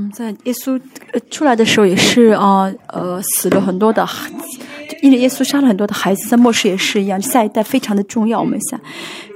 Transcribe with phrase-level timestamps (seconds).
[0.00, 0.80] 嗯，在耶稣
[1.12, 4.58] 呃出来的时候也是啊呃死了很多的孩子，
[5.02, 8.40] 因为耶稣杀了很多的孩子，在末世也是一样，下一代非常的重要。
[8.40, 8.80] 我们下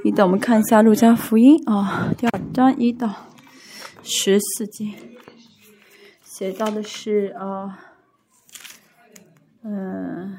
[0.03, 3.13] 一到我们看一下路加福音啊，第二章一到
[4.01, 4.93] 十四节，
[6.23, 7.77] 写到的是啊，
[9.63, 10.37] 嗯、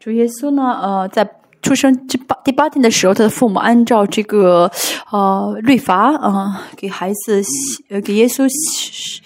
[0.00, 1.35] 主耶稣呢呃在。
[1.66, 4.70] 出生第八第八天的时候，他的父母按照这个
[5.10, 9.20] 呃律法啊、给孩子洗呃给耶稣洗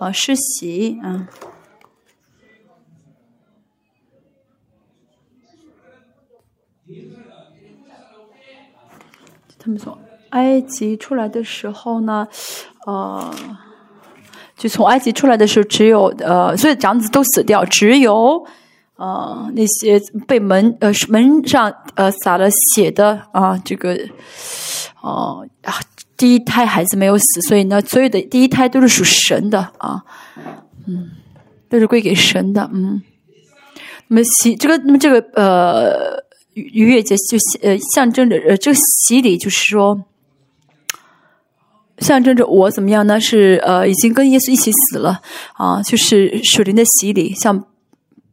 [0.00, 1.28] 呃施洗啊。
[9.56, 9.96] 他们从
[10.30, 12.26] 埃及出来的时候呢，
[12.86, 13.32] 呃，
[14.56, 18.44] 就从埃及出来的时候，只有呃，所有长子都死掉，只有
[18.96, 23.98] 呃那些被门呃门上呃洒了血的啊、这个
[25.00, 25.74] 哦啊
[26.16, 30.02] 第一胎孩子没有死，所以呢，所有的第一胎都是属神的啊，
[30.86, 31.10] 嗯，
[31.68, 33.02] 都是归给神的，嗯。
[34.08, 40.04] 那么洗这个，那么这个呃逾逾越节就呃象征着呃这个洗礼，就是说。
[41.98, 43.20] 象征着我怎么样呢？
[43.20, 47.32] 是呃，已经跟耶稣一起死了啊，就是属灵的洗礼。
[47.36, 47.64] 像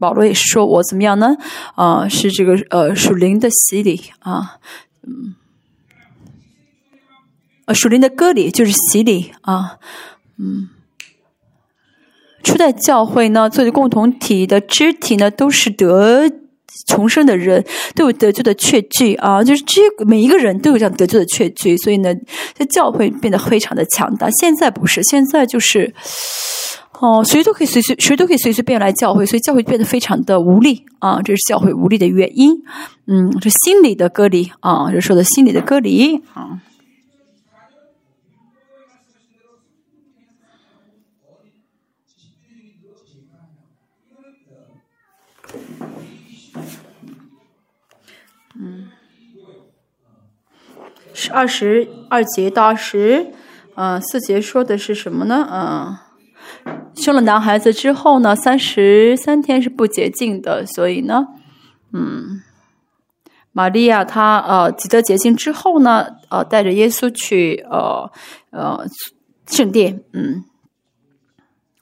[0.01, 1.37] 保罗也是说我怎么样呢？
[1.75, 4.57] 啊，是这个呃属灵的洗礼啊，
[5.03, 5.35] 嗯，
[7.65, 9.77] 呃属灵的割礼就是洗礼啊，
[10.37, 10.69] 嗯。
[12.43, 16.27] 初代教会呢，作为共同体的肢体呢，都是得
[16.87, 22.11] 重生的人，都有得救的确据啊，就是这每一个人都有这样得救的确据，所以呢，
[22.57, 24.27] 这教会变得非常的强大。
[24.31, 25.93] 现在不是，现在就是
[27.01, 32.63] 哦，谁都可以随随谁都可以随随便来教会，所以教会变得非常的无力啊，这是教会无力的原因。
[33.07, 36.61] 嗯，这心理的隔离啊，这说的心理的隔离啊。
[48.53, 48.89] 嗯
[51.13, 53.31] 是二十二节到二十，
[53.73, 55.47] 呃，四节说的是什么呢？
[55.51, 55.97] 嗯、
[56.95, 61.27] 生了男孩子之后呢，三十三天是不洁净的，所以呢，
[61.93, 62.41] 嗯，
[63.51, 68.11] 玛利亚她呃记得洁净之后呢，呃，带着耶稣去呃
[68.51, 68.85] 呃
[69.47, 70.43] 圣殿，嗯。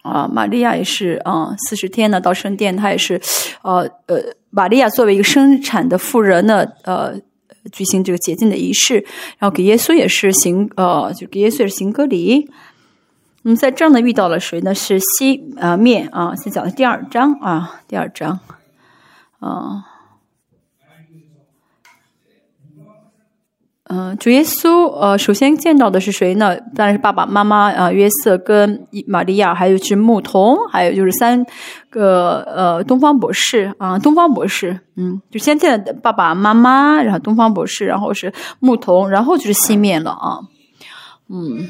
[0.01, 3.22] 啊，玛利亚也是啊，四、十天呢到圣殿，她也是，
[3.62, 7.13] 呃呃，玛利亚作为一个生产的妇人呢，呃，
[7.72, 9.06] 举行这个洁净的仪式，
[9.38, 12.50] 然后给耶稣也是行，呃，就给耶稣也是行割礼。
[13.44, 14.75] 我们在这儿呢遇到了谁呢？
[14.75, 18.39] 是西呃面啊，先讲的第二章啊，第二章，
[19.39, 19.85] 啊。
[23.91, 26.55] 嗯，主耶稣呃，首先见到的是谁呢？
[26.75, 31.44] 当然是爸爸妈妈啊、约瑟跟玛利亚，还有是牧童，还有就是三
[31.89, 40.38] 个呃东方博士啊、东方博士，嗯，就先见爸爸妈妈，然后东方博士，然后是牧童，然后就是西面了啊，
[41.27, 41.67] 嗯，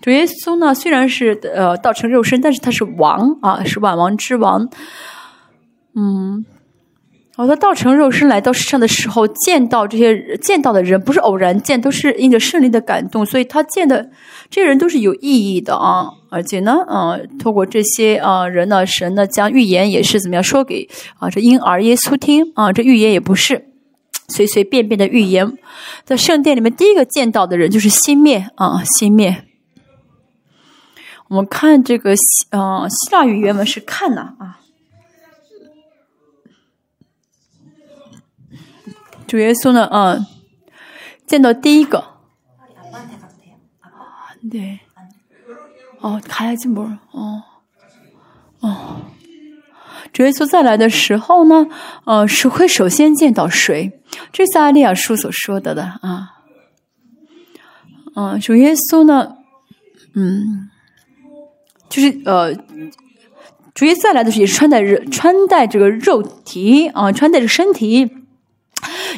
[0.00, 4.68] 主耶稣呢虽然是呃道成肉身，但是他是王啊，是万王之王，
[5.94, 6.44] 嗯。
[7.36, 14.10] 哦，他道成肉身来到世上的时候，见到这些见到的人不是偶然见，都是因着圣灵的感动，所以他见的
[14.50, 16.10] 这些人都是有意义的啊。
[16.28, 20.86] 而且呢，呃，透过这些啊、人呢，神呢将预言也是怎么样说给
[21.18, 23.70] 啊这婴儿耶稣听啊，这预言也不是
[24.28, 25.56] 随随便便的预言。
[26.04, 29.46] 在圣殿里面，第一个见到的人就是西面啊，西面。
[31.30, 34.58] 我们看这个希，嗯、希腊语原文是看呐啊。
[39.28, 40.26] 主耶稣呢，嗯、
[41.28, 42.04] 见到第一个，
[44.50, 44.80] 对，
[46.00, 47.40] 哦，卡拉金波，哦，
[48.58, 48.96] 哦，
[50.12, 51.68] 主耶稣再来的时候呢，
[52.06, 54.00] 呃，是会首先见到谁？
[54.32, 56.38] 这是阿利亚书所说的的啊。
[58.16, 59.36] 嗯、主耶稣呢，
[60.14, 60.69] 嗯。
[61.90, 62.54] 就是呃，
[63.74, 68.10] 主耶稣再来的时候也是穿戴肉穿戴这个肉体啊、穿戴着身体。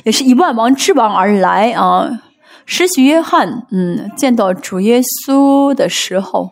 [0.02, 2.22] 也是以万王之王而来啊！
[2.66, 6.50] 施洗约翰，嗯，见到主耶稣的时候，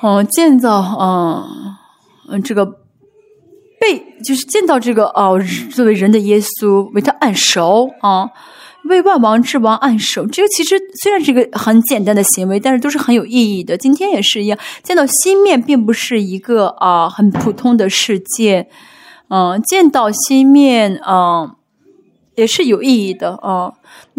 [0.00, 1.76] 嗯、见到，嗯、
[2.30, 5.38] 嗯，这个被就是见到这个哦、
[5.70, 8.30] 作为人的耶稣，为他按手啊，
[8.90, 10.26] 为万王之王按手。
[10.26, 13.76] 这个其实虽然是一个很简单的行为，但是都是很有意义的。
[13.78, 18.68] 今天也是一样，见到新面并不是一个啊、很普通的事件。
[19.28, 21.54] 嗯，见到新面，嗯，
[22.34, 23.72] 也是有意义的啊。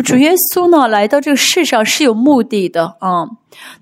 [0.06, 3.27] 主耶稣呢，来到这个世上是有目的的啊。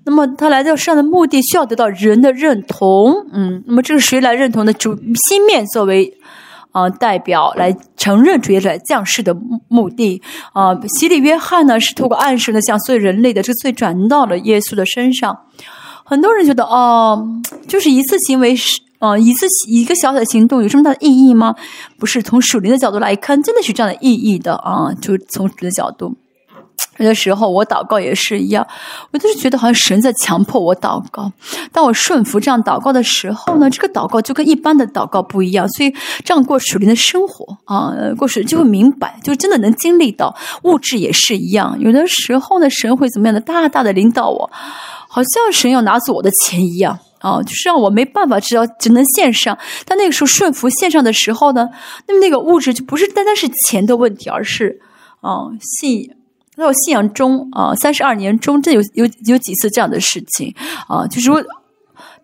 [0.04, 3.28] 那么他来到世上的目的，需要得到人的认同。
[3.32, 4.72] 嗯，那么这个谁来认同呢？
[4.72, 4.98] 主
[5.28, 6.18] 新面作为
[6.72, 9.34] 啊代表来承认主耶稣来降世的
[9.68, 10.20] 目的
[10.52, 10.74] 啊。
[10.88, 15.38] 洗礼约翰呢，是透过暗示呢，将所有人类的这个罪转到了耶稣的身上。
[16.04, 17.26] 很多人觉得哦，
[17.68, 18.80] 就是一次行为是。
[19.00, 21.54] 啊，一次一个小小的行动有这么大的意义吗？
[21.98, 24.92] 不是，从属灵的角度来看，真的是这样的意义的啊。
[25.00, 26.14] 就从属灵的角度，
[26.98, 28.66] 有的时候我祷告也是一样，
[29.10, 31.32] 我都是觉得好像神在强迫我祷告。
[31.72, 35.68] 当我顺服这样祷告的时候呢，这个祷告就跟一般的祷告不一样。
[35.70, 35.94] 所以
[36.24, 41.76] 这样过属灵的生活啊，过属就会明白，就真的能经历到物质也是一样。
[41.80, 44.50] 有的时候呢，神会怎么样的大大的领导我，
[45.08, 46.98] 好像神要拿走我的钱一样。
[47.20, 49.58] 啊，就是让我没办法知道，只能线上。
[49.84, 51.68] 但那个时候顺服线上的时候呢，
[52.08, 54.80] 那么那个物质就不是单单是钱的问题，而是
[55.20, 56.10] 啊信
[56.60, 60.54] 在我信仰中啊三十二年中，这有有有几次这样的事情
[60.86, 61.42] 啊，就是说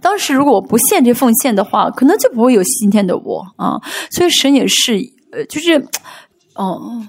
[0.01, 3.81] 当时如果我不献这奉献的话，可能就不会有今天的我啊。
[4.11, 5.01] 所以神也是
[5.33, 5.85] 呃，就是
[6.55, 7.03] 哦，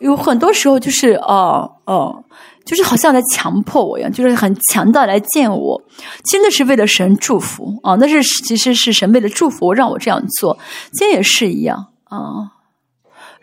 [0.00, 2.24] 有很多时候就是哦哦。
[2.62, 5.82] 就是好像在强迫我一样，就是很强大来见我，
[6.30, 7.96] 真的是为了神祝福啊！
[7.96, 10.56] 那是其实是神为了祝福我，让我这样做。
[10.92, 12.52] 今天也是一样啊。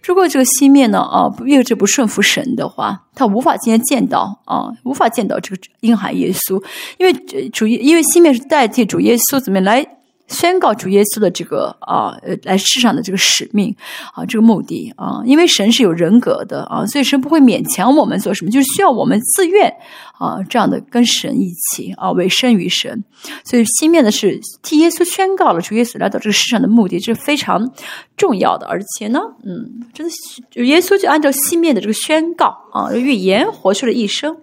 [0.07, 6.63] 如果这个西面呢啊，越这不顺服神的话，他无法今天见到啊，无法见到这个婴孩耶稣，
[6.97, 7.13] 因为
[7.49, 9.85] 主因为西面是代替主耶稣怎么来。
[10.27, 13.75] 宣告主耶稣的这个啊，呃，来世上的这个使命
[14.13, 19.73] 啊，这个目的啊，因为神是有人格的啊，所以神不会勉强我们做什么，就是需要我们自愿
[20.19, 23.03] 啊，这样的跟神一起啊，委身于神。
[23.45, 27.71] 所以西面的是替耶稣宣告了主耶稣来到这个世上的目的，这是非常
[28.17, 28.67] 重要的。
[28.67, 34.35] 而且呢，嗯，真的是耶稣就按照西面的这个宣告啊，预言活出了一生，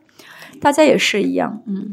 [0.61, 1.93] 大家也是一样，嗯。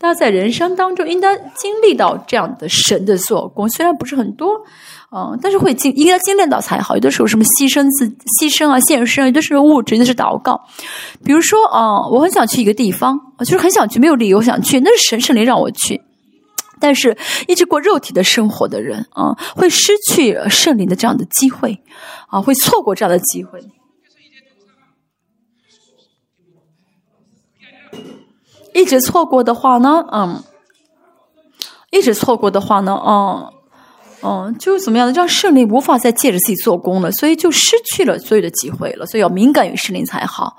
[0.00, 4.50] 大家在人生当中应该经历到这样的神的做工，虽然不是很多，
[5.14, 6.94] 嗯，但是会经应该经历到才好。
[6.94, 10.58] 有的时候什么牺牲自牺牲啊，献身，有的是物质，有的是祷告。
[11.22, 16.00] 比如说啊，我很想去一个地方，就是很想去，没有理由想去，那是神圣灵让我去。
[16.80, 17.14] 但是
[17.46, 21.78] 一直过肉体的生活的人啊，会失去圣灵的这样的机会
[22.28, 23.60] 啊，会错过这样的机会。
[28.74, 30.42] 一直错过的话呢，嗯，
[31.90, 33.52] 一直错过的话呢，嗯，
[34.22, 35.12] 嗯，就是怎么样呢？
[35.12, 39.06] 让圣灵无法再借着自己做工了，所以就失去了所有的机会了。
[39.06, 40.56] 所以要敏感于圣灵才好，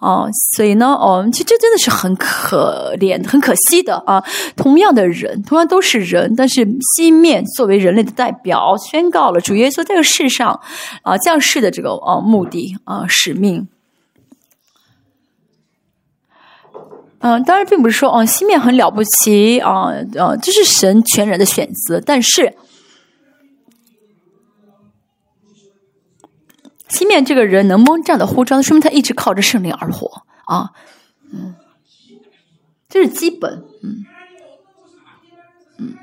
[0.00, 4.22] 哦，所以呢，哦，其实这真的是很可怜、很可惜的啊。
[4.56, 10.60] 同样的人，同样都是人，但是西面作为人类的代表，宣告了主耶稣这个世上
[11.02, 13.68] 啊降世的这个啊目的啊使命。
[17.20, 22.00] 嗯，当然并不是说哦，西面很了不起啊，呃，这是神全然的选择。
[22.00, 22.54] 但是，
[26.88, 30.70] 西面这个人能蒙这样的呼召，说明他一直靠着圣灵而活啊，
[31.32, 31.56] 嗯，
[32.88, 34.04] 这是基本，嗯，
[35.78, 35.94] 嗯，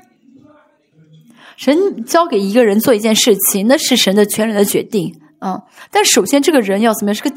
[1.56, 5.18] 神交给一个人做一件事情，那是神的全然的决定。
[5.46, 5.62] 啊！
[5.92, 7.14] 但首先，这个人要怎么样？
[7.14, 7.30] 是个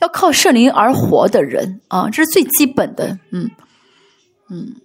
[0.00, 3.18] 要靠圣灵而活的人啊，这是最基本的。
[3.32, 3.50] 嗯
[4.50, 4.76] 嗯，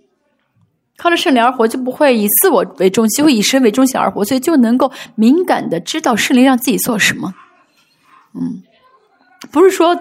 [0.97, 7.33] 靠着圣灵而活，就不会以自我为中心，会以神为中心而活，所以就能够敏感的知道圣灵让自己做什么。
[8.35, 8.63] 嗯，
[9.51, 9.93] 不是说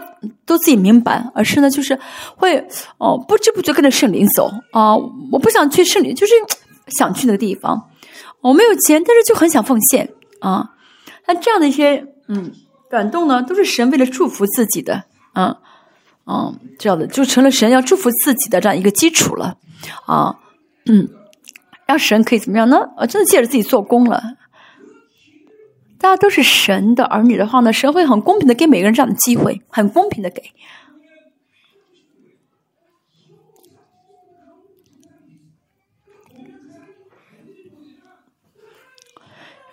[0.46, 1.98] 都自己明白，而是呢，就是
[2.36, 2.64] 会
[2.98, 4.94] 哦，不知不觉跟着圣灵走啊。
[5.32, 6.32] 我不想去圣灵，就是
[6.98, 7.90] 想去那个地方。
[8.42, 10.70] 我没有钱，但是就很想奉献啊。
[11.26, 12.06] 那这样的一些。
[12.32, 12.52] 嗯，
[12.90, 15.04] 感动呢，都是神为了祝福自己的，
[15.34, 15.56] 嗯
[16.26, 19.56] 嗯，这样的就成了神要祝福自己的这样一个基础了，
[20.06, 20.40] 啊，
[20.86, 21.08] 嗯，
[21.86, 22.90] 让神可以怎么样呢？
[22.96, 24.20] 呃，真的借着自己做工了。
[25.98, 30.42] 大家都是神的儿女的话呢，神会很公平的给每个人这样的机会，很公平的给。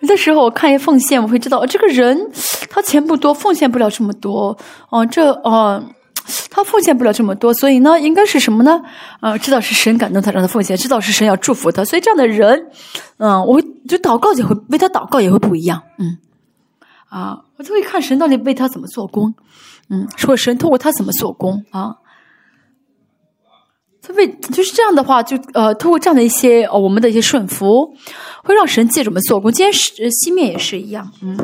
[0.00, 2.30] 有的时候我看一奉献，我会知道这个人
[2.78, 4.56] 他钱不多，奉献不了这么多。
[4.88, 5.82] 哦，这哦，
[6.48, 8.80] 他奉献不了这么多，所以呢，应该是什么呢？
[9.18, 12.68] 啊，知道是神感动他让他奉献，知道是神要祝福他，所以这样的人，
[13.16, 15.82] 嗯，我就祷告也会为他祷告也会不一样。
[15.98, 16.18] 嗯，
[17.08, 19.34] 啊，我就会看神到底为他怎么做工。
[19.90, 21.96] 嗯，说神通过他怎么做工啊？
[24.00, 27.92] 他为就是这样的话，就呃，通过这样的一些，我们的一些顺服。
[28.44, 29.52] 会让神借着我们做工。
[29.52, 31.36] 今天是西面也是一样，嗯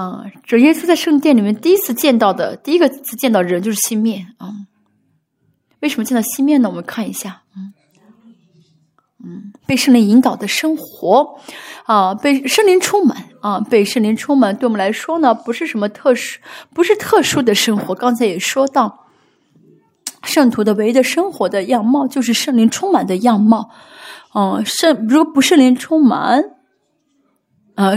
[0.00, 4.50] 啊，主耶稣在圣殿里面第一次见到的第一个次见到人就是西面啊。
[5.80, 6.70] 为什么见到西面呢？
[6.70, 7.74] 我们看一下，嗯
[9.22, 11.38] 嗯，被圣灵引导的生活
[11.84, 16.40] 啊，被圣灵充满啊，被圣灵充满，对我们来说呢，不是什么特殊，
[16.72, 17.94] 不是特殊的生活。
[17.94, 19.06] 刚才也说到，
[20.22, 23.70] 圣徒的唯一的生活的样貌就是圣灵充满的样貌。
[24.34, 26.42] 嗯，圣如果不圣灵充满，
[27.74, 27.92] 啊。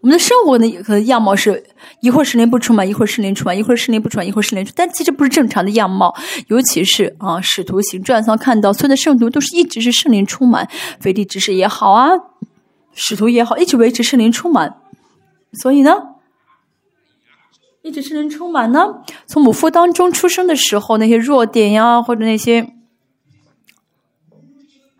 [0.00, 1.64] 我们的生活呢，可能样貌是
[2.00, 4.72] 一会儿圣灵不充满，一会儿圣灵充满，一会儿圣灵不充满，一会儿圣灵充。
[4.76, 6.14] 但其实不是正常的样貌，
[6.46, 10.68] 尤其是啊，使徒行传上看到所有的圣徒都是一直是圣灵充满，
[11.00, 12.10] 腓力执事也好啊，
[12.94, 14.76] 使徒也好，一直维持圣灵充满。
[15.54, 15.90] 所以呢，
[17.82, 22.72] 一直圣灵充满呢，从母腹当中出生的时候，那些弱点呀，或者那些，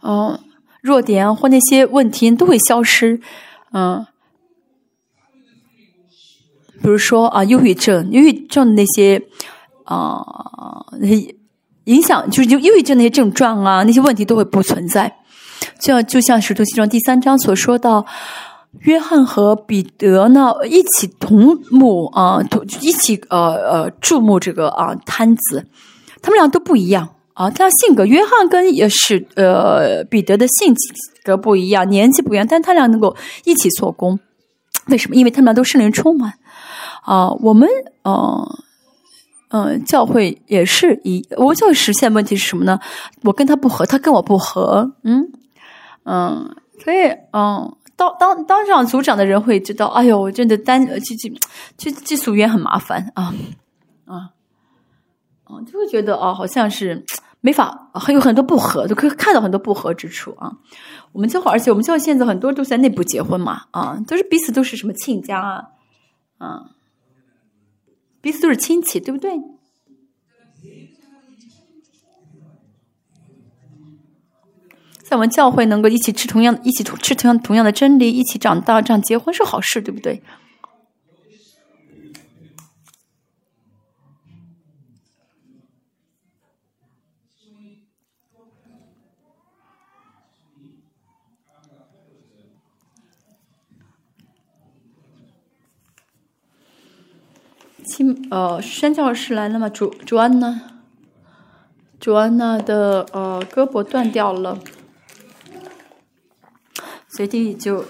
[0.03, 0.41] 嗯，
[0.81, 3.21] 弱点或那些问题都会消失，
[3.73, 4.05] 嗯。
[6.83, 9.21] 比如说啊，忧郁症，忧郁症那些
[9.85, 10.23] 啊，
[11.01, 11.35] 那些
[11.85, 15.13] 影响，就是忧忧郁症那些症状啊，那些问题都会不存在。
[15.81, 18.07] 就像就像使徒行传第三章所说到，
[18.81, 25.67] 约翰和彼得呢一起同目啊，同一起呃呃注目这个啊摊子，
[26.23, 30.75] 他们俩都不一样啊，他性格，约翰跟也是呃彼得的性
[31.25, 34.21] 格不一样，年纪不一样，但他俩能够一起做工，
[34.87, 35.17] 为什么？
[35.17, 36.35] 因为他们俩都圣灵充满。
[37.03, 37.69] 啊，我们
[38.05, 38.59] 嗯
[39.51, 42.79] 嗯，教会也是一，我教会实现问题是什么呢？
[43.23, 45.33] 我跟他不合，他跟我不合，嗯
[46.05, 51.41] 嗯，所以嗯，当当当上组长的人会知道，哎呦，真的单去去
[51.79, 53.33] 去技术员很麻烦啊
[54.05, 54.31] 啊，
[55.49, 57.03] 嗯，就会觉得哦，好像是
[57.41, 60.53] 没法，还有很多不合，都可以看到很多不合之处啊。
[61.13, 65.65] 我们教会，而且我们教会现在很多都在内部结婚嘛，啊，都是彼此都是什么亲家啊，
[66.37, 66.65] 啊。
[68.21, 69.31] 彼此都是亲戚，对不对？
[75.03, 80.23] 在我们教会能够一起吃同样、一起吃同样同样的真理，一起长大，这样结婚是好事，对不对？
[97.89, 99.69] 亲，呃，宣教士来了吗？
[99.69, 100.61] 主主安呢，
[101.99, 104.59] 主安娜的呃胳膊断掉了，
[107.09, 107.85] 所以弟就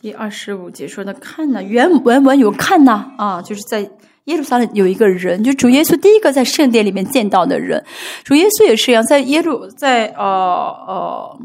[0.00, 3.90] 第二十五节说的看呢，原文文有看呐啊，就是在
[4.24, 7.84] 耶路撒冷有一个人，就主耶稣第一个在圣殿里面见到的人，
[8.22, 11.38] 主耶稣也是一样，在耶路在呃呃。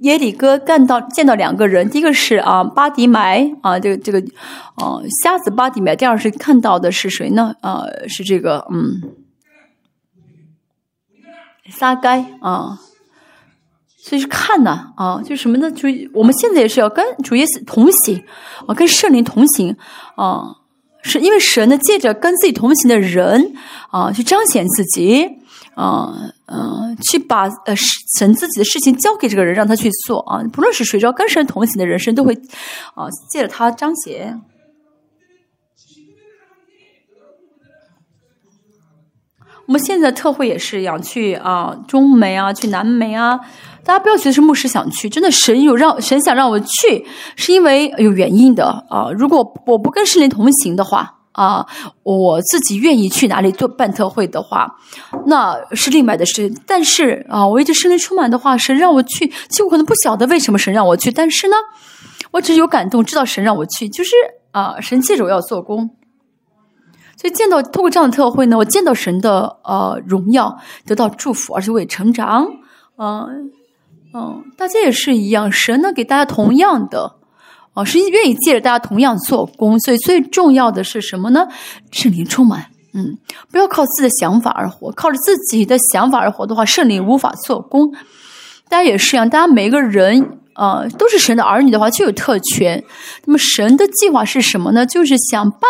[0.00, 4.18] 耶里哥干到见到两个人，第一个是啊巴迪买啊这个这个，
[4.76, 7.54] 哦瞎子巴迪买，第二是看到的是谁呢？
[7.60, 9.02] 啊是这个嗯
[11.70, 12.78] 撒该啊，
[13.98, 15.70] 所以是看呐啊就什么呢？
[15.70, 18.24] 就我们现在也是要跟主耶稣同行
[18.66, 19.76] 啊，跟圣灵同行
[20.16, 20.56] 啊，
[21.02, 23.52] 是因为神呢借着跟自己同行的人
[23.90, 25.40] 啊去彰显自己。
[25.76, 27.74] 啊嗯，去把呃
[28.16, 30.42] 神自己的事情交给这个人，让他去做啊。
[30.52, 32.34] 不论是谁，只要跟神同行的人生，都会
[32.94, 34.40] 啊借着他彰显。
[39.66, 43.38] 我们现在特会也是一样，去啊中美啊，去南美啊。
[43.84, 49.12] 大家不要觉得是牧师想去，真的神有让神想让我去，是因为有原因的啊。
[49.16, 51.19] 如果我不跟圣灵同行的话。
[51.32, 51.64] 啊，
[52.02, 54.76] 我自己愿意去哪里做办特会的话，
[55.26, 56.52] 那是另外的事。
[56.66, 61.10] 但是啊，我一直圣灵充满的话，神让我去，其实我可能不晓得为什么神让我去。
[61.10, 61.54] 但是呢，
[62.32, 64.10] 我只有感动，知道神让我去，就是
[64.50, 65.90] 啊，神借着我要做工。
[67.16, 72.46] 所以见到通过这样的特会呢，我见到神的呃荣耀，得到祝福，而且我也成长。
[72.96, 73.52] 嗯
[74.12, 77.19] 嗯，大家也是一样，神呢给大家同样的。
[77.72, 81.46] 哦，是愿意借着大家同样做工，所以最重要的是什么呢？
[81.92, 83.16] 圣灵充满，嗯，
[83.52, 87.92] 不要靠自己的想法而活，靠着自己的想法而活的话，圣灵无法做工。
[88.68, 92.82] 大家也是一样，大家每个人啊都是神的儿女的话，就有特权。
[93.24, 94.84] 那么神的计划是什么呢？
[94.84, 95.60] 就是想办，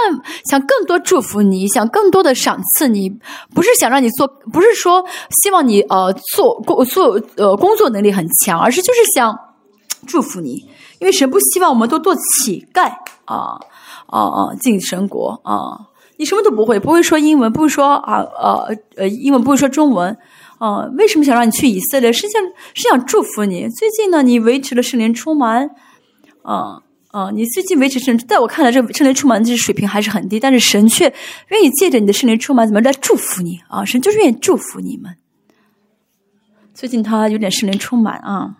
[0.46, 3.10] 想更多祝福你，想更多的赏赐你，
[3.54, 5.04] 不是想让你做，不是说
[5.42, 9.38] 希望你呃做工做呃工作能力很强，而是就是想
[10.06, 10.66] 祝福你。
[11.00, 12.92] 因为神不希望我们都做乞丐
[13.24, 13.58] 啊
[14.06, 15.88] 啊啊进神国啊！
[16.18, 20.14] 你什么都不会，不会说英文，不会说啊呃呃英文，不会说中文
[20.58, 22.12] 啊，为什么想让你去以色列？
[22.12, 22.42] 是想
[22.74, 23.66] 是想祝福你。
[23.70, 25.70] 最近呢，你维持了圣灵充满，
[26.42, 31.10] 啊啊，你最近维持圣，在我看来，这圣灵充满这水平还是很低，但是神却
[31.48, 33.82] 愿意借着你的圣灵充满，怎么来祝福你啊？
[33.86, 35.16] 神就是愿意祝福你们。
[36.74, 38.56] 最近他有点圣灵充满啊。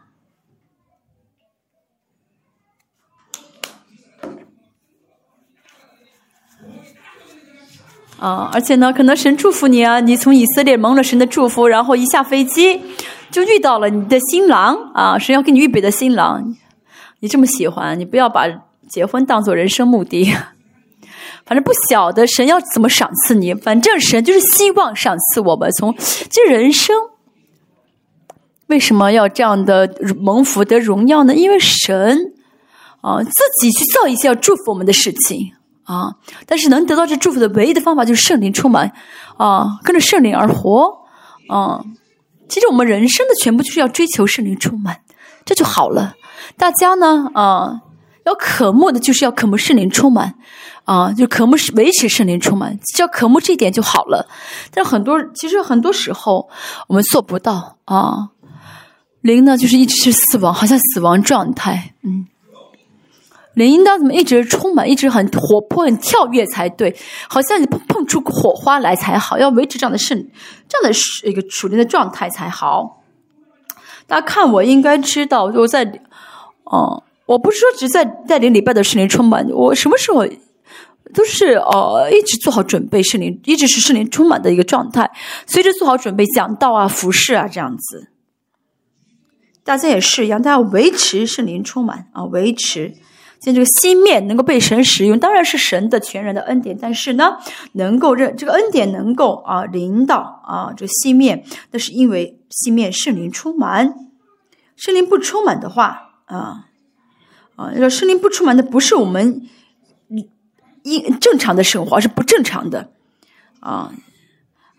[8.21, 12.79] 啊，而且呢，可能神祝福你啊，你从以色列蒙了神的祝福，然后一下飞机
[13.31, 16.55] 就遇到了你的新郎啊，神要给你预备的新郎，
[17.21, 18.47] 你这么喜欢，你不要把
[18.91, 20.31] 结婚当做人生目的，
[21.47, 25.97] 反正不晓得神要怎么赏赐你，反正神就是希望赏赐我们从
[26.29, 26.95] 这人生
[28.67, 29.89] 为什么要这样的
[30.21, 31.35] 蒙福得荣耀呢？
[31.35, 32.35] 因为神
[33.00, 35.53] 啊自己去造一些要祝福我们的事情。
[35.91, 36.15] 啊！
[36.47, 38.93] 但是能得到这祝福的唯一的方法就是圣灵充满，
[39.37, 40.99] 啊，跟着圣灵而活，
[41.49, 41.83] 啊，
[42.49, 45.01] 其实我们人生的全部就是要追求圣灵充满，
[45.45, 46.15] 这就好了。
[46.57, 47.81] 大家呢，啊，
[48.25, 50.37] 要渴慕的就是要渴慕圣灵充满，
[50.85, 54.29] 啊，就渴慕维持圣灵充满，只要渴慕这一点就好了。
[54.71, 56.49] 但很多其实很多时候
[56.87, 58.29] 我们做不到啊，
[59.23, 62.27] 灵呢就是一直是死亡，好像死亡状态，嗯。
[63.54, 66.97] 灵应当怎么一直充满，一直很活泼、很跳跃才对，
[67.28, 70.16] 好像你碰碰出火花来才好，要维持这样的圣
[70.69, 73.02] 这样的一个属灵的状态才好。
[74.07, 76.00] 大家看我应该知道，我在
[76.64, 80.25] 哦，我不是说只在带领礼拜的圣灵充满，我什么时候
[81.12, 85.11] 都是呃一直做好准备，圣灵一直是圣灵充满的一个状态，
[85.47, 88.09] 随着做好准备讲道啊、服饰啊这样子。
[89.64, 92.95] 大家也是一样，大家维持圣灵充满啊，维持。
[93.41, 96.77] 现在这个心面能够被神使用，当然是神的全然的恩典。
[96.79, 97.39] 但是呢，
[97.73, 103.95] 能够认这个恩典能够啊领导啊这个心面，那是因为心面圣灵充满。
[104.77, 106.67] 圣灵不充满的话啊
[107.57, 109.49] 啊，要圣灵不充满的不是我们
[110.83, 112.91] 一正常的生活，而是不正常的
[113.61, 113.93] 啊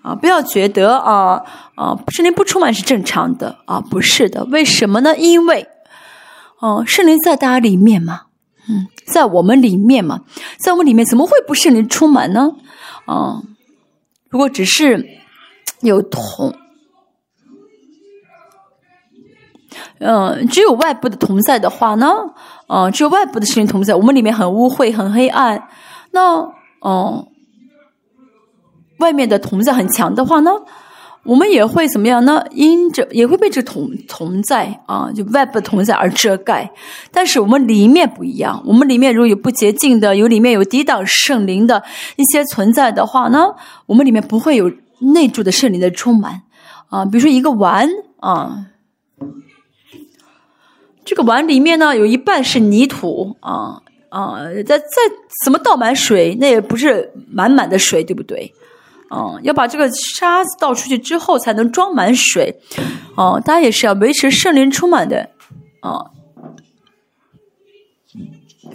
[0.02, 0.16] 啊！
[0.16, 1.44] 不要觉得啊
[1.76, 4.46] 啊圣灵不充满是正常的啊，不是的。
[4.46, 5.16] 为什么呢？
[5.18, 5.68] 因为
[6.60, 8.28] 哦，圣灵在大家里面嘛。
[8.70, 10.22] 嗯，在我们里面嘛，
[10.60, 12.52] 在我们里面怎么会不圣灵充满呢？
[13.06, 13.42] 啊，
[14.30, 15.06] 如果只是
[15.82, 16.54] 有同，
[20.00, 22.14] 嗯，只有外部的同在的话呢，
[22.68, 25.68] 嗯，只有外部的圣灵同在，我们里面很污秽、很黑暗，
[26.12, 26.44] 那，
[26.86, 27.28] 嗯，
[29.00, 30.52] 外面的同在很强的话呢？
[31.24, 32.44] 我们也会怎么样呢？
[32.50, 36.72] 因着也会被这同同在啊，就外部的同在而遮盖。
[37.12, 41.84] 但是我们里面不一样，我们里面如果有不洁净的，有里面有抵挡圣灵的
[42.16, 43.54] 一些存在的话呢，
[43.86, 44.72] 我们里面不会有
[45.14, 46.42] 内住的圣灵的充满
[46.90, 47.06] 啊。
[47.06, 47.88] 比如说一个碗
[48.20, 48.66] 啊，
[51.06, 54.86] 这个碗里面呢有一半是泥土啊啊，再再
[55.46, 58.52] 怎么倒满水，那也不是满满的水，对不对？
[59.14, 62.62] 嗯，要把这个沙子倒出去之后，才能装满水。
[63.18, 65.30] 哦，大家也是要维持圣灵充满的。
[65.82, 66.00] 啊，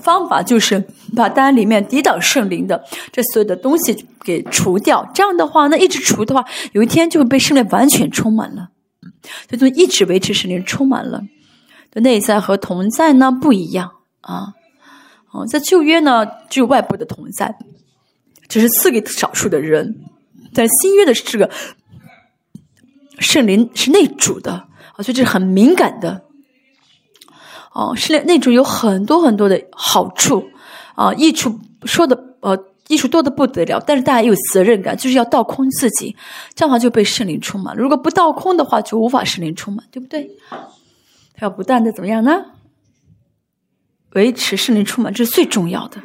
[0.03, 5.11] 方法就是把单里面抵挡圣灵的这所有的东西给除掉。
[5.15, 8.69] 这样的话，那一直除的话，有一天就会被圣灵完全充满了。
[9.49, 11.23] 就就一直维持圣灵充满了。
[11.91, 14.53] 的内在和同在呢不一样啊。
[15.33, 17.57] 哦，在旧约呢只有外部的同在，
[18.49, 19.97] 只是赐给少数的人。
[20.53, 21.51] 在新约的这个
[23.19, 26.23] 圣灵是内主的啊，所以这是很敏感的
[27.73, 27.95] 哦。
[27.97, 30.45] 圣灵内主有很多很多的好处
[30.95, 32.57] 啊，益处说的呃，
[32.89, 33.83] 益处多的不得了。
[33.87, 36.17] 但是大家有责任感，就是要倒空自己，
[36.55, 37.77] 这样的话就被圣灵充满。
[37.77, 40.31] 如果不倒空的话，就无法圣灵充满，对不对？
[41.35, 42.45] 他要不断的怎么样呢？
[44.13, 46.01] 维持圣灵充满，这是最重要的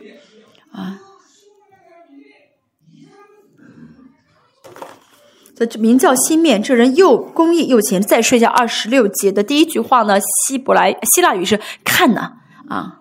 [5.65, 8.01] 这名叫西面，这人又公义又虔。
[8.01, 10.19] 再说一下二十六节的第一句话呢？
[10.19, 12.33] 希伯来希腊语是看呢
[12.67, 12.97] 啊。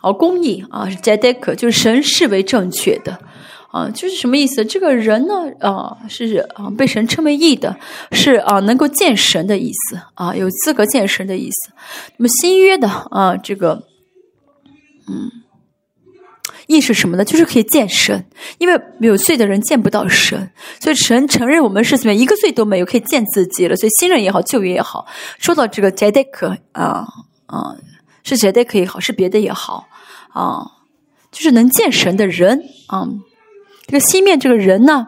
[0.00, 3.18] 哦，公义啊是 Jadek，就是神视为正确的
[3.72, 4.64] 啊，就是什么意思？
[4.64, 7.76] 这个人呢啊是啊被神称为义的，
[8.12, 11.72] 是啊能够见神的意思啊，有资格见神的意思。
[12.18, 13.82] 那么新约的啊这个
[15.08, 15.42] 嗯。
[16.66, 17.24] 意是什么呢？
[17.24, 18.26] 就是可以见神，
[18.58, 20.50] 因为没有罪的人见不到神，
[20.80, 23.76] 所以神承认我们是怎么样一个罪都没有，可以见自己了。
[23.76, 25.06] 所以新人也好，旧约也好，
[25.38, 27.06] 说到这个 j a d e k 啊
[27.46, 27.76] 啊，
[28.24, 29.86] 是 j a d e k 也好，是别的也好
[30.32, 30.66] 啊，
[31.30, 33.06] 就是能见神的人啊。
[33.86, 35.06] 这个西面这个人呢，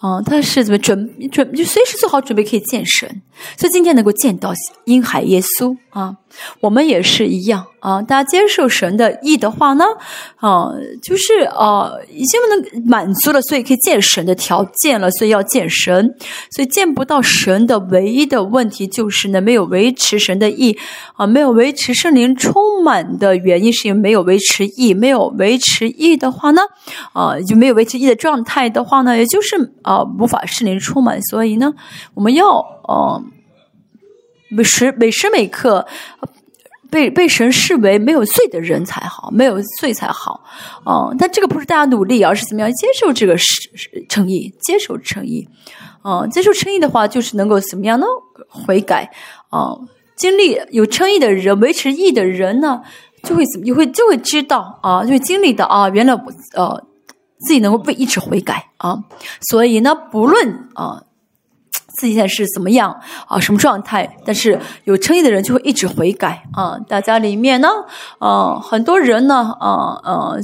[0.00, 3.22] 啊，他是怎么准准就随时做好准备可以见神，
[3.56, 4.52] 所以今天能够见到
[4.84, 6.16] 婴海耶稣啊，
[6.60, 7.66] 我们也是一样。
[7.80, 9.84] 啊，大家接受神的意的话呢，
[10.36, 10.70] 啊，
[11.02, 16.14] 就是啊，已经能满足了，所以可以见神的条件了，所以要见神，
[16.52, 20.78] 所以见不到神的唯一的问题就是呢，没有维持神的意。
[21.16, 26.62] 啊，没有维持圣灵充满的原因是因为没有维持意，没有维持意的话呢，
[27.12, 31.72] 啊，就没有维持意的状态的话呢，也就是啊，无法圣灵充满，所以呢，
[32.14, 32.46] 我们要
[32.86, 33.22] 呃，
[34.54, 35.86] 每时每时每刻。
[36.90, 40.44] 被被神视为没有罪的人才好，没有罪才好，
[40.84, 43.70] 哦，但这个不是大家努力，而是怎么样接受这个是
[44.10, 45.48] 诚意，接受诚意，
[46.02, 48.04] 哦，接受诚意的话，就是能够怎么样呢？
[48.50, 49.10] 悔改，
[49.48, 49.80] 哦，
[50.16, 52.82] 经历有诚意的人，维持义的人呢，
[53.22, 56.12] 就会怎么，就会就会知道啊，就会经历的啊，原来
[56.52, 56.84] 呃
[57.46, 59.02] 自己能够被一直悔改啊，
[59.48, 61.02] 所以呢，不论啊。
[61.96, 62.94] 自己现在是怎么样
[63.26, 63.38] 啊？
[63.38, 64.16] 什么状态？
[64.24, 66.78] 但是有诚意的人就会一直悔改啊！
[66.88, 67.68] 大家里面呢，
[68.18, 70.34] 啊，很多人呢，啊啊，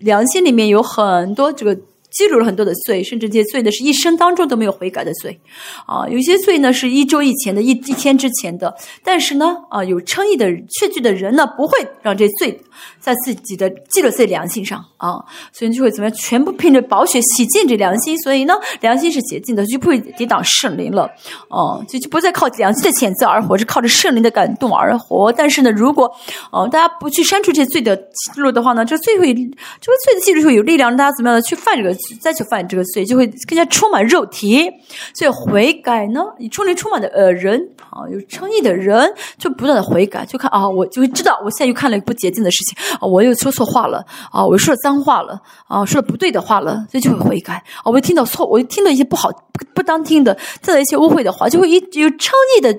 [0.00, 1.78] 良心里面有很多这个。
[2.14, 5.38] 记录了很多的罪，甚至这些罪呢是一生当中都没有悔改的罪，
[5.86, 8.72] 啊，有些罪呢是一周以前的一一天之前的，
[9.02, 10.46] 但是呢，啊，有称义的
[10.78, 12.56] 确据的人呢，不会让这罪
[13.00, 15.18] 在自己的记录在良心上啊，
[15.52, 21.10] 所以就会怎么样，全部凭着宝血洗净这良心，所以呢，良心是洁净的，就不会抵挡圣灵了，
[21.48, 25.32] 哦，就就不再靠良心的谴责而活，是靠着圣灵的感动而活。
[25.32, 26.08] 但是呢，如果
[26.52, 31.92] 哦大家不去删除这罪的记录的话呢，这罪会这个罪的记录会有力量让大家怎么样的去犯这个。
[32.20, 34.70] 再去犯这个罪，就会更加充满肉体。
[35.14, 37.58] 所以悔改呢，你充灵充满的呃人
[37.90, 47.90] 啊，有诚意的人，就不断的悔改，就看啊，我就会知道，我现在又看了一不洁净的事情啊，我又说错话了啊，我说了脏话了啊，说了不对的话了，所以就会悔改啊。
[47.90, 49.30] 我听到错，我听到一些不好、
[49.74, 52.76] 不当听的，再来一些污秽的话，就会一有诚意的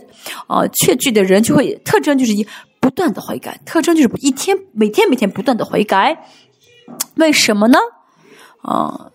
[0.47, 2.45] 啊，确据的人就会特征就是一
[2.79, 6.25] 不断的悔改，特征就是一天每天每天不断的悔改，
[7.15, 7.79] 为什么呢？
[8.61, 9.11] 啊？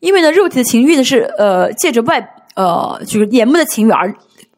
[0.00, 4.12] 因为呢，肉体的情欲呢是呃借着外呃就是眼目的情欲而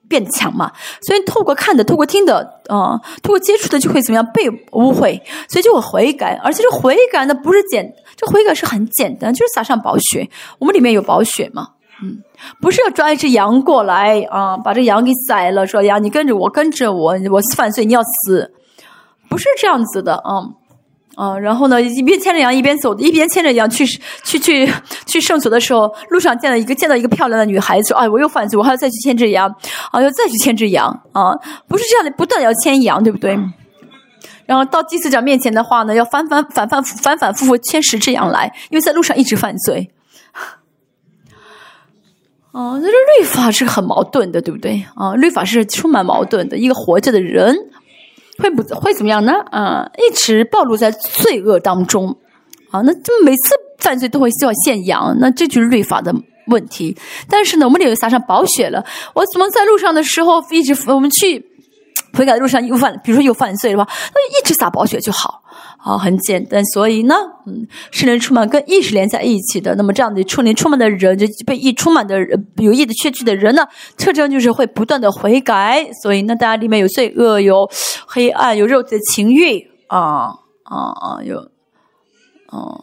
[0.08, 10.28] 变强嘛，所以透过看的、透过听的啊、透过接触的就会怎么样被污秽，所以就会悔改，而且这悔改呢不是简，这悔改是很简单，就是撒上宝血，
[10.58, 11.68] 我们里面有宝血嘛，
[12.02, 12.18] 嗯，
[12.60, 18.52] 不是要抓一只羊过来啊，把这羊给宰了，说羊你跟着我，跟着我，我犯罪你要死，
[19.30, 20.44] 不是这样子的啊。
[21.14, 23.84] 啊，然后呢，一边牵着羊一边走，一边牵着羊去
[24.24, 24.72] 去去
[25.06, 29.46] 去圣所的时候，路上见到一个见到一个漂亮的女孩子，哎，我又犯罪，我还要再去牵只羊，
[29.90, 31.34] 啊，要再去牵只羊，啊，
[31.68, 33.38] 不是这样的，不断要牵羊，对不对？
[34.46, 39.90] 然后到祭司长面前的话呢，要反反反反反反复复牵十只羊来，因为在路上一直犯罪。
[42.52, 44.84] 啊，那这律法是很矛盾的，对不对？
[44.94, 47.54] 啊，律法是充满矛盾的，一个活着的人。
[48.42, 49.32] 会不会怎么样呢？
[49.52, 52.08] 啊，一直暴露在罪恶当中，
[52.72, 56.12] 啊，那就每次犯罪都会需要献羊，那这就是律法的
[56.48, 56.96] 问题。
[57.28, 61.38] 但是呢，我们里面撒上宝血了，我怎么在路上的时候一直我们去
[62.14, 65.42] 悔改的路上又犯，比如说又犯罪的话，那一直撒宝血就好。
[65.78, 75.84] 啊，很简单，所以呢，嗯，圣灵充满跟意识连在一起的，那么这样的圣灵充满的人，就被意充满的人，有意的缺据的人呢，特征就是会不断的悔改。
[76.00, 77.68] 所以呢，大家里面有罪恶，有
[78.06, 80.28] 黑暗，有肉体的情欲，啊
[80.62, 81.38] 啊啊，有，
[82.46, 82.78] 啊。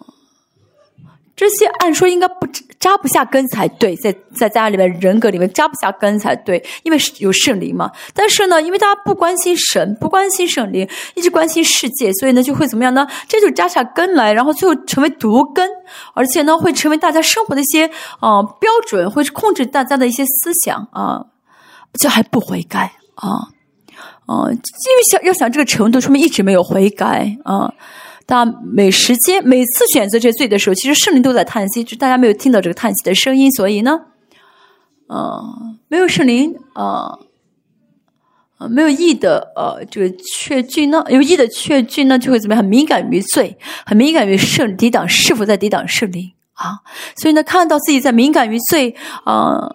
[1.37, 2.45] 这些按说应该不
[2.79, 7.91] 扎不下根才对，在在家里面人格里面扎不下根才对，因为有圣灵嘛。
[8.13, 13.05] 但是呢，因为大家不关心神，不关心圣灵，一直关心世界，所以呢，就会怎么样呢？
[13.27, 15.69] 这就扎下根来，然后最后成为毒根，
[16.13, 17.85] 而且呢，会成为大家生活的一些
[18.19, 21.25] 啊标准，会控制大家的一些思想啊，
[21.93, 23.49] 这还不悔改啊
[24.25, 24.47] 啊！
[24.49, 27.73] 因为想要想这个程度，说明一直没有悔改啊。
[28.29, 34.01] 大每时间每次选择这罪的时候，其实圣灵都在叹息，就大家没有听到这个叹息的声音，所以呢，
[35.07, 35.43] 呃，
[35.87, 37.19] 没有圣灵，呃，
[38.59, 42.61] 呃，没有义的，呃，这个确据呢，有义的确据呢，就会怎么样？
[42.61, 46.81] 很敏感于罪，很敏感于圣抵挡是否在抵挡圣灵啊，
[47.17, 49.73] 所以呢，看到自己在敏感于罪，啊。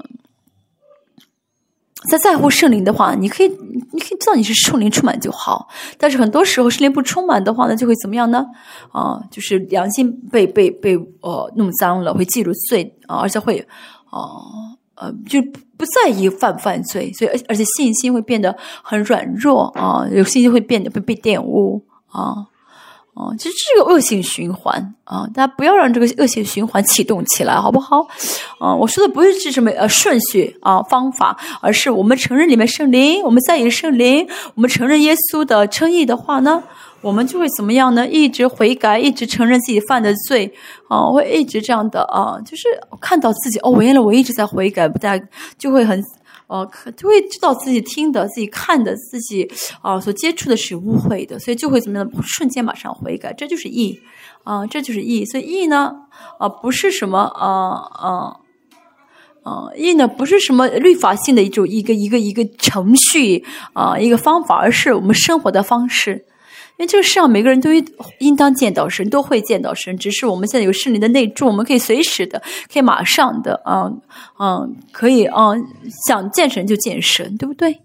[2.09, 3.49] 在在乎圣灵的话，你可以，
[3.93, 5.69] 你可以知道你是圣灵充满就好。
[5.99, 8.45] 但是很多时候圣灵不充满的话呢，就会怎么样呢？
[8.93, 13.59] 啊，就是良心被被被呃弄脏了，会记录罪啊，而且会
[14.11, 14.21] 啊
[14.97, 15.40] 呃就
[15.77, 22.47] 不在意犯不犯罪，所以而而且信心会变得很软弱啊，有信心会变得被被玷污啊
[23.14, 28.05] 哦，其实这个恶性循环啊，大家不要让这个恶性循环启动起来，好不好？
[28.59, 36.61] 啊，我说的不是是什么呃顺序啊方法，而是我们承认里面圣灵，我们在意圣灵，我们承认耶稣的称义的话呢，
[37.03, 38.05] 我们就会怎么样呢？
[38.09, 40.53] 一直悔改，一直承认自己犯的罪
[40.88, 42.64] 啊，会一直这样的啊，就是
[43.00, 45.20] 看到自己哦，原来我一直在悔改，不但
[45.57, 46.03] 就会很。
[46.55, 49.51] 哦，可就会知道自己听的、自己看的、自己
[49.83, 52.09] 啊所接触的是误会的，所以就会怎么样？
[52.23, 53.99] 瞬间马上悔改，这就是义
[54.45, 55.25] 啊，这就是义。
[55.25, 55.93] 所以义呢，
[56.38, 57.51] 啊不是什么啊
[57.90, 58.37] 啊
[59.43, 66.25] 啊义呢不是什么律法性的一种一个一个一个程序啊一个方法，而是我们生活的方式。
[66.77, 67.71] 因为这个世上每个人都
[68.19, 73.89] 应当见到神，都会见到神，只是我们现在有圣灵的内助，我们可以随时的，可以马上的，啊，
[74.41, 75.53] 嗯，可以啊，
[76.09, 77.81] 想见神就见神，对不对？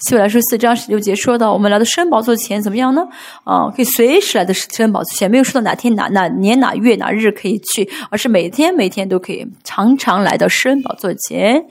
[0.00, 3.08] 希伯来书四章十六节说到，我们来到申宝座前怎么样呢？
[3.42, 11.66] 啊，可以随时来到申宝座前，没有说到哪天哪哪年哪月哪日可以去，而是每天每天都可以常常来到申宝座前。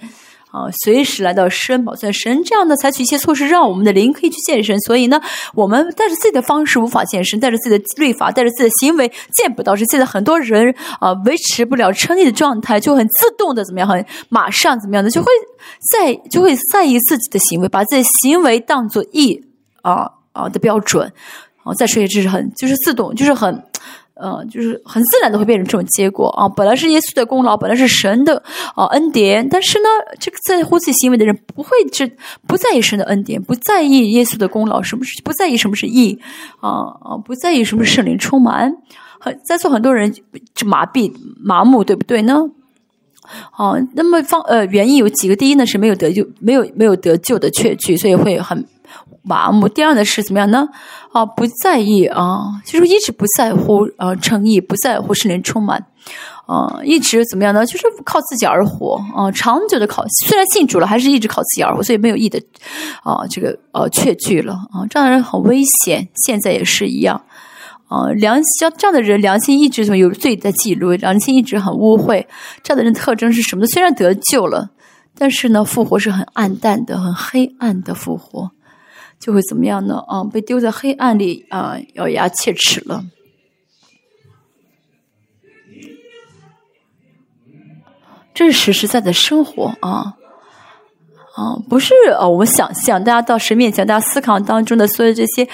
[0.49, 4.79] 啊，随时来到神宝座神这样呢采取一些措施，让我们的灵可以去见神。
[4.79, 5.21] 所以呢，
[5.53, 9.85] 我们带着自己的方式无法见神，带着自己的律法，带着自己的行为见不到神。
[9.87, 15.27] 现在很多人啊，维持不了称义的状态，就很自动的怎么样，很马上怎么样的，就会
[15.91, 19.43] 在就会在意自己的行为，把自己的行为当做义
[19.81, 21.11] 啊啊的标准。
[21.63, 23.61] 啊，再说一次，是很就是自动，就是很。
[24.19, 26.49] 呃，就是很自然的会变成这种结果啊！
[26.49, 28.41] 本来是耶稣的功劳，本来是神的
[28.75, 29.87] 啊恩典，但是呢，
[30.19, 32.11] 这个在乎自己行为的人不会只
[32.47, 36.19] 不在意神的恩典，不在意耶稣的功劳，什么是不在意什么是义
[36.59, 36.69] 啊
[37.01, 38.73] 啊，不在意什么是圣灵充满，
[39.19, 40.11] 很在座很多人
[40.53, 42.49] 就麻痹麻木，对不对呢？
[43.51, 48.65] 啊，那么方呃原因有几个，第一呢是没有得救，没有没有得救的确据，所以会很。
[49.27, 49.67] 麻木。
[49.67, 50.67] 第二呢是怎么样呢？
[51.11, 55.83] 啊，不在意啊，就是一直不在乎啊，诚意不在乎圣灵充满
[56.45, 57.65] 啊，一直怎么样呢？
[57.65, 62.39] 就是靠自己而活啊，长久的靠，虽然信主了，还是一直靠自己而活，所以没有义的
[63.03, 66.07] 啊，这个呃确据了啊，这样的人很危险。
[66.25, 67.19] 现在也是一样
[67.87, 72.25] 啊，良像这样的人良心一直有罪的记录，良心一直很污秽。
[72.61, 73.67] 这样的人特征是什么呢？
[73.67, 74.69] 虽然得救了，
[75.17, 78.51] 但是呢，复活是很暗淡的、很黑暗的复活。
[79.19, 80.03] 就会怎么样呢？
[80.07, 83.03] 啊，被丢在黑暗里啊，咬牙切齿了。
[88.33, 90.13] 这是实实在在的生活啊
[91.35, 95.49] 啊，不是啊，我们想象，大家到神面前，大家思考当中的所有这些，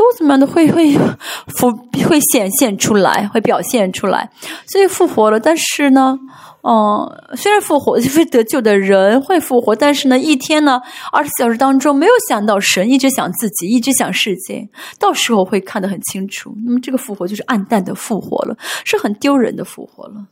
[0.00, 0.96] 都怎么样的会 会
[1.48, 1.70] 复
[2.08, 4.30] 会显现出来，会表现出来，
[4.66, 5.38] 所以复活了。
[5.38, 6.18] 但是呢？
[6.62, 16.54] 嗯，虽然复活，非得救的人会复活，但是呢，一天呢，二十四小时当中没有想到神，一直想自己，一直想世界，到时候会看得很清楚。
[16.64, 20.26] 那么这个复活就是暗淡的复活了，是很丢人的复活了，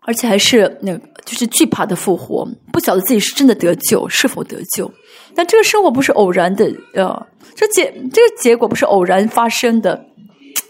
[0.00, 1.00] 而且还是那个
[1.38, 4.90] 是惧怕的复活，不晓得自己是真的得救，是否得救。
[5.34, 10.04] 但这个生活不是偶然的，呃，这结这个结果不是偶然发生的。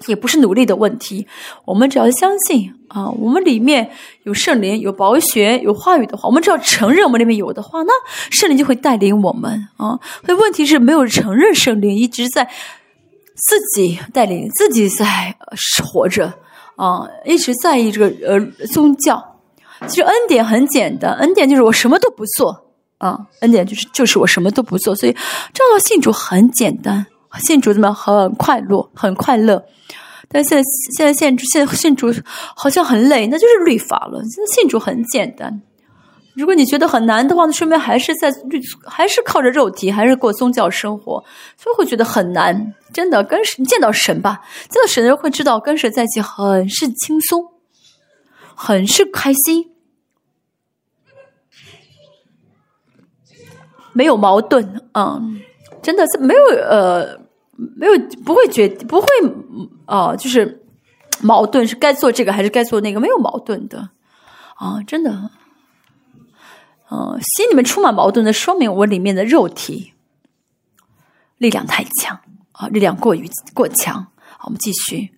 [0.06, 1.26] 也不是努力的问题，
[1.64, 3.90] 我们只要相信啊，我们里面
[4.22, 7.92] 有圣灵、有宝血、有话语的话，我们只要承认我们里面有的话，那
[8.30, 9.98] 圣灵就会带领我们啊。
[10.24, 15.34] 所以问题是没有承认圣灵，一直在自己带领自己在
[15.84, 16.32] 活着
[16.76, 19.37] 啊，一直在意这个呃宗教。
[19.86, 22.66] 其实恩典很简单，恩典就是我什么都不做
[22.98, 25.12] 啊，恩典就是就是我什么都不做，所以
[25.52, 27.06] 这样的信主很简单。
[27.40, 29.62] 信主怎么很快乐，很快乐？
[30.30, 30.64] 但现在
[30.96, 32.12] 现在信主现在信主
[32.56, 34.18] 好像很累，那就是律法了。
[34.24, 35.60] 现在信主很简单。
[36.34, 41.22] 如果你觉得很难的话，那说明还是在律，还是靠着肉体，还是过宗教生活，
[41.56, 42.74] 所以会觉得很难。
[42.92, 47.44] 真的跟神见到神吧，见到神的人会知道跟神在一起很是轻松，
[48.58, 49.70] 很是开心，
[53.92, 54.82] 没有矛盾。
[54.94, 55.40] 嗯，
[55.80, 57.26] 真的是没有呃。
[57.76, 57.92] 没有，
[58.24, 59.08] 不会觉不会，
[59.86, 60.64] 哦，就是
[61.20, 63.90] 矛盾是该做这个还是该做那个，没有矛盾的，
[64.54, 65.10] 啊，真的，
[66.88, 69.92] 嗯，心里面充满矛盾的，说明我里面的肉体
[71.38, 72.20] 力量太强
[72.52, 74.06] 啊，力量过于过强。
[74.36, 75.10] 好，我们继续。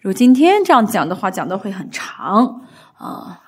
[0.00, 2.60] 如果今天这样讲的话，讲的会很长
[3.00, 3.40] 啊。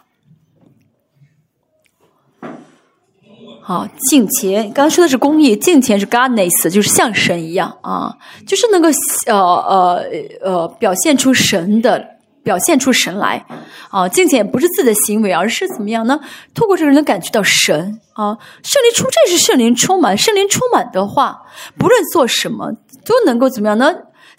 [3.64, 8.88] 好，敬虔，刚刚说的是公益，敬虔是 godness，就是像神一样啊，就是能够
[9.26, 10.04] 呃呃
[10.42, 12.04] 呃，表现出神的
[12.42, 13.46] 表现出神来
[13.88, 14.08] 啊。
[14.08, 16.18] 敬虔不是自己的行为，而是怎么样呢？
[16.54, 20.18] 透过这个人能感觉到神啊，圣灵出，这是圣灵充满。
[20.18, 21.42] 圣灵充满的话，
[21.78, 22.72] 不论做什么
[23.04, 23.94] 都能够怎么样呢？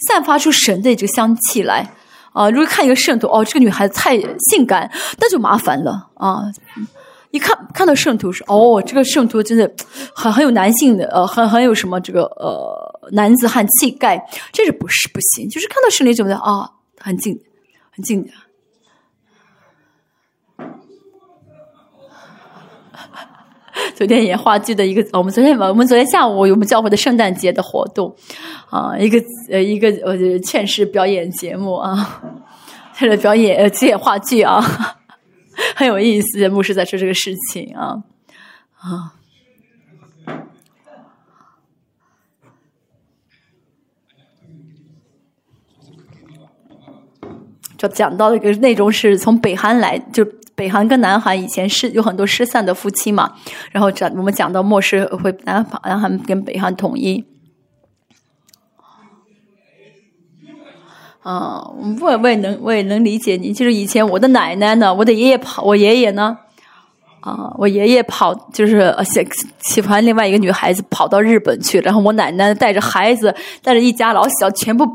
[0.09, 1.93] 散发出神的这个香气来
[2.33, 2.49] 啊。
[2.49, 6.43] 如果看一个圣徒，哦，这个女孩子太性感，那就麻烦了啊。
[7.31, 9.71] 一看看到圣徒是哦，这个圣徒真的
[10.13, 15.49] 很很有男性的呃，很很有什么这个呃男子汉气概，这是不是不行？
[15.49, 16.69] 就是看到是那种的啊，
[16.99, 17.35] 很近
[17.89, 18.31] 很近的
[23.95, 28.15] 昨天演话剧的一个，我们昨天我们昨天下午我们教会的圣诞节的活动
[28.69, 32.21] 啊，一个呃一个呃劝世表演节目啊，
[32.95, 34.61] 他的表演呃演话剧啊。
[35.75, 38.01] 很有意思，牧师在说这个事情啊
[38.79, 39.13] 啊，
[47.77, 53.33] 就讲到一个内容是从北韩来，就北韩跟南韩以前是有很多失散的夫妻嘛，
[53.71, 57.25] 然后讲我们讲到末世会南南韩跟北韩统一。
[61.23, 61.63] 啊，
[62.01, 63.53] 我我也能我也能理解你。
[63.53, 66.37] 就是以前我的奶奶呢，我的爷爷跑，我爷爷呢，
[67.21, 69.25] 啊，我爷爷跑就是喜
[69.61, 74.85] 喜欢另外一个女孩子跑到日本去，然后我奶奶带着孩子，带着一家老小全部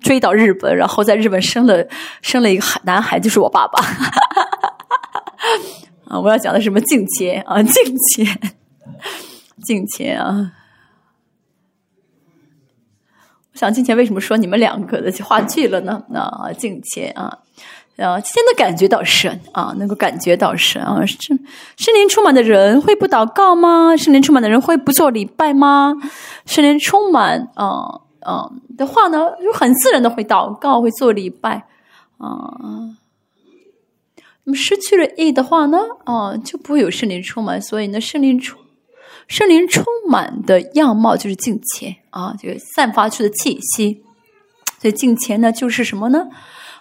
[0.00, 1.84] 追到日本，然后在日本生了
[2.22, 3.84] 生了一个孩男孩，就是我爸爸。
[6.08, 8.54] 啊，我要讲的什么敬钱啊， 敬钱，
[9.64, 10.52] 敬钱啊。
[13.52, 16.02] 我想敬前为什么说你们两个的话剧了呢？
[16.12, 17.38] 啊，敬前啊，
[17.96, 21.38] 啊，今天的感觉到神啊，能够感觉到神啊，圣
[21.76, 23.96] 圣灵充满的人会不祷告吗？
[23.96, 25.94] 圣灵充满的人会不做礼拜吗？
[26.46, 31.64] 圣灵充满啊啊的话呢，就很自然的会祷告，会做礼拜
[32.18, 32.98] 啊。
[34.44, 37.60] 那么失去了意的话呢，啊，就不会有圣灵充满。
[37.60, 38.60] 所以呢，圣灵充。
[39.26, 44.02] 圣灵充满的样貌就是敬虔啊，就散发出的气息。
[44.78, 46.26] 所以敬虔呢，就是什么呢？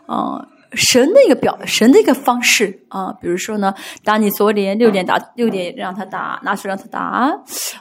[0.07, 3.13] 啊，神的一个表，神的一个方式啊。
[3.21, 3.73] 比如说呢，
[4.03, 6.99] 打你左脸，六点打六点让他打，拿出让他打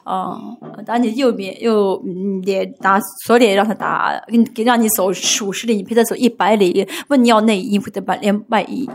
[0.05, 0.38] 啊。
[0.87, 2.01] 打你右边右
[2.45, 6.87] 脸打左脸让他打，给给让你走五十里，你陪他走一百里。
[7.09, 8.88] 问你要内衣，或者把连外衣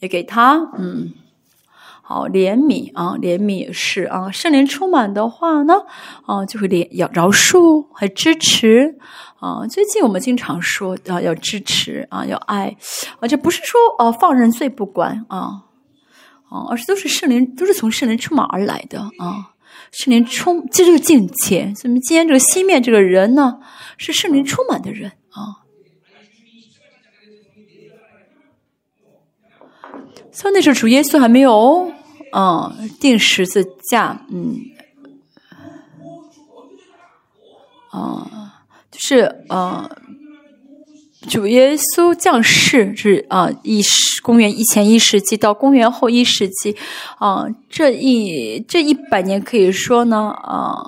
[0.00, 1.12] 也给他，嗯。
[2.00, 4.30] 好，怜悯啊，怜悯也是啊。
[4.30, 5.74] 圣灵充满的话呢，
[6.24, 8.96] 啊，就会怜要饶恕和支持
[9.38, 9.66] 啊。
[9.66, 12.74] 最近我们经常说啊，要支持啊，要爱，
[13.20, 15.64] 而且不是说呃放任罪不管啊，
[16.48, 19.52] 啊，而是都是圣灵，都是从圣灵充满而来的啊。
[19.92, 21.74] 圣灵充，这就是境界。
[21.74, 23.60] 所以今天这个西面这个人呢，
[23.98, 25.68] 是圣灵充满的人啊。
[30.38, 31.90] 所以那时候主耶稣还没有。
[32.30, 34.54] 嗯，定十字架，嗯，
[37.90, 39.90] 啊，就是呃，
[41.26, 46.76] 主耶稣降世是啊，一世公元一前一世纪到公元后一世纪，
[47.18, 50.84] 啊，这一这一百年可以说呢，啊。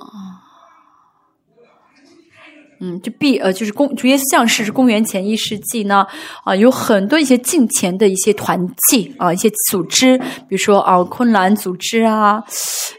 [2.81, 6.05] 嗯，就必呃，就是公主耶稣降世是公元前一世纪呢，
[6.43, 12.41] 啊，有很多一些近前的一些团契啊，一些组织，比如说啊，昆兰组织啊，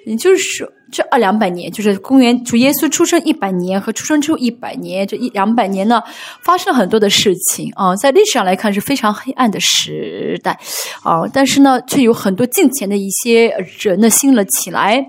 [0.06, 6.00] 也就是说这二两百年，就是公元主耶稣出生一百年和出生之后一百年这一两百年呢，
[6.44, 10.56] 发生了很多的事情啊，在历史上来看是非常黑暗的时代
[11.02, 15.04] 啊，但是呢，却有很多近前的一些人呢兴了起来。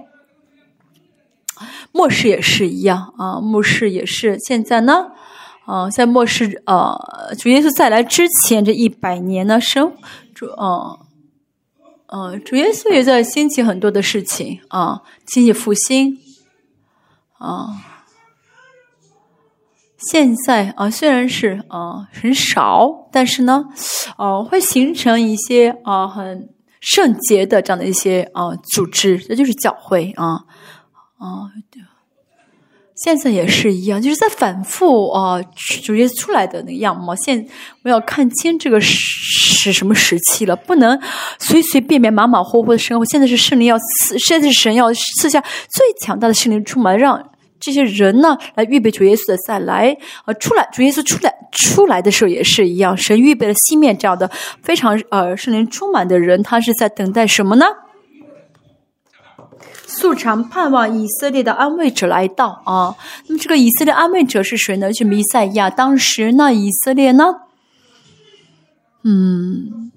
[1.92, 5.12] 末世也是一样啊，末世也是现在呢，
[5.66, 6.98] 啊，在末世呃，
[7.38, 9.94] 主耶稣再来之前这一百年呢，生
[10.34, 11.00] 主啊，
[12.08, 16.18] 呃，主耶稣也在兴起很多的事情啊，兴起复兴
[17.38, 17.68] 啊。
[20.12, 23.66] 现在啊，虽然是啊很少，但是呢，
[24.18, 26.50] 哦，会形成一些啊很
[26.82, 30.44] 圣洁的这样的一些啊组织，这就是教会啊。
[31.24, 31.48] 啊，
[32.96, 35.42] 现在也是一样，就是在反复啊，
[35.82, 37.16] 主耶稣出来的那个样貌。
[37.16, 37.48] 现
[37.84, 41.00] 我要看清这个是什么时期了，不能
[41.40, 43.06] 随随便便、马马虎虎的生活。
[43.06, 49.96] 现在是圣灵要赐，现在是神要赐下最强大的圣灵充满，让这些人呢来预备主耶稣的再来。
[50.26, 54.30] 啊，出来，主耶稣出来出来的时候也是一样，神预备了西面这样的
[54.62, 57.66] 非常呃圣灵充满的人，他是在等待什么呢？
[59.94, 62.96] 素常盼望以色列的安慰者来到啊，
[63.28, 64.92] 那么这个以色列安慰者是谁呢？
[64.92, 65.70] 是弥赛亚。
[65.70, 67.26] 当时呢，以色列呢，
[69.04, 69.92] 嗯，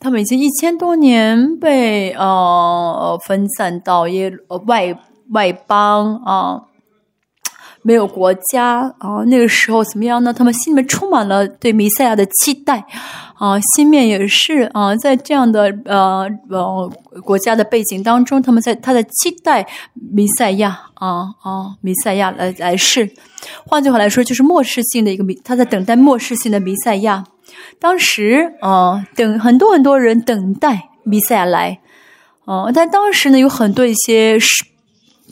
[0.00, 4.98] 他们已经一千多年被呃分散到耶呃外
[5.30, 6.62] 外邦啊。
[7.84, 10.32] 没有国家啊，那个时候怎么样呢？
[10.32, 12.86] 他们心里面充满了对弥赛亚的期待
[13.42, 16.88] 啊，西面也是啊，在这样的呃呃
[17.24, 19.66] 国家的背景当中，他们在他在期待
[20.12, 23.10] 弥赛亚啊啊弥赛亚来来世。
[23.66, 27.24] 换句话来说，就是末世性的一个弥，他在等待末世性的弥赛亚。
[27.80, 31.80] 当时啊，等很多很多人等待弥赛亚来
[32.44, 34.64] 啊，但当时呢，有很多一些是。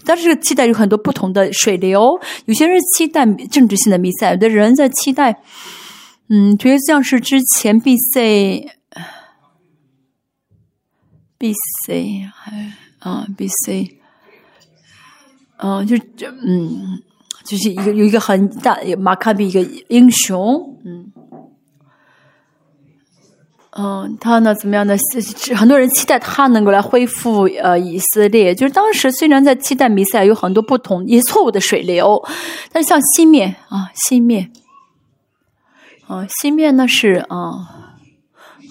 [0.05, 5.37] 但是这个期待有很多不同的水流，有些人期待政治性的弥赛，有的人在期待，
[6.33, 8.71] 嗯，觉得像是之前 B C
[11.37, 11.53] B
[11.85, 13.99] C 还啊 B C，
[15.59, 17.03] 嗯，就就嗯，
[17.45, 21.13] 就是一个有一个很大马卡比一个英雄，嗯。
[23.73, 24.97] 嗯，他呢怎么样呢？
[25.57, 28.53] 很多人期待他能够来恢复呃以色列。
[28.53, 32.21] 就是当时虽然在期待弥赛有很多不同也错误的水流，
[32.73, 34.51] 但是像西面啊西面，
[36.11, 37.95] 啊西面呢是啊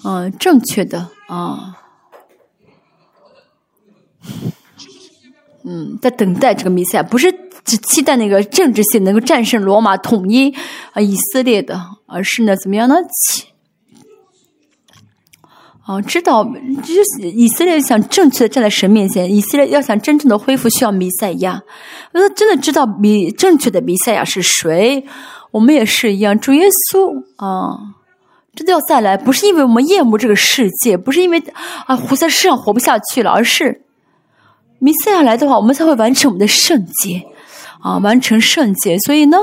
[0.04, 1.74] 嗯正确的啊，
[5.64, 7.32] 嗯在等待这个弥赛，不是
[7.64, 10.54] 只期待那个政治性能够战胜罗马统一
[10.92, 12.96] 啊以色列的，而是呢怎么样呢？
[15.86, 21.62] 哦，知道，就是以色列想正确的站在神面前，以色列要想真正的恢复，需要弥赛亚。
[22.12, 25.04] 他真的知道弥正确的弥赛亚是谁，
[25.50, 26.38] 我们也是一样。
[26.38, 27.78] 主耶稣啊，
[28.54, 31.42] 真的要再来，不是因为我们厌恶这个世界，不是因为
[31.86, 33.82] 啊活在世上活不下去了，而是
[34.78, 37.26] 弥赛亚来的话，我们才会完成我们的圣洁
[37.80, 38.98] 啊，完成圣洁。
[38.98, 39.38] 所以呢。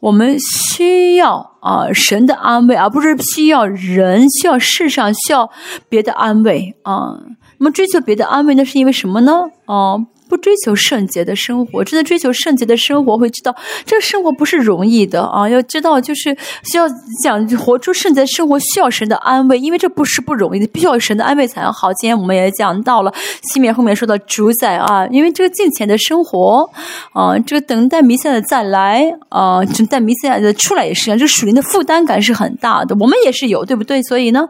[0.00, 5.50] 我们需要啊神的安慰，而不是需要人需要世上需要
[5.88, 7.18] 别的安慰啊。
[7.58, 9.50] 那么追求别的安慰，那是因为什么呢？
[9.64, 9.96] 啊。
[10.28, 13.54] 不追求圣洁的生活，真的追求圣洁的生活，会知道
[13.84, 15.48] 这个生活不是容易的啊！
[15.48, 16.86] 要知道，就是需要
[17.22, 21.92] 讲活出圣洁生活，需要神的安慰，因为这不是不容易的，必须要神的安慰才好。
[21.94, 23.12] 今天我们也讲到了
[23.42, 26.68] 西面后面说到主宰啊，因为这个近前的生活
[27.12, 34.02] 啊，这个等待弥赛的再来啊，等待弥赛的出来也是一样，这属灵的负担感是很大的，我们也是有，对不对？
[34.02, 34.48] 所以呢，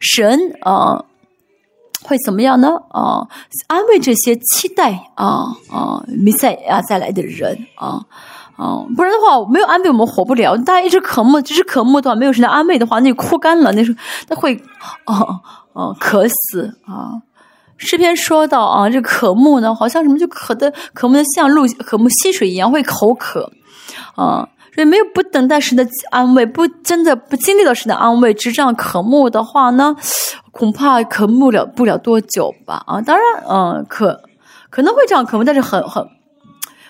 [0.00, 1.04] 神啊。
[2.10, 2.70] 会怎么样呢？
[2.88, 3.22] 啊，
[3.68, 8.02] 安慰这些期待啊啊弥赛亚再来的人啊
[8.58, 10.56] 啊，不然的话没有安慰我们活不了。
[10.56, 13.70] 大家一直渴慕，只是渴慕的话，没有神的安慰的话，那就枯干了。
[13.74, 14.60] 那时候那会
[15.06, 15.40] 哦
[15.72, 17.22] 哦渴死啊。
[17.76, 23.52] 诗篇说到啊，这渴慕呢，好像什么就渴的渴慕的像露渴慕溪水一样，会口渴
[24.16, 24.48] 啊。
[24.74, 29.96] 所以没有不等待神的安慰，不真的不经历到神的安慰，只这样渴慕的话呢，
[30.52, 32.82] 恐怕渴慕了不了多久吧。
[32.86, 34.22] 啊，当然，嗯，可
[34.70, 36.06] 可能会这样渴慕，但是很很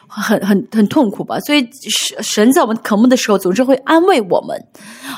[0.07, 1.41] 很很很痛苦吧。
[1.41, 4.63] 所以神神在我们渴慕的时候，总是会安慰我们，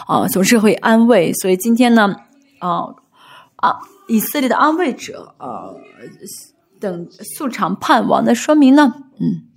[0.07, 1.33] 啊，总是会安慰。
[1.35, 2.15] 所以今天呢，
[2.61, 2.85] 啊
[3.57, 5.75] 啊，以色列的安慰者啊，
[6.79, 9.52] 等素常盼望，那说明呢，嗯。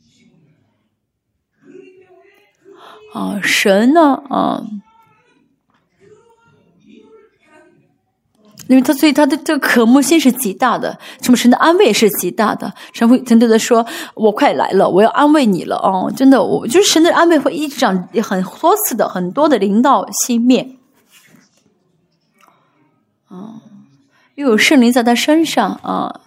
[3.15, 4.21] 啊，神呢？
[4.29, 4.61] 啊，
[8.67, 12.73] 因为他所以他的这个渴慕心是极大的，什么神的安慰是极大的。
[12.91, 13.85] 神会真正的说
[14.15, 20.75] ：“我快来了，我要安慰你了。”哦，真的，我就是神的安慰会一直讲很多次的，很多的临到心面。
[23.29, 23.61] 啊，
[24.35, 26.19] 又有圣灵在他身上啊。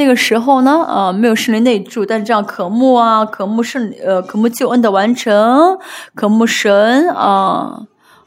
[0.00, 5.78] 那个时候呢，啊，没有圣灵内住，但是这样渴慕啊，渴慕圣，呃，渴慕救恩的完成，
[6.14, 7.82] 渴慕神啊，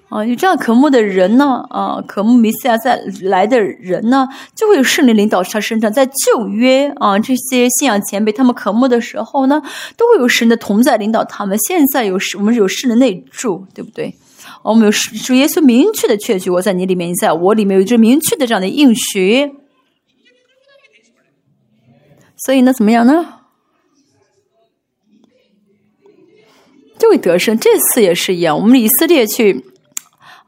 [0.10, 5.92] 啊，有这样渴慕的人呢，啊，渴慕弥赛亚在来的人呢，就会有圣灵领导他身上。
[5.92, 9.60] 在旧约啊，这些信仰前辈他们渴慕的时候呢，
[9.98, 11.58] 都会有神的同在领导他们。
[11.58, 14.14] 现在有我们有圣灵内住，对不对？
[14.62, 19.52] 我们有主耶稣明确的确据，我在你里面，你在我里面，有这明确的这样的应许。
[22.46, 23.40] 所以呢，怎么样呢？
[27.00, 27.58] 就会得胜。
[27.58, 29.64] 这次也是一样，我们以色列去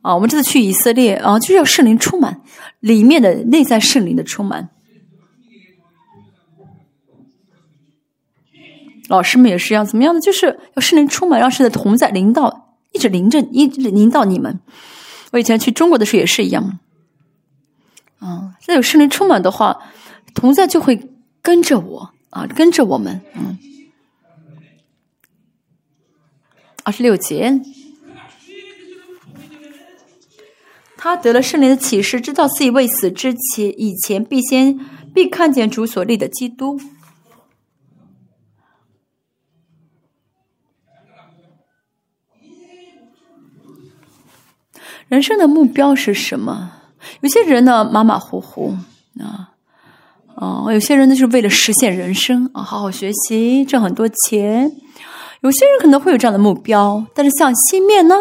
[0.01, 2.41] 啊，我们这次去以色列啊，就是要圣灵充满
[2.81, 4.69] 里面的内在圣灵的充满。
[9.07, 10.19] 老师们也是一样，怎么样呢？
[10.19, 14.59] 就是要圣灵充满，让圣的同在领导，一直领着，一直领导你们。
[15.31, 16.79] 我以前去中国的时候也是一样，
[18.19, 19.77] 啊，那有圣灵充满的话，
[20.33, 21.09] 同在就会。
[21.45, 23.55] 跟着我啊，跟着我们，嗯，
[26.83, 27.61] 二十六节，
[30.97, 34.79] 他得了圣灵的启示，知道自己未死之前以前必先
[35.13, 36.81] 必看见主所立的基督。
[45.07, 46.71] 人生的目标是什么？
[47.21, 48.75] 有些人呢马马虎虎
[49.19, 49.54] 啊，
[50.35, 54.71] 哦，有些人呢是为了实现人生啊，好好学习，挣很多钱。
[55.41, 58.15] 有些人可能会有这样的目标，但是像西面呢，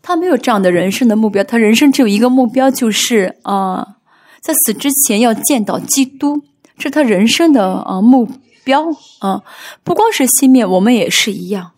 [0.00, 3.96] 他没有这样的人生的目标，他人生只有一个目标，就是啊，
[4.42, 6.42] 在死之前要见到基督，
[6.76, 8.28] 这是他人生的啊目
[8.64, 8.84] 标
[9.18, 9.42] 啊。
[9.82, 11.72] 不光是西面，我们也是一样。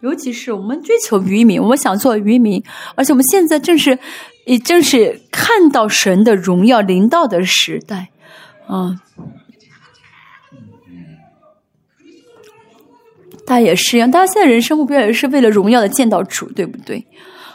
[0.00, 2.62] 尤其是我们追求渔民，我们想做渔民，
[2.94, 3.98] 而且我们现在正是，
[4.46, 8.10] 也正是看到神的荣耀临到的时代，
[8.68, 8.94] 啊，
[13.46, 17.06] 大家也是一样，大家现在人生目标也是为了荣耀的见到主，对不对？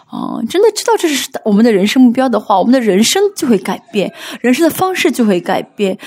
[0.07, 4.11] 啊，真的知道这是我们的人生目标的话，我们的人生就会改变，
[4.41, 5.97] 人生的方式就会改变。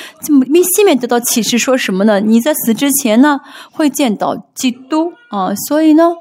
[0.51, 2.21] 明西面得到启示说什么呢？
[2.21, 3.41] 你在死之前呢，
[3.73, 6.13] 会见到基督啊，所以呢。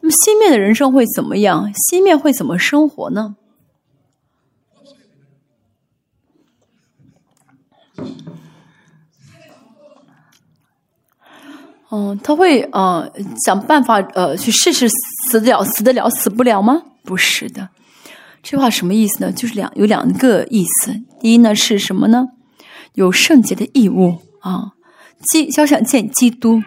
[0.00, 1.72] 那么西面的人生会怎么样？
[1.74, 3.36] 西面会怎么生活呢？
[11.90, 13.10] 嗯，他会呃
[13.44, 16.82] 想办法呃去试试死得了死得了死不了吗？
[17.04, 17.68] 不是的，
[18.42, 19.30] 这话什么意思呢？
[19.30, 20.94] 就是两有两个意思。
[21.20, 22.26] 第一呢是什么呢？
[22.94, 24.72] 有圣洁的义务啊，
[25.22, 26.62] 基要想见基督。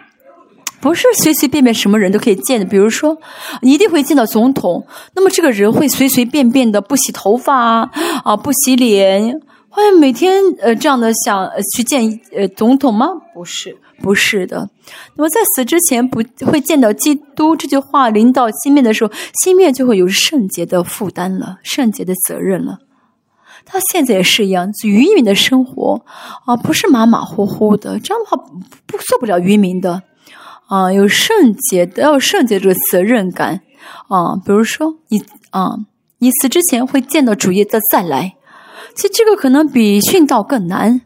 [0.80, 3.18] 不是随随便便什么人都可以见的，比如说，
[3.60, 7.90] 你一定会见到总统，那么这个人会随随便便的不洗头发啊，
[8.24, 9.38] 啊不洗脸，
[9.70, 13.06] 会每天呃这样的想去见呃总统吗？
[13.32, 14.68] 不是，不是的。
[15.14, 19.12] 那么在死之前不会见到基督这句话临到心面的时候，
[19.42, 22.80] 心面就会有圣洁的负担了，圣洁的责任了。
[23.64, 26.02] 他现在也是一样，渔民的生活
[26.44, 28.36] 啊，不是马马虎虎的，这样的话
[28.86, 30.02] 不做不了渔民的。
[30.66, 33.60] 啊，有圣洁的，要有圣洁这个责任感
[34.08, 34.36] 啊。
[34.36, 35.76] 比如说，你啊，
[36.18, 38.34] 你死之前会见到主耶的再来，
[38.94, 41.00] 其实这个可能比殉道更难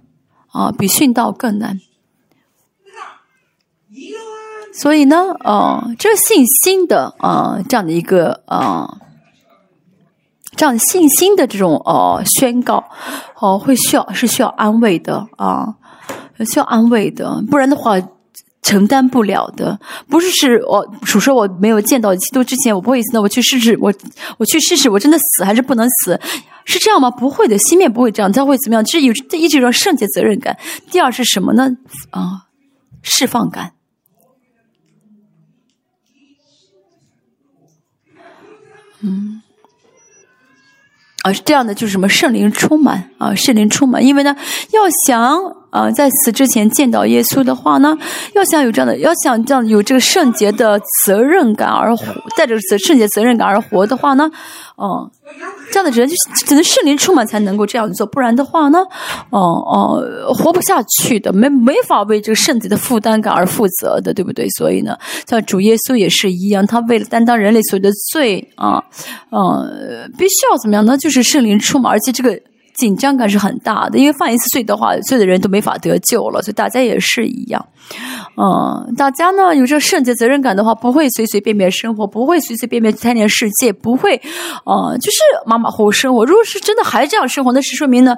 [0.49, 1.81] 啊，比殉道更难。
[4.72, 8.99] 所以呢，啊，这信心的啊，这样的一个啊，
[10.57, 12.85] 这样信心的这种呃宣告，
[13.41, 15.77] 哦，会需要是需要安慰的啊，
[16.47, 17.97] 需要安慰的，不然的话。
[18.65, 23.11] 承担不了的，不是是我属说我没有见到基督之前，我不会死。
[23.12, 23.93] 那我去试试，我
[24.39, 26.19] 我去试试，我真的死还是不能死？
[26.65, 27.11] 是这样吗？
[27.11, 28.83] 不会的，心面不会这样，他会怎么样？
[28.83, 30.57] 这有这一直有圣洁责任感。
[30.91, 31.77] 第二是什么呢？
[32.09, 32.47] 啊，
[33.03, 33.73] 释放感。
[39.03, 39.43] 嗯，
[41.23, 44.35] 啊，是这样的，就是什么圣灵充满啊，圣灵充满，因为呢，
[44.73, 45.64] 要想。
[45.75, 47.99] 呃，在死之前见到耶稣的话呢，
[48.37, 52.05] 要想有这样的，要想这样有这个圣洁的责任感而活，
[52.37, 54.31] 带着责圣洁责任感而活的话呢，
[54.77, 55.11] 哦，
[55.72, 56.14] 这样的人就
[56.47, 58.79] 只能圣灵充满才能够这样做，不然的话呢，
[59.31, 64.49] 哦哦，活不下去的，没没法为这个圣洁的负担感而负责的，对不对？
[64.51, 64.97] 所以呢，
[65.27, 68.81] 像主耶稣也是一样，他为了担当人类所有的罪啊，
[69.33, 70.97] 嗯，必须要怎么样呢？
[70.97, 72.41] 就是圣灵充满，而且这个。
[72.75, 77.64] 紧张感是很大的，因为犯一次罪的话，罪的人都没法得救了，所以大家也是一样。
[78.37, 84.20] 嗯，大家呢有这圣洁责任感的话，不会随随便便生活，不会随随便便去贪恋世界，不会，
[84.64, 86.25] 呃，就是马马虎虎生活。
[86.25, 88.16] 如果是真的还这样生活，那是说明呢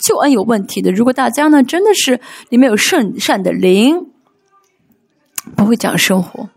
[0.00, 0.90] 救恩有问题的。
[0.90, 2.18] 如果大家呢真的是
[2.48, 4.06] 里面有圣善的灵，
[5.54, 6.48] 不会这样生活。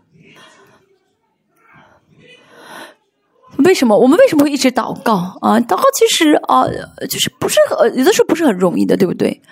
[3.66, 5.58] 为什么我们为什么会一直祷告啊？
[5.60, 6.64] 祷告其实啊，
[7.10, 9.42] 就是不是很有的时候不是很容易的，对不对？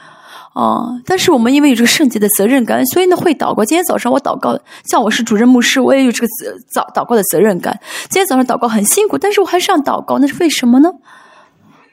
[0.54, 3.64] 啊，但是我们因为有这个圣洁的责任感，所以呢会祷告。
[3.64, 6.28] 今天早上我祷告，像我是主任牧师，我也有这个
[6.72, 7.78] 早祷告的责任感。
[8.08, 10.88] 今天早上祷告很辛苦，但是我还是要祷告，那是为什么呢？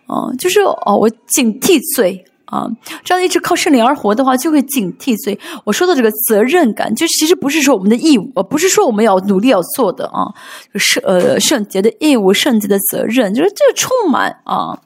[0.05, 2.23] 啊，就是哦，我警惕罪。
[2.51, 2.67] 啊，
[3.01, 5.15] 这样一直靠圣灵而活的话，就会警惕。
[5.23, 10.27] 所以我说的这个责任感，就其实不是说我们的义务，不是说我们要努力要做的啊，
[10.75, 14.77] 圣呃圣洁的义务、圣洁的责任，就是这充满啊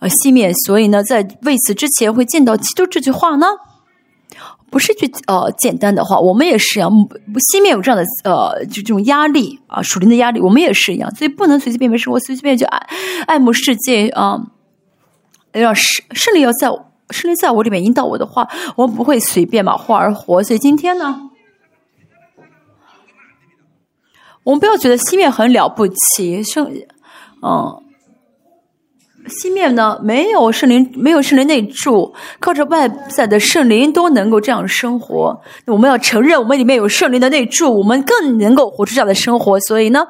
[0.00, 0.52] 呃熄灭。
[0.66, 3.46] 所以呢，在为此之前会见到基督这句话呢，
[4.68, 6.20] 不是句呃简单的话。
[6.20, 6.90] 我们也是一样，
[7.50, 12.86] 熄灭有这样的呃就这种压力啊，属灵的压力，我们也是一样，所以不能随随便便生活，随随便就爱
[13.26, 14.38] 爱慕世界啊，
[15.54, 16.68] 要圣圣灵要在。
[17.10, 20.42] 圣灵在我里面引导我的话，我不会随便马虎而活。
[20.42, 21.30] 所以今天呢，
[24.42, 26.70] 我们不要觉得西面很了不起，圣，
[27.42, 27.82] 嗯，
[29.28, 35.38] 西面呢，没有圣灵，没有圣灵内住，靠着外在的圣灵都能够这样生活。
[35.66, 39.60] 我们要承认，我们里面有圣灵的内住，我们更能够活出这样的生活。
[39.60, 40.06] 所以呢，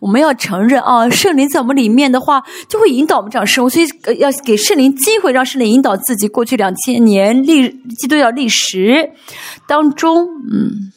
[0.00, 3.68] 我们要承认啊，圣灵在我们里面的话，就会引导我们这样生活。
[3.68, 6.30] 所以呃要给圣灵机会，让圣灵引导自己。
[6.30, 7.68] 过去两千年历
[7.98, 9.10] 基督教历史
[9.66, 10.92] 当中，嗯。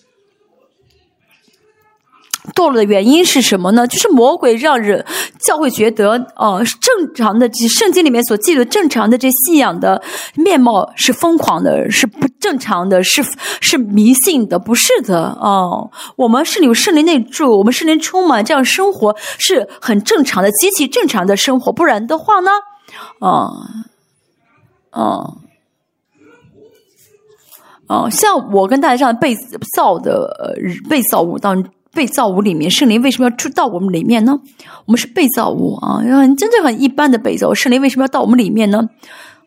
[2.54, 3.88] 堕落的原因是什么呢？
[3.88, 5.06] 就是魔鬼让人
[5.40, 10.02] 教会觉得，呃，正常的圣经里面所记录正常的这信仰的
[10.36, 13.24] 面貌是疯狂的，是不正常的，是
[13.62, 15.90] 是迷信的，不是的哦。
[16.18, 21.72] 我们是有圣灵内住，我们圣灵充满，这样生活是很正常的，极其正常的生活。
[21.72, 22.52] 不然的话呢，
[23.20, 23.48] 啊，
[24.90, 25.34] 啊。
[27.88, 29.34] 哦，像我跟大家这样被
[29.76, 31.64] 造的呃被造物当。
[31.94, 34.40] 被造物里面，圣灵为什么要住到我们里面呢？
[34.86, 38.90] 我们是被造物啊，很真正很一般的被造物，圣灵为什么要到我们里面呢？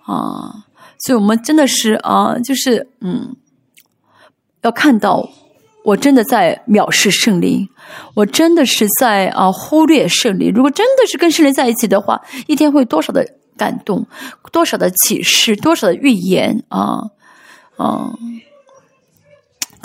[0.04, 0.64] 啊，
[0.98, 3.34] 所以我们真的是啊，就是嗯，
[4.62, 5.28] 要看到
[5.84, 7.68] 我真的在藐视圣灵，
[8.14, 10.52] 我真的是在啊忽略圣灵。
[10.52, 13.26] 如果真的是跟圣灵在一起的话，一天会多少的
[13.56, 14.06] 感动，
[14.52, 17.02] 多少的启示，多少的预言啊
[17.76, 18.12] 啊。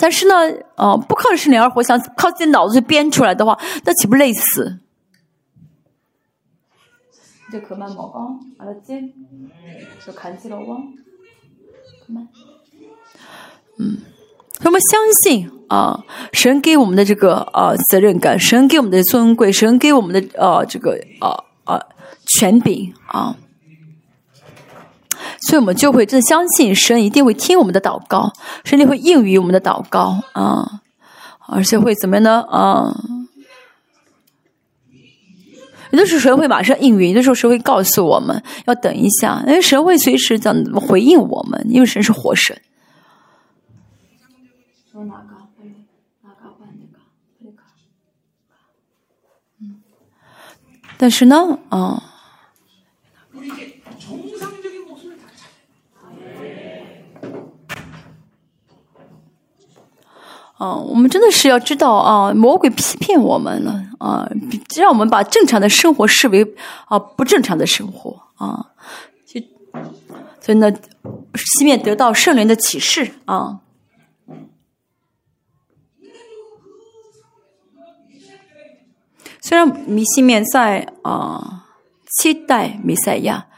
[0.02, 0.34] 但是呢，
[0.74, 4.80] 呃，不靠圣灵而活，想靠自己脑子去编出来的话，那岂不累死？
[7.52, 8.26] 就可慢毛啊，
[8.58, 9.00] 阿拉姐，
[10.04, 10.76] 就看起了我，
[13.78, 13.98] 嗯，
[14.64, 21.80] 我们相信啊，神给我们的这个啊责任感，神给我们的尊贵，神给我们的啊这个啊啊
[22.26, 23.36] 权柄啊。
[25.44, 28.32] 所以我们就会真的相信神一定会听我们的祷告，
[28.64, 30.80] 神定会应允我们的祷告啊，
[31.48, 32.42] 而且会怎么样呢？
[32.42, 32.94] 啊，
[35.90, 42.56] 有的时候神会马上应允，有的时候神会告诉我们要等一下，因为神会随时怎么回应我们，因为神是活神。
[50.96, 52.02] 但是呢，啊。
[60.62, 64.30] 啊，我们真的是要知道啊，魔鬼欺骗我们了啊，
[64.76, 66.54] 让我们把正常的生活视为
[66.86, 68.70] 啊不正常的生活啊，
[69.26, 69.40] 就
[70.40, 70.72] 所以呢，
[71.34, 73.58] 西面得到圣灵的启示啊，
[79.40, 81.66] 虽然米西面在啊
[82.20, 83.48] 期待弥赛亚。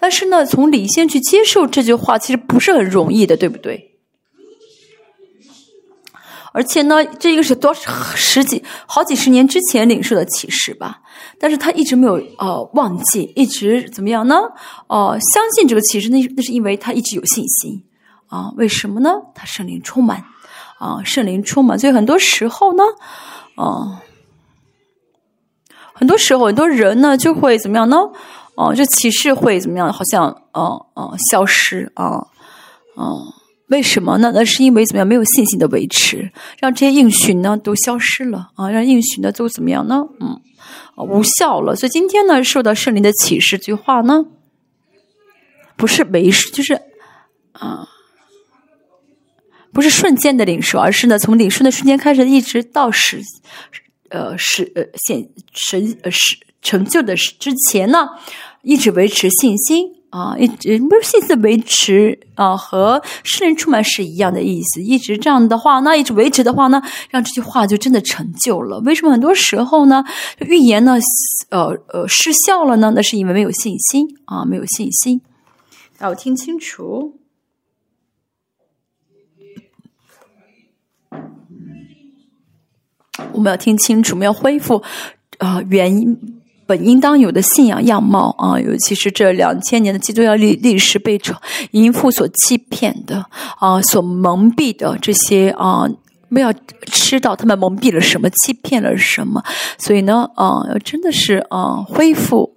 [0.00, 3.96] 但是呢，从理性去接受这句话，其实不是很容易的，对不对？
[6.52, 11.00] 而且呢，这个是多十几、好几十年之前领受的启示吧？
[11.38, 14.36] 但是他一直没有呃忘记，一直怎么样呢？
[14.86, 17.84] 哦，相信这个启示，那那是因为他一直有信心
[18.28, 18.52] 啊？
[18.56, 19.10] 为什么呢？
[19.34, 20.24] 他圣灵充满
[20.78, 22.82] 啊，圣灵充满，所以很多时候呢，
[23.56, 24.02] 啊，
[25.92, 27.96] 很多时候很多人呢就会怎么样呢？
[28.58, 29.92] 哦，这启示会怎么样？
[29.92, 32.26] 好像，哦哦，消失啊，
[32.96, 33.22] 哦，
[33.68, 34.32] 为什么呢？
[34.34, 35.06] 那是因为怎么样？
[35.06, 40.02] 没有信心的维持，让这些应许呢都消失了啊，让应许呢都怎么样呢？
[40.18, 40.42] 嗯，
[40.96, 41.76] 无效了。
[41.76, 44.24] 所以今天呢，受到圣灵的启示，这句话呢，
[45.76, 46.74] 不是没事，就是
[47.52, 47.86] 啊，
[49.72, 53.22] 不是瞬间的领受，而是呢，从领受的瞬间开始，一直到使，
[54.08, 58.08] 呃，使呃显神呃使成就的之前呢。
[58.62, 64.82] 一直维持信心啊，一直不是信心维持啊，和圣灵充满是一样的意思。
[64.82, 68.80] 一直这样的话，那一直维持的话呢，让这句话就真的成就了。
[68.80, 70.04] 为什么很多时候呢，
[70.40, 70.98] 预言呢，
[71.50, 72.92] 呃呃失效了呢？
[72.94, 75.20] 那是因为没有信心啊，没有信心。
[75.98, 77.18] 大家听清楚，
[83.32, 84.82] 我们要听清楚，我们要恢复
[85.38, 86.37] 啊原因。
[86.68, 91.18] 本应当有的信仰样貌啊，尤其是这两千年的基督教历历史被
[91.70, 93.24] 淫妇所欺骗的
[93.58, 95.88] 啊，所蒙蔽的这些啊，
[96.28, 96.52] 没有
[96.84, 99.42] 知道他们蒙蔽了什么，欺骗了什么。
[99.78, 102.54] 所以呢，啊，真的是啊，恢复。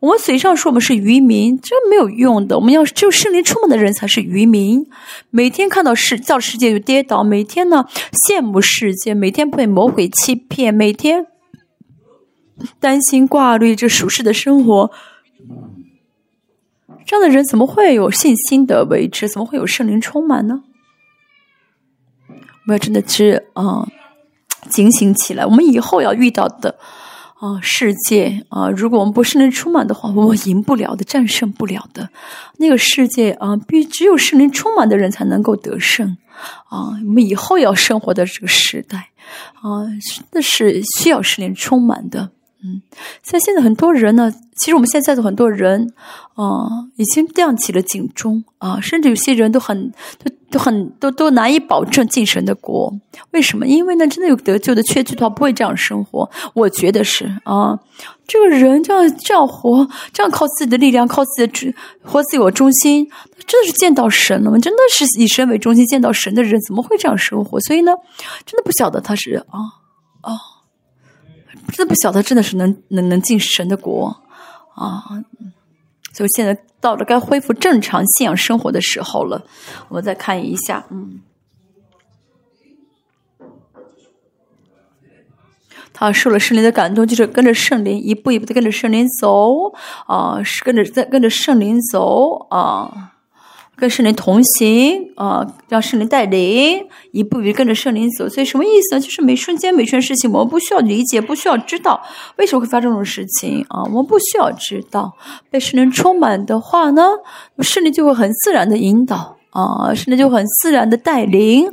[0.00, 2.58] 我们嘴上说我们是渔民，这没有用的。
[2.58, 4.84] 我们要只有圣灵充满的人才是渔民。
[5.30, 7.84] 每天看到世造世界就跌倒，每天呢
[8.28, 11.28] 羡慕世界，每天被魔鬼欺骗，每天。
[12.80, 14.90] 担心挂虑这俗世的生活，
[17.04, 19.28] 这样的人怎么会有信心的维持？
[19.28, 20.62] 怎么会有圣灵充满呢？
[22.28, 22.34] 我
[22.66, 23.88] 们要真的是啊，
[24.70, 25.44] 警醒起来。
[25.44, 26.78] 我们以后要遇到的
[27.40, 32.08] 啊，世界啊，如果我们不圣灵充满的话，我们赢不了的，战胜不了的。
[32.58, 36.16] 那个世界啊，必只有圣灵充满的人才能够得胜
[36.68, 36.90] 啊。
[37.04, 39.08] 我们以后要生活的这个时代
[39.60, 39.82] 啊，
[40.30, 42.30] 那是需要圣灵充满的。
[42.64, 42.80] 嗯，
[43.22, 45.92] 在现在很多人呢，其实我们现在的很多人
[46.34, 49.90] 啊，已经亮起了警钟啊，甚至有些人都很
[50.22, 52.94] 都都很都都难以保证进神的国。
[53.32, 53.66] 为什么？
[53.66, 56.30] 因为呢，真的有得救的缺据的话，不会这样生活。
[56.54, 57.76] 我觉得是啊，
[58.28, 63.10] 这个人这样这样活，这样靠自己的力量，靠自己的活自我中心，
[63.44, 64.58] 真的是见到神了吗？
[64.58, 67.58] 真的是以神为中心见到神的人，怎么会这样生活？
[67.62, 67.92] 所以呢，
[68.46, 69.58] 真的不晓得他是啊
[70.20, 70.51] 啊。
[71.68, 74.22] 真的不晓得，真的是能能能进神的国
[74.74, 75.04] 啊！
[76.12, 79.46] 所以现在到了该恢复正常信仰生活的时候了。
[79.88, 81.20] 我们再看一下，嗯，
[85.92, 89.72] 他受了圣灵的感动，就是跟着圣灵一步一步的跟着圣灵走
[90.06, 93.11] 啊，是跟着在跟着圣灵走啊。
[93.76, 98.28] 跟圣灵同行啊，让圣灵带领，一步一步跟着圣灵走。
[98.28, 99.00] 所以什么意思呢？
[99.00, 102.00] 就是每瞬间每件事情，我们不需要理解，不需要知道
[102.36, 103.82] 为什么会发生这种事情啊。
[103.84, 105.12] 我们不需要知道，
[105.50, 107.02] 被圣灵充满的话呢，
[107.60, 111.66] 圣灵就会很自然的引导啊，圣灵就很自然的带领。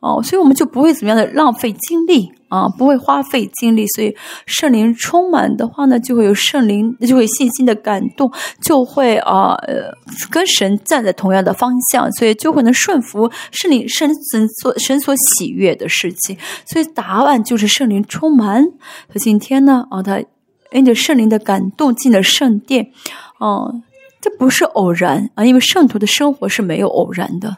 [0.00, 3.84] 哦，所以我们就不会怎么样的浪费精力啊，不会花费精力。
[3.88, 4.14] 所以
[4.46, 8.30] 圣灵充满的话呢，就会有圣灵，就会信心的感动，
[8.62, 9.90] 就会啊，呃
[10.30, 16.38] 跟神站在同样的方向，所以就会能顺服圣灵圣神所神所喜悦的事情。
[16.66, 18.64] 所以答案就是圣灵充满。
[19.08, 20.22] 他今天呢，啊，他
[20.70, 22.92] 因着圣灵的感动进了圣殿，
[23.40, 23.82] 哦，
[24.20, 27.56] 这不是偶然啊，因为圣徒的生活是没有偶然的。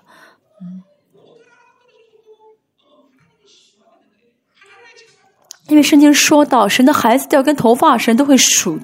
[5.71, 8.79] 因为圣经说到，神的孩子掉根头发，神都会数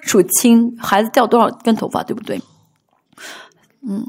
[0.00, 2.40] 数清孩子掉多少根头发，对不对？
[3.86, 4.06] 嗯，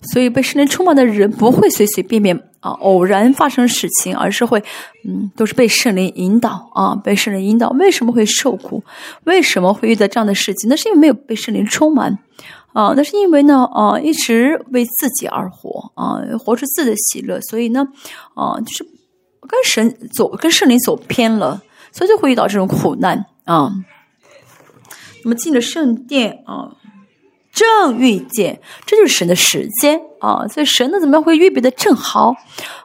[0.00, 4.62] 所以被圣灵充满的人不会随随便便啊偶然发生事情，而是会
[5.06, 7.68] 嗯都是被圣灵引导啊，被圣灵引导。
[7.70, 8.84] 为什么会受苦？
[9.24, 10.70] 为什么会遇到这样的事情？
[10.70, 12.16] 那是因为没有被圣灵充满
[12.72, 17.84] 啊，那是因为呢啊一直为自己而活啊，活出自己的喜乐，所以呢
[18.34, 18.93] 啊就是。
[19.48, 23.70] 跟神走，跟圣灵走偏了，所以就会遇到这种苦难啊。
[25.22, 26.76] 那么进了圣殿啊，
[27.52, 30.46] 正遇见，这就是神的时间啊。
[30.48, 32.34] 所以神呢，怎么样会预备的正好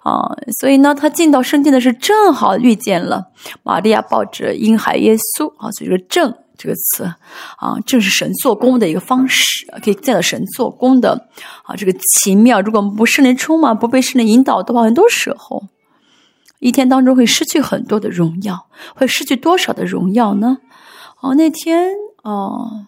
[0.03, 0.21] 啊？
[0.61, 3.25] 所以呢，他进到圣殿的是正好遇见了
[3.63, 5.69] 玛利亚抱着婴孩耶稣啊。
[5.71, 7.03] 所以说“正”这个词
[7.57, 11.27] 啊，正是神做工的一个方式，可以见到神做工的
[11.63, 12.61] 啊这个奇妙。
[12.61, 15.63] 如果我们不圣灵充满，不被圣灵引导的话，很多时候。
[16.59, 20.57] 一天当中会失去很多的荣耀，会失去多少的荣耀呢？
[21.21, 21.93] 哦，那天
[22.23, 22.85] 哦，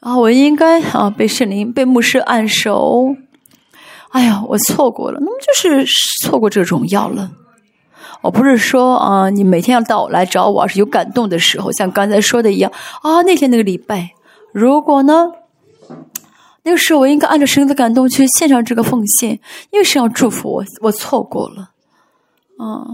[0.00, 3.14] 啊，我应该啊被圣灵被牧师按手，
[4.10, 5.86] 哎呀，我错过了，那么就是
[6.22, 7.30] 错过这荣耀了。
[8.22, 12.70] 我不是说啊，你每天要到我来找我，是有感动的时候，像刚才说的一样
[13.02, 14.10] 啊，那天那个礼拜，
[14.52, 15.32] 如果呢？
[16.70, 19.32] 那个时候我应该按照神的感动去献上这个奉献，
[19.72, 21.70] 因为神要祝福我，我错过了，
[22.58, 22.86] 啊，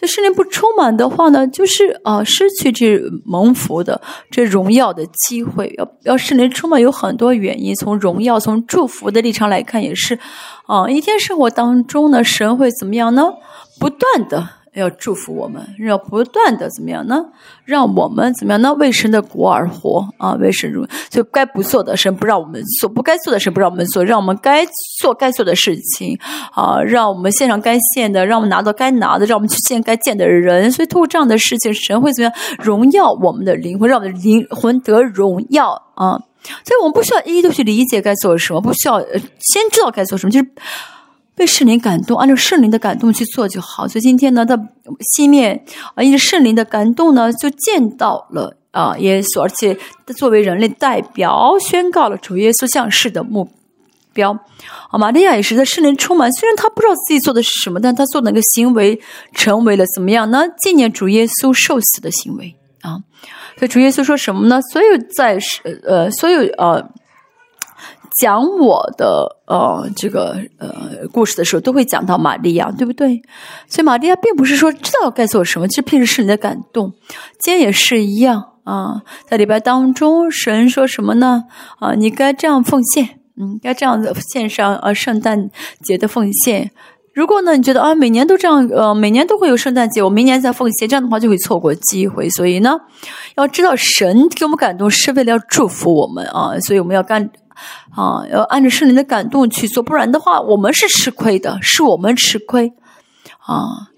[0.00, 4.00] 这圣灵不充满的话呢，就是啊失去这蒙福的
[4.30, 5.74] 这荣耀的机会。
[5.76, 10.16] 要要圣灵充满有很多原因，从荣耀、从祝福的立场来看，也是
[10.68, 13.24] 啊，一天生活当中呢，神会怎么样呢？
[13.80, 14.48] 不断的。
[14.78, 17.24] 要祝福我们，要不断的怎么样呢？
[17.64, 18.72] 让我们怎么样呢？
[18.74, 20.32] 为神的国而活啊！
[20.40, 20.72] 为神
[21.10, 24.64] 所以该不做的神不让我们做，不该做的神不让我们做，让我们该
[25.00, 26.18] 做该做的事情
[26.52, 26.80] 啊！
[26.80, 30.70] 让我们献上该献的，让我们拿到该拿的，让我们去见该见的人。
[30.70, 36.20] 所以，通过这样的事情，神会怎么样荣耀我们的灵魂，让我们的灵魂得荣耀啊！
[36.64, 40.46] 所以我们不需要一一都去理解该做什么，不需要先知道该做什么，就是。
[41.38, 43.86] 被圣灵感动，按照圣灵的感动去做就好。
[43.86, 44.58] 所以今天呢，他
[45.14, 45.64] 西面
[45.94, 53.48] 啊，因为圣灵的感动呢，就见到了啊耶稣，而且他作为人类代表，宣告了主耶稣降世的目
[54.12, 54.32] 标。
[54.90, 59.00] 啊，玛利亚也是在圣灵充满，虽然他不知道自己做的是什么，但他做的那个行为
[59.32, 60.42] 成为了怎么样呢？
[60.60, 62.98] 纪念主耶稣受死的行为啊。
[63.56, 64.60] 所以主耶稣说什么呢？
[64.72, 65.38] 所有在
[65.84, 66.84] 呃，所有呃。
[68.18, 73.22] 讲我的呃这个呃故事的时候，都会讲到玛利亚，对不对？
[73.68, 76.92] 所以玛利亚并不是说知道该做什么，其实平时是你的感动。
[77.38, 81.44] 今天也是一样啊，在礼拜当中，神说什么呢？
[81.78, 85.50] 啊，你该这样奉献，嗯，该这样子献上呃圣诞
[85.84, 86.72] 节的奉献。
[87.14, 92.28] 如果呢，你觉得啊，每年都这样，呃，每年都会有圣诞节，我明年再奉献，这样的话就会错过机会。
[92.30, 92.76] 所以呢，
[93.36, 97.28] 要知道神给我们感动是为了要祝福我们啊，所以我们要干
[97.96, 102.72] 啊，要按照圣灵的感动去做，不然的话，我们是吃亏的，是我们吃亏
[103.38, 103.88] 啊。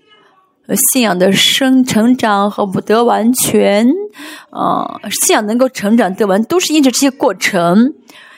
[0.92, 3.88] 信仰的生成长和不得完全
[4.50, 7.94] 啊，信仰能够成长得完，都是因着这些过程。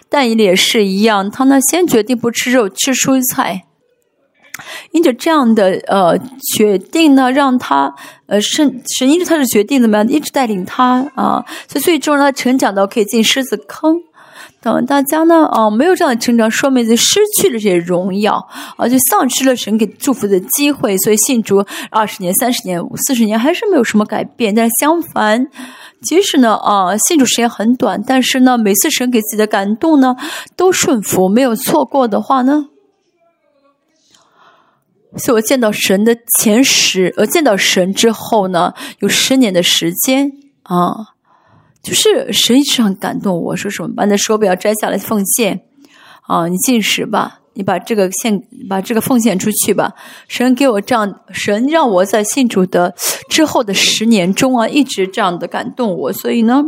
[0.09, 3.65] 但也是一样，他呢先决定不吃肉，吃蔬菜。
[4.93, 6.19] 因着这样的呃
[6.55, 7.95] 决定呢，让他
[8.27, 13.97] 呃神神因着他的决定怎么样，一直带领他啊，所以最终让他成长到可以进狮子坑。
[14.63, 18.35] 等大家呢啊没有这样的成长，说明就失去了这些荣耀
[18.77, 20.97] 啊，就丧失了神给祝福的机会。
[20.99, 24.55] 所以信主二十年、三十年、五四十年还是没有什么改变。
[24.55, 25.49] 但是相反，
[26.01, 30.15] 即使呢啊信主时间很短，但是呢每次神给自己的感动呢
[30.57, 32.67] 都顺服，没有错过的话呢。
[35.17, 40.33] 所以我见到神的前十，呃，见到神之后呢，有十年的时间
[40.63, 41.12] 啊，
[41.83, 45.63] 就是神一直很感动我，说什么把那手表摘下来奉献
[46.23, 49.93] 啊，你进食吧，你把这个献，把这个奉献出去吧。
[50.29, 52.95] 神给我这样，神让我在信主的
[53.29, 56.63] 之后的十年中啊，一直这样的感动我，所以呢，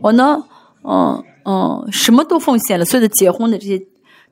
[0.00, 0.44] 我呢，
[0.84, 3.80] 嗯嗯，什么都奉献了，所有的结婚的这些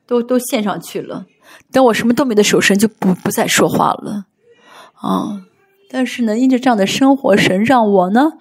[0.05, 1.25] 都都献上去了。
[1.71, 4.25] 等我什么都没的时候，神就不不再说话了，
[4.93, 5.41] 啊！
[5.89, 8.33] 但是呢，因着这样的生活，神让我呢，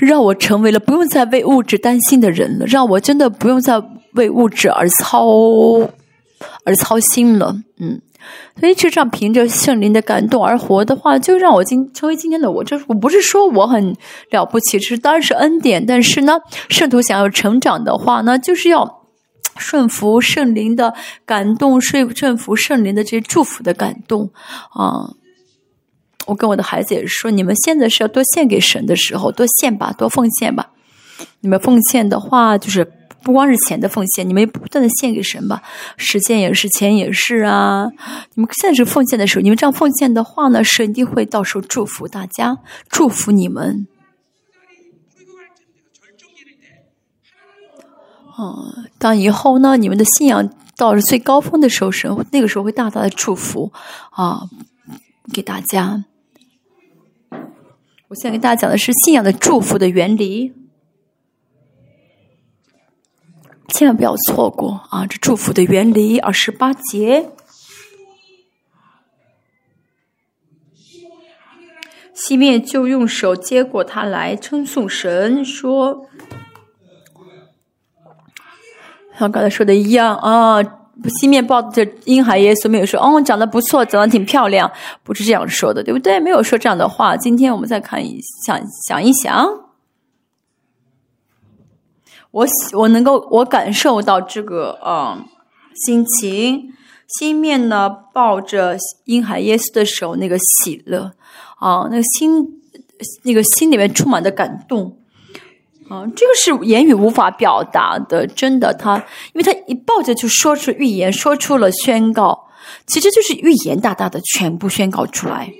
[0.00, 3.82] 让我成为了不用再为物质担心的人了，让我真的不用再
[4.14, 5.26] 为物质而操
[6.64, 8.00] 而操心了，嗯。
[8.60, 12.62] 所以，就这样凭着圣灵的感动而活的话，就让我今成为今天的我。
[12.62, 13.96] 这我不是说我很
[14.30, 15.84] 了不起，这是当然是恩典。
[15.84, 16.34] 但是呢，
[16.68, 19.02] 圣徒想要成长的话呢，就是要
[19.56, 20.94] 顺服圣灵的
[21.26, 24.30] 感动，顺顺服圣灵的这些祝福的感动
[24.70, 25.10] 啊。
[26.26, 30.70] 我跟我的孩子也是说，你们现在是要多献给神的时候，多献吧，多奉献吧。
[31.40, 32.92] 你们奉献的话，就是。
[33.24, 35.62] 不光是钱的奉献，你们不断的献给神吧，
[35.96, 37.86] 时间也是，钱也是啊。
[38.34, 42.58] 你们现在是奉献的时候，你们这样奉献的话呢，神一定会到时候祝福大家，
[42.88, 43.86] 祝福你们。
[48.36, 53.72] 嗯，当以后呢，你们的信仰到了最高峰的时候，神那个时候会大大的祝福
[54.10, 54.48] 啊，
[55.32, 56.04] 给大家。
[58.12, 60.52] 我现在给大家讲的是信仰的祝福的原理。
[63.68, 65.06] 千万不要错过啊！
[65.06, 67.30] 这祝福的原理，二十八节。
[72.12, 76.06] 西面就用手接过他来称颂神，说
[79.18, 84.70] ：“像刚才说的一样啊。”西面抱着婴孩耶稣，没有说：“哦，长得不错，长得挺漂亮。”
[85.02, 86.18] 不是这样说的，对不对？
[86.20, 87.16] 没有说这样的话。
[87.16, 89.46] 今天我们再看一想想一想。
[92.30, 95.26] 我我能够我感受到这个啊
[95.86, 96.72] 心情，
[97.18, 101.12] 心面呢抱着婴孩耶稣的时候那个喜乐
[101.58, 102.60] 啊，那个心
[103.24, 104.96] 那个心里面充满的感动
[105.92, 108.96] 啊，这个是言语无法表达的，真的，他
[109.34, 112.46] 因为他一抱着就说出预言，说出了宣告，
[112.86, 115.52] 其实就是预言大大的全部宣告出来。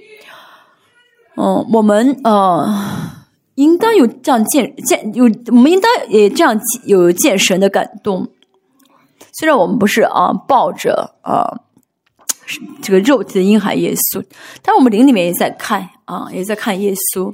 [1.37, 3.20] 嗯，我们呃。
[3.57, 8.26] 应当有这样见见有，我们应当也这样有见神的感动。
[9.35, 11.61] 虽然我们不是啊抱着啊
[12.80, 14.24] 这个肉体的婴孩耶稣，
[14.62, 17.30] 但我们灵里面也在看啊，也在看耶稣。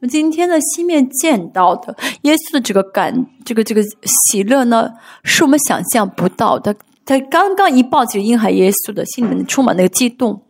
[0.00, 4.90] 我们今天的西面见到的耶稣的这个感，这个这个喜乐呢，
[5.24, 6.74] 是我们想象不到的。
[7.04, 10.42] 他刚刚一抱起婴孩耶稣的心里面充满那个激动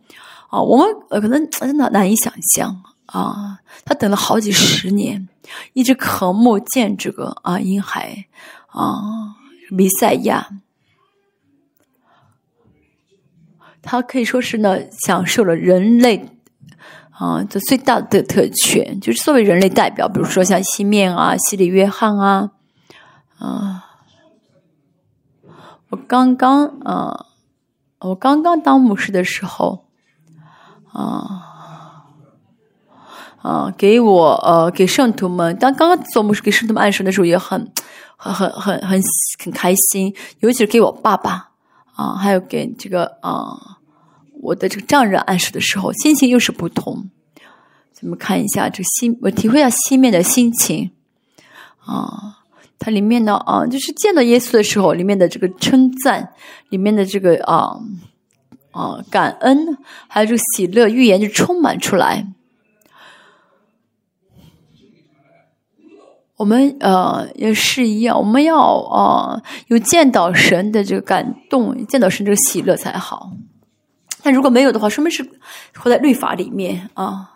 [0.49, 2.81] 啊，我们呃可能真的难以想象。
[3.07, 5.27] 啊，他等了好几十年，
[5.73, 8.25] 一直渴慕见这个啊婴孩
[8.67, 9.35] 啊
[9.69, 10.47] 弥赛亚。
[13.81, 16.29] 他可以说是呢，享受了人类
[17.21, 22.49] 啊这最大的特权，就是作为人类代表，比如说像西面啊、西里约翰啊
[23.37, 23.85] 啊。
[25.89, 27.27] 我刚刚啊，
[27.99, 29.85] 我刚刚当牧师的时候
[30.91, 31.47] 啊。
[33.43, 37.71] 啊，给我呃，给圣徒们，当刚刚做牧师给圣徒们按手的时候，也很
[38.15, 39.01] 很很很很
[39.43, 40.15] 很开心。
[40.41, 41.49] 尤其是给我爸爸
[41.95, 43.79] 啊，还有给这个啊
[44.41, 47.09] 我的这个丈人暗示的时候，心情又是不同。
[47.93, 50.91] 咱们看一下这心，我体会一下西面的心情
[51.79, 52.39] 啊。
[52.79, 56.33] 它里面呢啊，就是见到耶稣的时候，里面的这个称赞，
[56.69, 57.79] 里面的这个啊
[58.71, 59.77] 啊感恩，
[60.07, 62.25] 还有这个喜乐、预言就充满出来。
[66.37, 73.31] 我们呃也是一样，我们要啊、有见到神的这个感动，见到神这个喜乐才好。
[74.23, 75.27] 但如果没有的话，说明是
[75.75, 77.31] 活在律法里面啊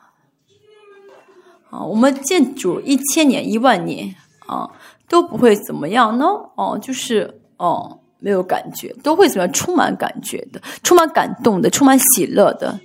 [1.70, 1.84] 啊！
[1.84, 4.16] 我们建筑一千年、一万年
[4.46, 4.70] 啊，
[5.10, 6.26] 都不会怎么样呢？
[6.56, 9.54] 哦、就是哦、没有感觉，都会怎么样？
[9.54, 12.80] 充满感觉的，充满感动的，充满喜乐的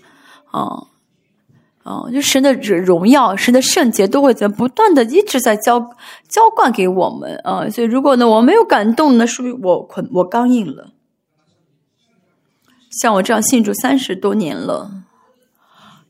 [0.51, 0.87] 啊。
[1.83, 5.81] 哦，就神的荣耀、神的圣洁都会怎么不断的一直在浇
[6.29, 7.69] 浇灌给我们啊！
[7.71, 10.93] 所以如果呢我没有感动呢，说明我捆我刚硬了。
[12.91, 14.91] 像我这样信主三十多年了，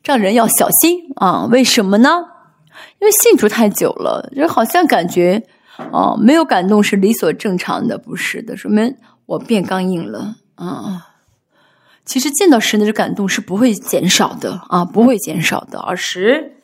[0.03, 1.45] 这样人要小心啊！
[1.45, 2.09] 为什么呢？
[2.99, 5.47] 因为信主太久了，就好像感觉
[5.93, 11.07] 哦、没有感动是理所正常的，不是的，说明我变刚硬了啊。
[12.05, 15.79] 其实见到神的感动是不会减少的啊，不会减少的。
[15.79, 16.57] 二十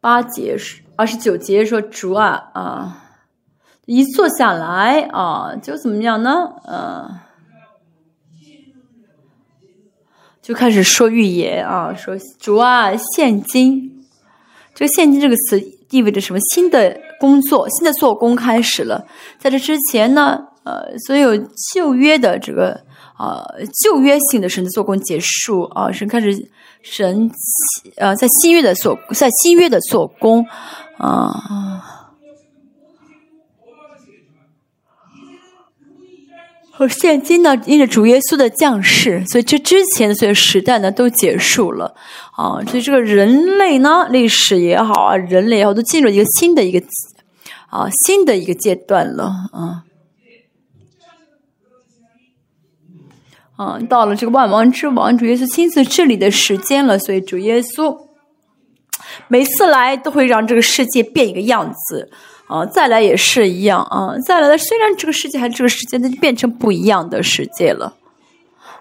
[0.00, 3.03] 八节是二十九节说主啊啊，
[3.86, 6.48] 一坐下来啊，就怎么样呢？
[6.64, 7.20] 呃，
[10.40, 14.06] 就开始说预言啊，说主啊，现今
[14.74, 15.60] 这个“现今”这个词
[15.90, 16.38] 意味着什么？
[16.54, 19.06] 新的工作，新的做工开始了。
[19.38, 21.36] 在这之前呢，呃，所有
[21.72, 22.80] 旧约的这个
[23.18, 23.44] 呃
[23.82, 26.32] 旧约性的神的做工结束啊，神开始
[26.82, 27.30] 神
[27.96, 30.44] 呃在新约的做在新约的做工
[30.96, 31.93] 啊。
[36.76, 41.94] 而现今呢，因着主耶稣的降世，所以这之前所有时代呢都结束了
[42.32, 42.60] 啊。
[42.66, 46.84] 所以这个人类呢，历史也好啊，人类也好，都进入一个新的一个
[47.70, 49.84] 啊新的一个阶段了啊。
[53.56, 57.96] 啊，到了这个万王之王主耶稣亲自治理的时间了，所以主耶稣
[59.28, 62.10] 每次来都会让这个世界变一个样子。
[62.46, 64.14] 啊，再来也是一样啊！
[64.26, 67.96] 再来的，虽然这个世界还是这个世界，那就变成不一样的世界了。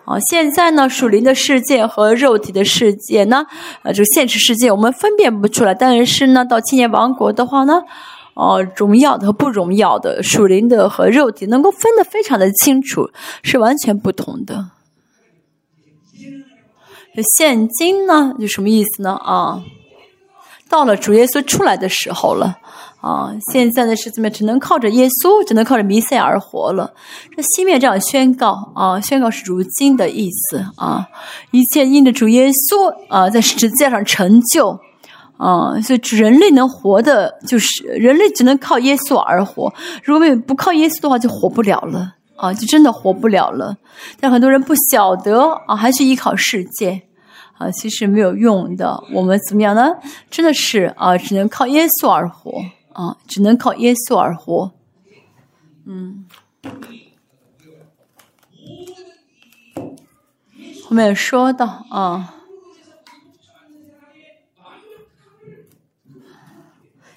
[0.04, 3.46] 啊，现在呢，属灵的世界和肉体的世界呢，
[3.84, 5.74] 呃，这个现实世界我们分辨不出来。
[5.74, 7.82] 但是呢，到青年王国的话呢，
[8.34, 13.12] 哦、荣耀的和不荣耀的，属灵的和肉体能够分得非常的清楚，
[13.44, 14.72] 是完全不同的。
[17.38, 19.14] 现金呢，就什么意思呢？
[19.14, 19.64] 啊，
[20.68, 22.58] 到了主耶稣出来的时候了。
[23.04, 26.94] 啊，现在的是怎么只能靠着耶稣，只能靠着弥赛而活了。
[27.36, 31.06] 这西面这样宣告啊，宣告是如今的意思啊，
[31.52, 34.80] 一切因着主耶稣啊，在十字架上成就
[35.36, 39.74] 啊，所以人类能活的，就是人类只能靠耶稣而活。
[40.02, 43.76] 如果不靠耶稣的话，就活不了了啊，就真的活不了了。
[44.22, 47.02] 但很多人不晓得啊，还是依靠世界。
[47.60, 49.00] 啊，其实没有用的。
[49.14, 49.88] 我们怎么样呢？
[50.32, 52.52] 真的是啊，只能靠耶稣而活。
[52.94, 54.72] 啊，只能靠耶稣而活。
[55.86, 56.26] 嗯，
[60.84, 62.36] 后面说到啊，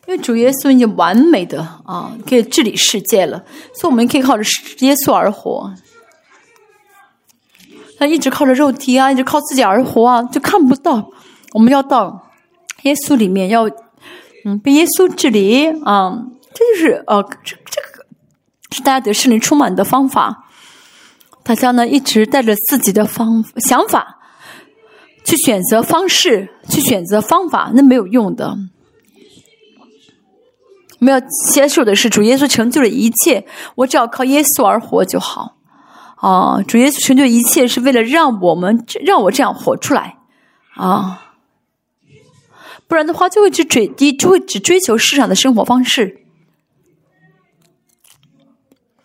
[0.07, 4.43] 因为主耶稣已经完美的啊，可以治理世界了，所以我们可以靠着
[4.81, 5.75] 耶稣而活。
[7.99, 11.11] 他一直靠着肉体啊，一直靠自己而活啊，就看不到。
[11.53, 12.31] 我们要到
[12.83, 13.71] 耶稣里面要。
[14.49, 16.25] 嗯，被耶稣治理啊，
[16.55, 18.07] 这就是呃，这这个
[18.71, 20.45] 是大家得圣灵充满的方法。
[21.43, 24.19] 大家呢一直带着自己的方想法
[25.25, 28.57] 去选择方式，去选择方法，那没有用的。
[31.01, 31.21] 我们要
[31.53, 33.45] 接受的是主耶稣成就了一切，
[33.75, 35.57] 我只要靠耶稣而活就好。
[36.19, 40.19] 啊，主耶稣成就一切是为了让我们让我这样活出来
[40.77, 41.26] 啊。
[42.89, 46.21] 不然的话，就会只追就会只追求世上的生活方式，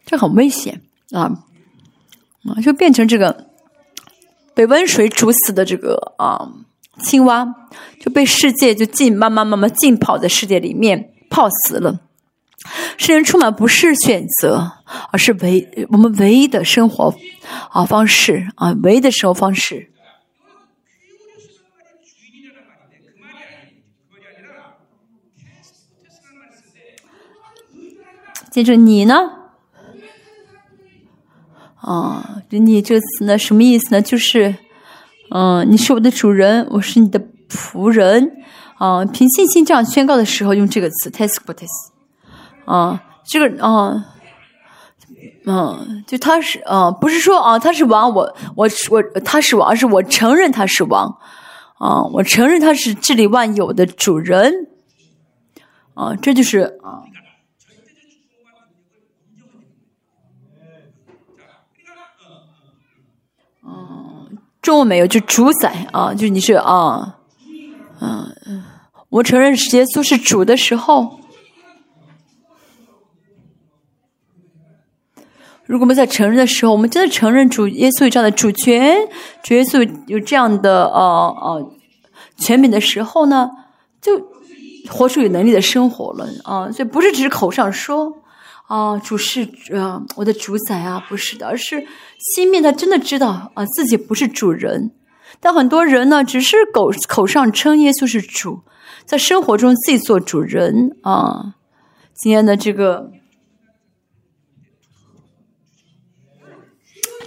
[0.06, 1.46] 这很危险啊！
[2.44, 3.50] 啊，就变成这个
[4.54, 6.52] 被温水煮死的这个啊
[7.04, 7.48] 青蛙，
[8.00, 12.02] 就被世界就浸慢慢慢慢浸泡在世界里面泡死了。
[12.98, 14.74] 世人充满不是选择，
[15.12, 17.16] 而是唯我们唯一的生活
[17.72, 19.92] 啊方式啊，唯一的生活方式。
[28.52, 29.16] 接着你呢？
[31.80, 34.02] 啊，你这个词呢，什么意思呢？
[34.02, 34.54] 就是，
[35.30, 38.30] 嗯，你是我的主人，我是你的仆人，
[38.78, 41.92] 啊，凭信心这样宣告的时候，用这个词 t e s p o t e s
[42.66, 44.06] 啊，这个啊，
[45.46, 51.08] 嗯，就他是啊，不是说啊他是王，我我我他是王，而是我承认他是王，
[51.80, 54.68] 啊，我承认他是治理万有的主人，
[55.94, 57.00] 啊，这就是啊。
[64.62, 67.18] 中文没有，就主宰啊，就你是啊，
[68.00, 68.64] 嗯嗯，
[69.10, 71.20] 我承认耶稣是主的时候，
[75.66, 78.98] 如果我们在承认的时候，我们真的承认主耶稣有这样的主权，
[79.42, 81.02] 主耶稣有这样的呃
[81.42, 81.76] 呃
[82.38, 83.50] 权柄的时候呢，
[84.00, 84.12] 就
[84.90, 88.22] 活出有能力的生活了啊，所以不是只是口上说。
[88.72, 91.86] 啊，主是呃我的主宰啊，不是的，而是
[92.18, 94.92] 心面他真的知道啊自己不是主人，
[95.42, 98.62] 但很多人呢只是口口上称耶稣是主，
[99.04, 101.56] 在生活中自己做主人啊。
[102.14, 103.12] 今天的这个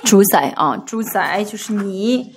[0.02, 2.32] 主宰啊，主宰就是你，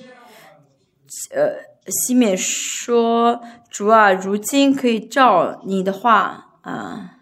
[1.34, 7.14] 呃，西面说主啊，如今可以照你的话啊。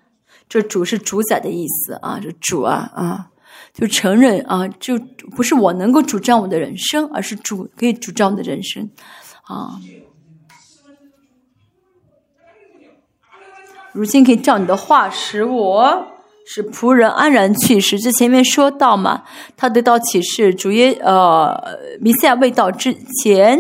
[0.56, 3.28] 这主是主宰的意思啊，这主啊啊，
[3.74, 4.98] 就承认啊，就
[5.36, 8.90] 不是我能够主张我的人生，而是主可以主张我的人生
[9.44, 9.82] 啊。
[13.92, 16.08] 如今可以照你的话，使我
[16.48, 18.00] 使仆人安然去世。
[18.00, 19.26] 这前面说到嘛，
[19.58, 23.60] 他得到启示，主耶呃弥赛亚未到之前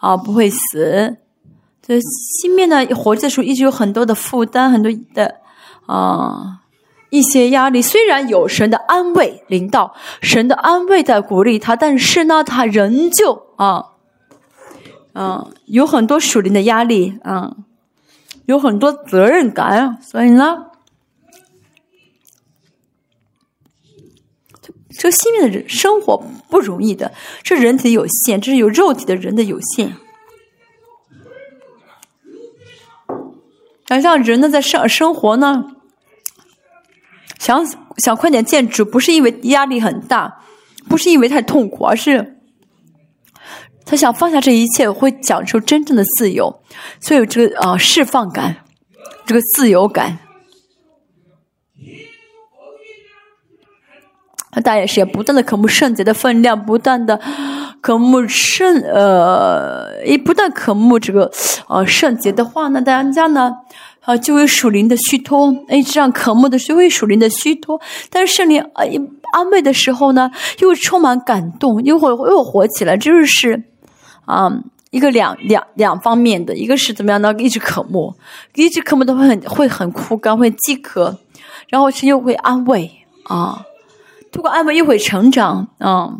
[0.00, 1.18] 啊不会死。
[1.80, 5.36] 这心面呢活着的时候，一直有很多的负担，很多的。
[5.86, 6.60] 啊，
[7.10, 13.86] 一些压力虽然有神的安慰领导，神的安慰在鼓励他，但是呢，他仍旧啊，
[15.12, 17.56] 啊，有很多属灵的压力啊，
[18.46, 20.66] 有很多责任感，所以呢，
[24.62, 27.12] 这这个心里的人生活不容易的，
[27.42, 29.96] 这人体有限，这是有肉体的人的有限。
[33.86, 35.64] 想象人呢，在生生活呢，
[37.38, 37.66] 想
[37.98, 40.40] 想快点见主，不是因为压力很大，
[40.88, 42.40] 不是因为太痛苦，而是
[43.84, 46.62] 他想放下这一切，会享受真正的自由，
[47.00, 48.64] 所以有这个啊释放感，
[49.26, 50.18] 这个自由感。
[54.52, 57.20] 他大也是也不断的渴慕圣洁的分量，不断的
[57.82, 61.30] 渴慕圣呃，一不断渴慕这个
[61.68, 63.52] 呃圣洁的话呢，大家呢。
[64.04, 67.80] 啊，就会属灵的虚脱，哎，这样渴慕的就会属灵的虚脱。
[68.10, 68.82] 但是圣灵啊，
[69.32, 70.28] 安慰的时候呢，
[70.58, 73.62] 又充满感动，又会又活起来，这就是
[74.24, 74.50] 啊，
[74.90, 77.32] 一个两两两方面的，一个是怎么样呢？
[77.38, 78.12] 一直渴慕，
[78.56, 81.16] 一直渴慕的会很会很枯干，会饥渴，
[81.68, 82.90] 然后是又会安慰
[83.26, 83.64] 啊，
[84.32, 86.12] 通过安慰又会成长啊。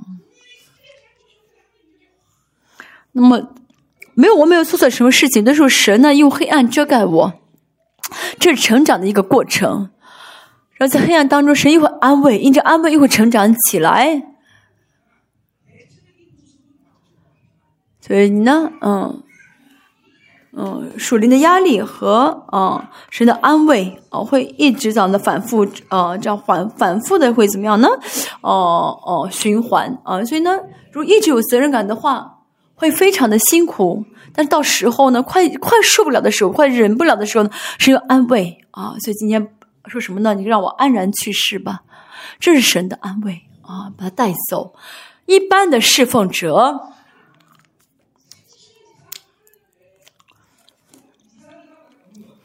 [3.13, 3.55] 那么
[4.15, 7.33] 没有我没有做错什么事情，那时候神呢用黑暗遮盖我。
[8.39, 9.91] 这是成长的一个过程，
[10.75, 14.23] 然后在黑暗当中，神又会安慰，因着安慰又会成长起来。
[18.01, 19.23] 所以你呢，嗯，
[20.53, 27.89] 嗯，属灵的压力和啊神的安慰啊，会一直这样的反复啊，这样反反复的会怎么样呢？
[28.43, 30.59] 哦哦，循环啊，所以呢，
[30.91, 32.41] 如果一直有责任感的话，
[32.83, 34.05] 会非常的辛苦。
[34.35, 38.97] 但到时候呢，快快受不了的时候，快忍不了的时候呢，是用安慰啊。
[38.99, 39.55] 所以今天
[39.87, 40.35] 说什么呢？
[40.35, 41.83] 你让我安然去世吧，
[42.41, 44.75] 这是神的安慰啊，把他带走。
[45.27, 46.81] 一般的侍奉者，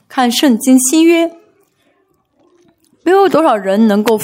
[0.08, 1.32] 看圣经新约，
[3.02, 4.20] 没有多少人能够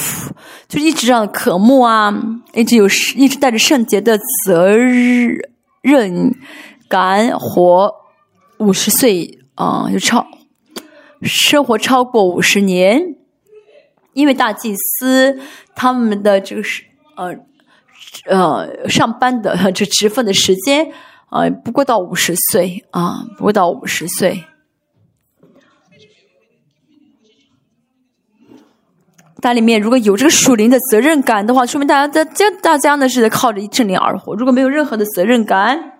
[0.68, 2.14] 就一直让渴慕啊，
[2.52, 2.86] 一直有
[3.16, 4.16] 一直带着圣洁的
[4.46, 5.53] 责任。
[5.84, 6.34] 任
[6.88, 7.94] 敢活
[8.56, 10.26] 五十岁啊，就超
[11.22, 13.14] 生活超过五十年，
[14.14, 15.38] 因为大祭司
[15.74, 16.84] 他们的这个是
[17.16, 17.34] 呃
[18.26, 20.90] 呃上班的这职分的时间
[21.28, 24.42] 啊，不过到五十岁啊，不过到五十岁。
[29.44, 34.34] 家里面如果有这个属灵的责任感的话，说明大家在这大家呢是靠着正灵而活。
[34.34, 35.98] 如果没有任何的责任感，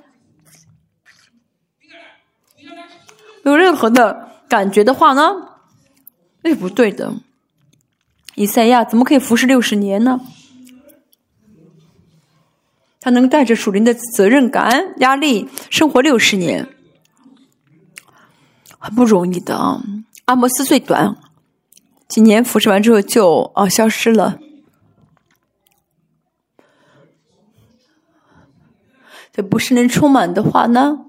[3.43, 5.31] 没有任何的感觉的话呢？
[6.41, 7.13] 那是不对的。
[8.35, 10.19] 以赛亚怎么可以服侍六十年呢？
[12.99, 16.67] 他能带着属灵的责任感、压力生活六十年。
[18.79, 19.83] 很不容易的啊。
[20.25, 21.15] 阿摩斯最短，
[22.07, 24.39] 几年服侍完之后就哦消失了。
[29.33, 31.07] 这不是能充满的话呢，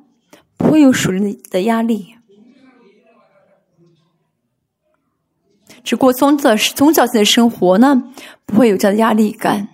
[0.57, 2.15] 不会有属灵的压力。
[5.84, 8.11] 只过宗教宗教性的生活呢，
[8.47, 9.67] 不会有这样的压力感。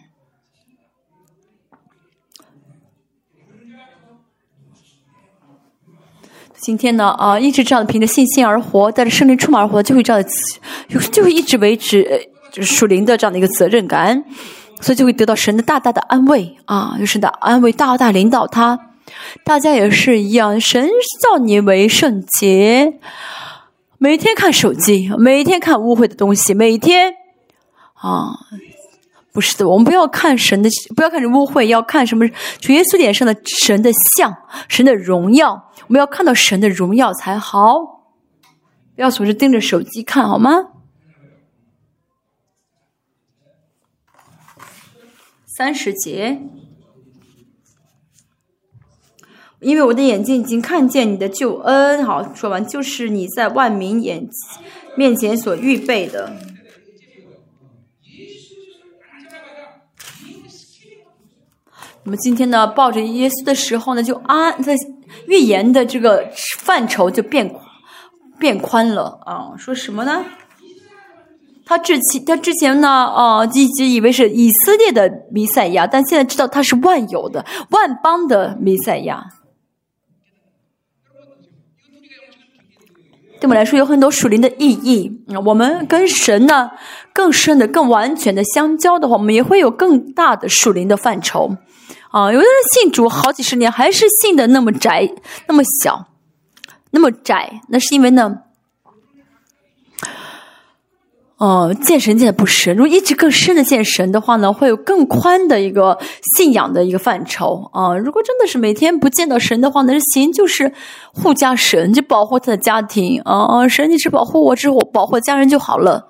[6.62, 12.04] 今天呢，啊，一直这样凭着信心而活，带着圣灵充满而活，就会这样的，就会一直维持
[12.52, 14.24] 就是属灵的这样的一个责任感，
[14.80, 18.80] 所以就会得到神的大大的安慰啊，就是的安慰，大大领导他。
[19.44, 20.88] 大家也是一样，神
[21.20, 23.00] 叫你为圣洁，
[23.98, 27.16] 每天看手机，每天看污秽的东西，每天
[27.96, 28.36] 啊。
[29.34, 32.28] 不是的，我们不要看神的，不要看人污秽，要看什么？
[32.60, 34.36] 主耶稣脸上的神的像，
[34.68, 35.72] 神的荣耀。
[35.88, 37.76] 我们要看到神的荣耀才好，
[38.96, 40.70] 不要总是盯着手机看，好吗？
[45.46, 46.42] 三十节，
[49.60, 52.04] 因为我的眼睛已经看见你的救恩。
[52.06, 54.28] 好，说完就是你在万民眼
[54.98, 56.34] 面前所预备的。
[62.04, 64.76] 我们今天呢，抱着耶稣的时候呢，就安在
[65.28, 66.28] 预言的这个
[66.60, 67.54] 范畴就变
[68.40, 69.54] 变宽了啊。
[69.56, 70.26] 说什么呢？
[71.64, 79.28] 他之前他之前呢，啊，一直以为是以色列的弥赛亚，但现在知道他是万有的、万邦的弥赛亚。
[83.40, 85.24] 对我们来说，有很多属灵的意义。
[85.46, 86.72] 我们跟神呢
[87.14, 91.58] 更深的、更完全的相交的话，我们也会有更大的属灵的范畴。
[92.10, 95.10] 啊，有的人信主好几十年，还是信的那么窄、
[95.48, 96.08] 那么小、
[96.92, 98.40] 那么窄，那是因为呢，
[101.38, 102.76] 哦，见神见的不深。
[102.76, 105.98] 如果一直更深的见神的话呢，会有更宽的一个
[106.38, 107.98] 信仰的一个范畴啊。
[107.98, 110.72] 如果真的是每天不见到神的话，那行就是
[111.14, 113.68] 护家神，就保护他的家庭啊。
[113.68, 116.10] 神，你只保护我，只我保护家人就好了。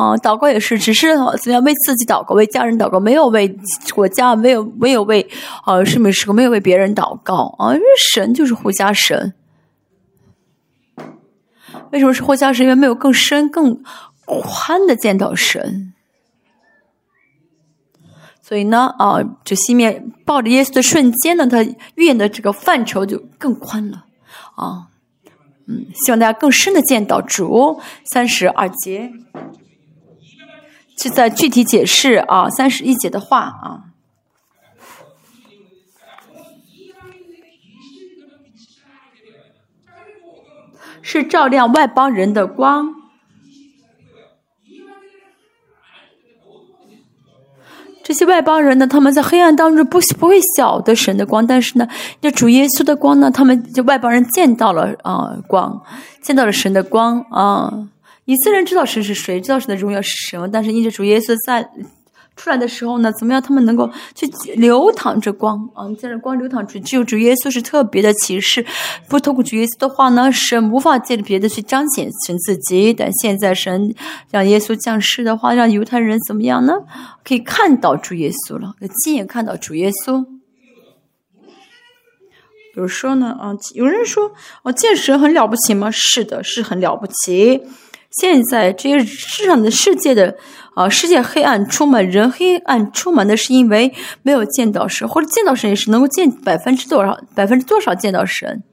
[0.00, 1.08] 啊，祷告也是，只是
[1.42, 3.54] 怎么样为自己祷告，为家人祷告，没有为
[3.94, 5.28] 国家，没有没有为
[5.62, 7.74] 啊生命时刻，没有为别人祷告啊。
[7.74, 9.34] 因为神就是护家神，
[11.92, 12.64] 为什么是护家神？
[12.64, 13.82] 因为没有更深、更
[14.24, 15.92] 宽的见到神，
[18.40, 21.62] 所以呢，啊，这西面抱着耶稣的瞬间呢，他
[21.96, 24.06] 预言的这个范畴就更宽了
[24.54, 24.86] 啊。
[25.68, 27.78] 嗯，希望大家更深的见到主
[28.10, 29.12] 三十二节。
[31.02, 33.84] 是在具体解释啊，三十一节的话啊，
[41.00, 42.96] 是照亮外邦人的光。
[48.04, 51.88] 这些外邦人呢，他们在黑暗当中不不会晓得神的光，但是呢，
[52.20, 55.82] 这主耶稣的光呢，他们就外邦人见到了啊光，
[56.20, 57.88] 见到了神的光啊。
[58.30, 61.68] 以色列知道神是谁，知道神的荣耀是什么，但是因着主耶稣在
[62.36, 63.42] 出来的时候呢，怎么样？
[63.42, 64.24] 他们能够去
[64.54, 65.88] 流淌着光啊！
[65.98, 68.64] 在这光流淌出，只有主耶稣是特别的启示。
[69.08, 72.94] 不透过主耶稣的话呢，神无法借着别的去彰显神自己。
[72.94, 73.92] 但现在神
[74.30, 76.74] 让耶稣降世的话，让犹太人怎么样呢？
[77.24, 80.24] 可以看到主耶稣了，亲眼看到主耶稣。
[82.72, 84.30] 比如说呢，啊，有人说，
[84.62, 85.90] 哦，见神很了不起吗？
[85.90, 87.62] 是的，是很了不起。
[88.10, 90.36] 现在这些世上的世界的
[90.74, 98.64] 啊，世界黑暗充满，人黑暗充满的是因为没有见到神，或者见到神也是能够见百分之多少，百分之多少见到神，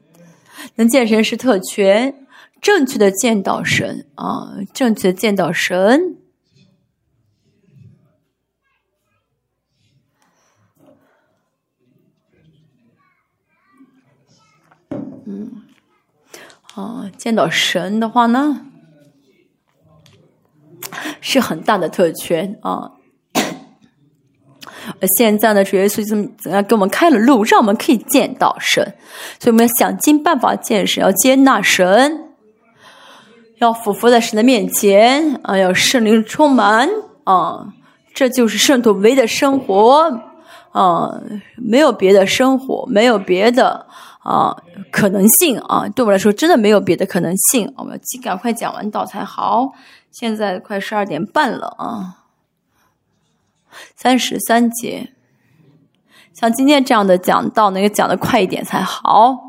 [0.76, 2.15] 能见神是特权，
[2.61, 6.18] 正确的见到神啊，正确的见到神，
[15.26, 15.61] 嗯，
[16.73, 18.65] 啊，见到神的话呢？
[21.22, 22.91] 是很大的特权啊！
[25.18, 28.81] 现在呢，主耶稣怎么怎样给我们开了路，让我们可以见到神，
[29.38, 32.30] 所以我们要想尽办法见神，要接纳神，
[33.57, 36.88] 要俯伏在神的面前啊，要圣灵充满
[37.26, 37.68] 啊，
[38.14, 40.22] 这就是圣徒唯一的生活
[40.72, 41.22] 啊，
[41.57, 43.85] 没有别的生活，没有别的
[44.23, 44.55] 啊
[44.89, 49.73] 可能性啊，对我来说真的没有别的可能性，我们要赶快讲完道才好。
[50.19, 52.26] 现在快十二点半了啊，
[53.95, 55.14] 三十三节，
[56.34, 59.46] 像今天这样的讲道，能够讲的快一点才好。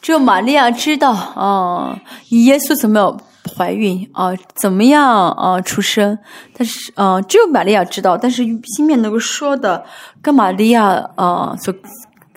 [0.00, 2.00] 只有玛利亚知道啊，
[2.30, 3.20] 耶稣怎么样
[3.56, 6.18] 怀孕啊，怎么样啊出生，
[6.56, 9.84] 但是啊，只有玛利亚知道，但是西面能够说的
[10.22, 11.72] 跟玛利亚啊所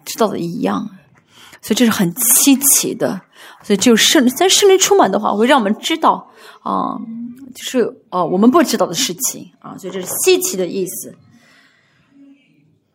[0.06, 0.90] 知道的一样，
[1.62, 3.22] 所以这是很稀奇的。
[3.62, 6.28] 所以只有圣在圣灵充满的话，会让我们知道
[6.64, 6.98] 啊，
[7.56, 11.16] 就是啊我们不知道的事情啊，所以这是稀奇的意思。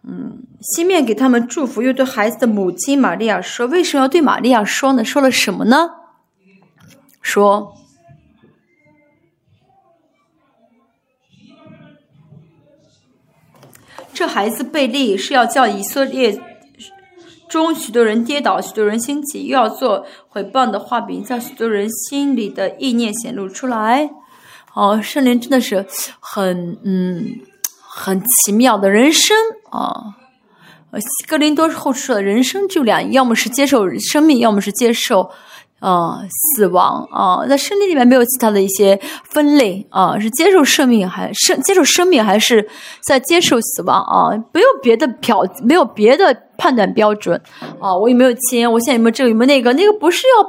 [0.03, 5.05] 嗯，西面给他们祝福，又对孩子的母亲玛利亚说：“为什么要对玛利亚说呢？
[5.05, 5.91] 说了什么呢？
[7.20, 7.75] 说
[14.15, 16.41] 这孩子贝利是要叫以色列
[17.49, 24.11] 中许多人跌倒，许多人兴起，又要做毁谤的画饼，叫许多人心里的意念显露出来。
[24.75, 25.87] 哦，圣灵真的是
[26.19, 27.41] 很嗯
[27.99, 29.37] 很奇妙的人生
[29.70, 30.15] 啊。
[30.91, 35.31] 呃，哥林多后说的人生就两，要么是接受生命，要么是接受。
[35.81, 36.19] 啊，
[36.57, 38.99] 死亡啊，在生命里面没有其他的一些
[39.31, 42.69] 分类啊，是接受生命还是接受生命，还是
[43.01, 44.35] 在接受死亡啊？
[44.53, 47.41] 没有别的标，没有别的判断标准
[47.79, 47.95] 啊。
[47.97, 48.69] 我有没有钱？
[48.73, 49.31] 我现在有没有这个？
[49.31, 49.73] 有没有那个？
[49.75, 50.43] 那个不是要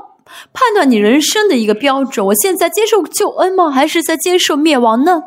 [0.51, 2.25] 判断你人生的一个标准。
[2.25, 3.69] 我现在接受救恩吗？
[3.69, 5.21] 还是在接受灭亡呢？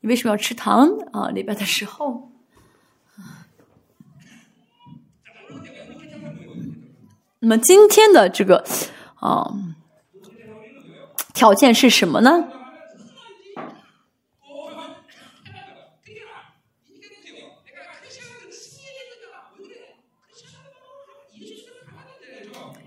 [0.00, 1.28] 你为什么要吃糖啊？
[1.28, 2.30] 礼拜的时候。
[7.40, 8.64] 那么今天的这个
[9.16, 9.52] 啊
[11.34, 12.48] 条件是什么呢？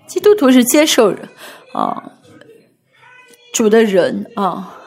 [0.07, 1.15] 基督徒是接受
[1.73, 2.13] 啊
[3.53, 4.78] 主的人啊，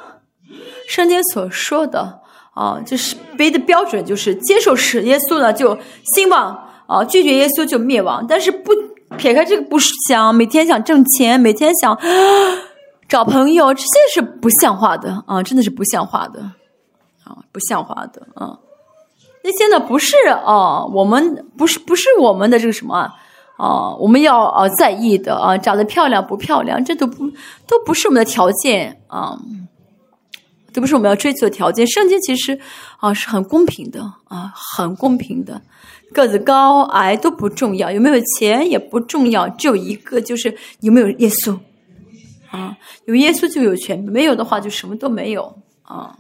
[0.95, 2.21] 圣经所说的
[2.55, 5.79] 啊，就是唯的标准就是接受是耶稣呢就
[6.15, 8.73] 兴旺啊，拒绝耶稣就灭亡，但是不。
[9.19, 9.79] 撇开这个不
[10.09, 11.95] 想，每天想挣钱，每天想
[13.07, 15.43] 找朋友，这些是不像话的啊！
[15.43, 16.41] 真的是不像话的
[17.23, 17.37] 啊！
[17.53, 18.59] 不像话的啊！
[19.45, 22.95] 那些呢，不是啊，我们不是不是我们的这个什么
[23.59, 23.95] 啊？
[23.99, 27.31] 我们要啊在意的啊，长得漂亮不漂亮，这都不
[27.67, 29.37] 都不是我们的条件啊，
[30.73, 31.87] 这不是我们要追求的条件。
[31.87, 32.59] 圣经其实
[32.99, 35.61] 啊是很公平的啊，很公平的。
[36.13, 41.59] 个子高矮都不重要，有没有钱也不重要，只有一个就是有没有耶稣
[42.51, 42.77] 啊？
[43.07, 46.15] 有耶稣就有权，没有的话就什么都没有啊。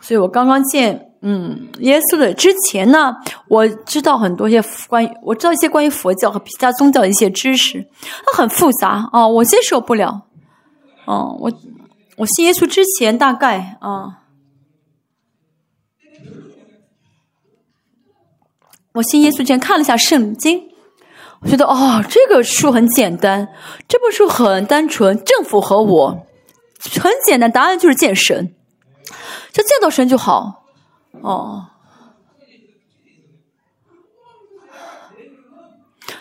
[0.00, 3.12] 所以我刚刚见嗯耶稣的之前呢，
[3.48, 7.84] 我知道很多些关于我知道一些关于佛教和其他宗教的一些知识，
[8.24, 10.22] 它很复杂啊，我接受不了。
[11.06, 11.50] 哦，我
[12.16, 14.22] 我信耶稣之前大概啊。
[18.94, 20.70] 我信耶稣前看了一下圣经，
[21.40, 23.46] 我觉得哦，这个书很简单，
[23.86, 26.26] 这本书很单纯，正符合我，
[26.98, 28.54] 很简单，答案就是见神，
[29.52, 30.64] 就见到神就好。
[31.20, 31.66] 哦，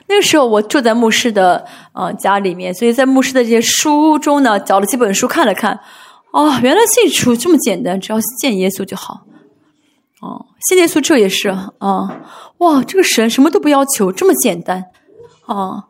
[0.08, 5.80] 那个时候我住在牧师的呃家里面，所以在牧师的这些书中呢，找了几本书看了看，
[6.32, 9.26] 哦，原来信主这么简单，只要见耶稣就好。
[10.22, 12.22] 哦，信耶稣这也是啊。
[12.60, 14.86] 哇，这个神什么都不要求，这么简单，
[15.46, 15.86] 啊，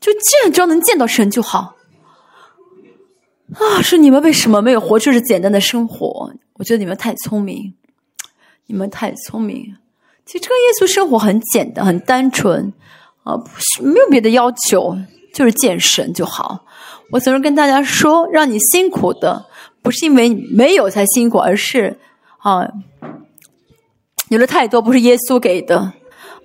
[0.00, 1.76] 就见只要能见到神就好，
[3.54, 6.32] 啊，是你们为什么没有活出这简单的生活？
[6.54, 7.74] 我觉得你们太聪明，
[8.66, 9.76] 你们太聪明。
[10.26, 12.72] 其实这个耶稣生活很简单，很单纯，
[13.28, 13.36] 啊，
[13.82, 14.96] 没有别的要求，
[15.34, 16.64] 就是见神就好。
[17.10, 19.44] 我总是跟大家说，让你辛苦的
[19.82, 21.98] 不是因为没有才辛苦，而是
[22.38, 22.66] 啊，
[24.30, 25.92] 有了太多不是耶稣给的。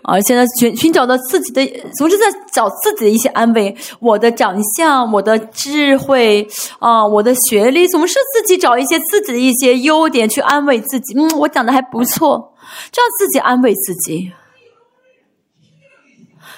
[0.02, 1.66] 啊，现在寻寻找到自己的，
[1.98, 3.74] 总是在找自己的一些安慰。
[4.02, 6.46] 我的长相，我的智慧，
[6.80, 11.18] 啊，我的学历，总是自己找一些自己的一些优点去安慰自己。
[11.18, 12.54] 嗯，我长得还不错，
[12.92, 14.34] 这样自己安慰自己。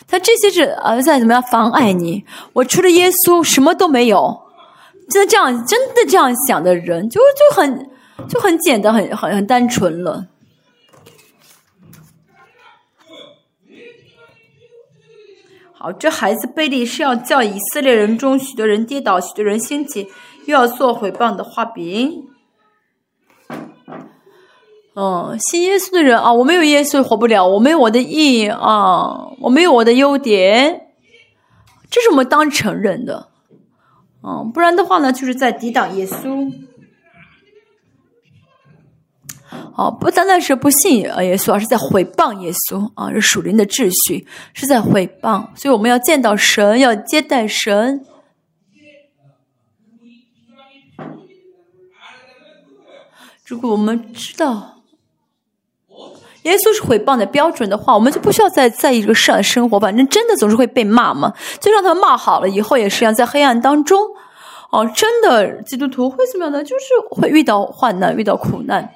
[0.07, 2.23] 他这些是呃，再怎么样妨碍你？
[2.53, 4.41] 我除了耶稣什么都没有。
[5.07, 7.89] 真的这样，真的这样想的人，就就很
[8.27, 10.25] 就很简单，很很很单纯了。
[15.73, 20.07] 好，这孩子贝利是要叫以色列人中许多人跌倒，许多人兴起，
[20.45, 22.27] 又要做毁谤的画饼。
[24.95, 30.87] 嗯，信耶稣的人啊，我没有耶稣活不了，我没有我的意义啊，我没有我的优点，
[31.91, 33.27] 这是我们当承认的。
[34.23, 36.49] 嗯，不然的话呢，就是在抵挡耶稣。
[39.75, 45.49] 啊，不单单是不信耶稣，而是在毁谤耶稣啊，是属灵的秩序，是在毁谤。
[45.55, 48.05] 所以我们要见到神，要接待神。
[53.45, 54.74] 如果我们知道
[56.45, 59.79] 耶稣是毁谤的标准的话，我们就不需要再在意这个世上生活。
[59.79, 63.99] 反正真的总是会被骂嘛，就让他骂好了，以后也是一样，在黑暗当中。
[64.71, 66.63] 哦，真的基督徒会怎么样呢？
[66.63, 68.91] 就是会遇到患难，遇到苦难。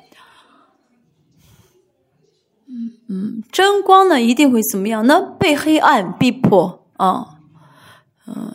[2.68, 5.20] 嗯嗯，真光呢一定会怎么样呢？
[5.40, 7.26] 被黑暗逼迫啊，
[8.28, 8.54] 嗯。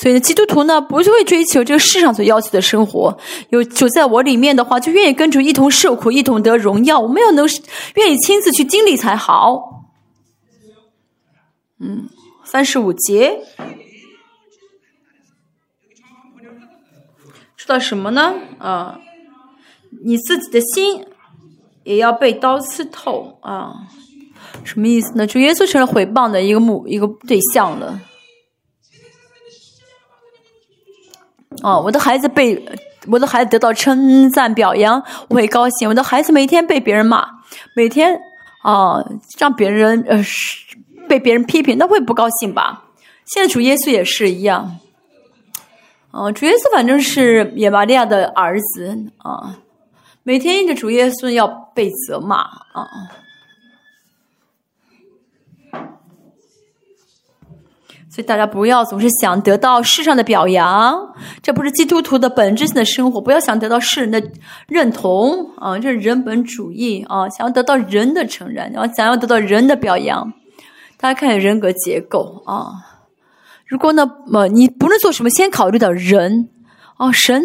[0.00, 3.18] 所以呢，基督徒呢不会追求这个世上所要求的生活。
[3.50, 6.98] 有主在我里面的话，就愿意跟主一同受苦，一同得荣耀。
[6.98, 7.46] 我们要能
[7.96, 9.84] 愿意亲自去经历才好。
[11.80, 12.08] 嗯，
[12.44, 13.40] 三十五节
[17.58, 18.32] 说到什么呢？
[18.58, 18.98] 啊，
[20.02, 21.04] 你自己的心
[21.84, 23.74] 也要被刀刺透啊？
[24.64, 25.26] 什么意思呢？
[25.26, 28.00] 主耶稣成了毁谤的一个目一个对象了。
[31.62, 32.62] 哦，我的孩子被
[33.06, 35.88] 我的孩子得到称赞表扬，我会高兴。
[35.88, 37.26] 我的孩子每天被别人骂，
[37.74, 38.18] 每天
[38.62, 39.02] 啊
[39.38, 40.22] 让别人呃
[41.08, 42.84] 被别人批评，那会不高兴吧？
[43.26, 44.78] 现在主耶稣也是一样，
[46.10, 49.56] 啊，主耶稣反正是耶玛利亚的儿子啊，
[50.22, 52.86] 每天因着主耶稣要被责骂啊。
[58.12, 63.20] 所以大家不要总是想得到世上的表扬，这不是基督徒的本质性的生活。
[63.20, 64.20] 不要想得到世人的
[64.66, 70.32] 认同啊，这是人本主义啊，想要得到人的承认，然后想要得到人的表扬。
[70.96, 72.72] 大家看人格结构啊，
[73.64, 76.48] 如果呢，呃，你不论做什么，先考虑到人
[76.96, 77.40] 啊，神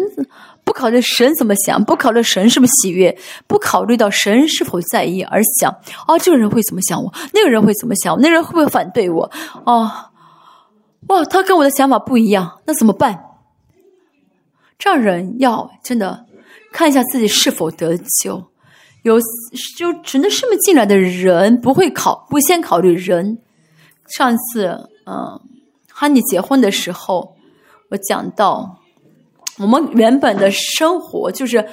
[0.64, 3.16] 不考虑神怎么想，不考虑神是不是喜悦，
[3.46, 5.70] 不考虑到神是否在意而想，
[6.08, 9.30] 啊，这个人会怎么想我，那个人会怎么想我，那人会不会反对我，
[9.64, 10.10] 啊。
[11.08, 13.24] 哇，他跟我的想法不一样，那怎么办？
[14.78, 16.26] 这样人要真的
[16.72, 18.44] 看一下自己是否得救。
[19.02, 19.18] 有
[19.78, 23.38] 就只能这么进来的人，不会考，不先考虑人。
[24.08, 25.40] 上次，嗯，
[25.92, 27.36] 哈尼结婚的时候，
[27.90, 28.78] 我讲到
[29.58, 31.68] 我们原本的生活就是。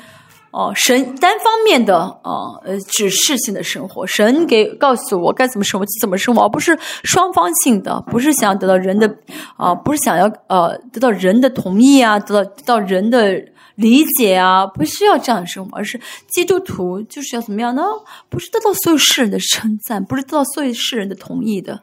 [0.54, 9.18] 哦，神单方面的啊，呃，指示性的生活，神给告诉我该怎么生活，怎么生活，而不是双方性的，不是想要得到人的
[9.58, 13.34] 啊，不是想要呃得到人的同意啊，得到得到人的
[13.74, 17.82] 理解啊，不需要这样的生活，而是基督徒就是要怎么样呢？
[18.30, 21.82] 不是得到所有世人的称赞，不是得到所有世人的同意的，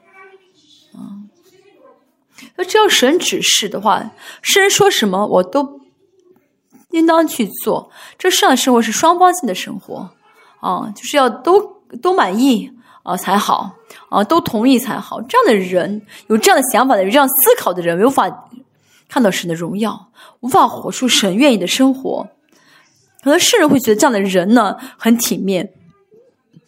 [0.94, 1.26] 啊，
[2.54, 5.79] 那只要神指示的话，世人说什么我都。
[6.90, 10.10] 应当去做，这世上的生活是双方性的生活，
[10.60, 11.60] 啊，就是要都
[12.02, 12.70] 都满意
[13.02, 13.76] 啊才好，
[14.08, 15.20] 啊，都同意才好。
[15.22, 18.48] 这样的人，有这样的想法的人，这样思考的人，无法
[19.08, 20.10] 看到神的荣耀，
[20.40, 22.28] 无法活出神愿意的生活。
[23.22, 25.72] 可能世人会觉得这样的人呢很体面，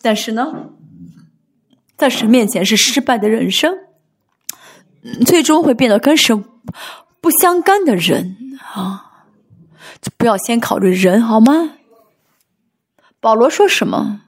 [0.00, 0.52] 但是呢，
[1.96, 3.74] 在神面前是失败的人生，
[5.24, 6.44] 最终会变得跟神
[7.20, 8.36] 不相干的人
[8.74, 9.11] 啊。
[10.18, 11.76] 不要先考虑人，好吗？
[13.20, 14.22] 保罗说什么？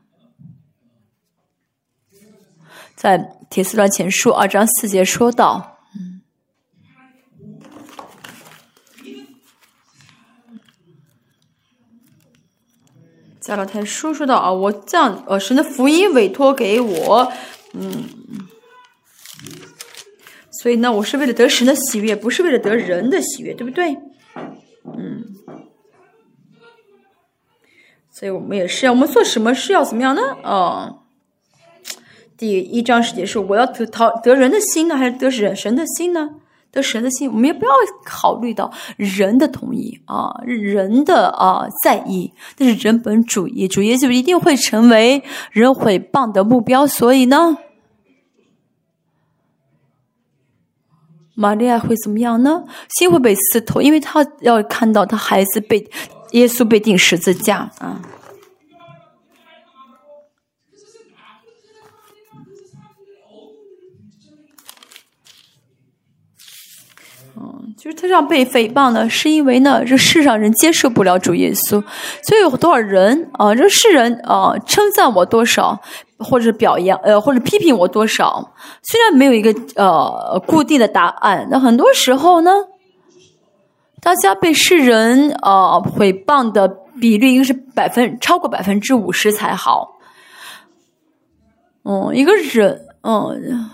[2.95, 3.19] 在
[3.51, 6.23] 《铁丝段前书》二章四节说道，嗯，
[13.41, 17.33] 加拉太书说到啊，我将呃神的福音委托给我，
[17.73, 18.05] 嗯，
[20.63, 23.97] 所以呢，我是为了得神的喜悦，不是为了得人的喜悦，对不对？
[24.97, 25.44] 嗯。
[28.17, 30.23] 所以我们也是，我们做什么事要怎么样呢？
[30.45, 31.01] 哦，
[32.37, 36.31] 第一章是结束，我要得讨得人的心呢，还是得人神的心呢？
[36.71, 37.73] 得神的心，我们也不要
[38.05, 46.87] 考虑到人的同意啊，人的啊在意，那是人本主义，主义就一定会成为人毁谤的目标。
[46.87, 47.59] 所以呢，
[51.35, 52.63] 玛利亚会怎么样呢？
[52.97, 55.91] 心会被刺透，因为他要看到他孩子被。
[56.35, 58.01] 耶稣被钉十字架啊！
[67.37, 71.81] 嗯，就是他这样被诽谤呢，是因为呢，这世上人接受不了主耶稣，
[72.23, 75.81] 所以有多少人啊，这世人啊称赞我多少，
[76.19, 78.53] 或者表扬呃，或者批评我多少，
[78.83, 82.51] 虽然没有一个呃固定的答案，那很多时候呢，
[84.05, 86.69] 大家被世人啊诽谤的
[87.01, 89.97] 比率应该是百分超过百分之五十才好。
[91.85, 93.71] 嗯，一个人，嗯，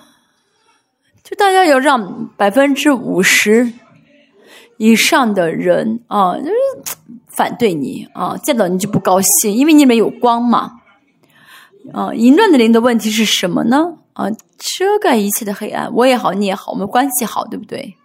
[1.24, 3.72] 就大家要让百分之五十
[4.76, 6.52] 以上的人啊，就是
[7.26, 10.76] 反对你啊，见到你就不高兴，因为你里面有光嘛。
[11.92, 13.94] 啊，淫乱的灵的问题是什么呢？
[14.12, 17.96] 啊，遮盖一切的黑暗，我也好，你也好，我们关系好，对不对？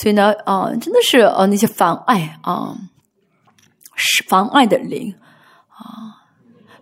[0.00, 2.76] 所以呢，啊，真的是呃那些妨碍啊。
[4.02, 5.14] 是妨碍的灵
[5.68, 6.24] 啊，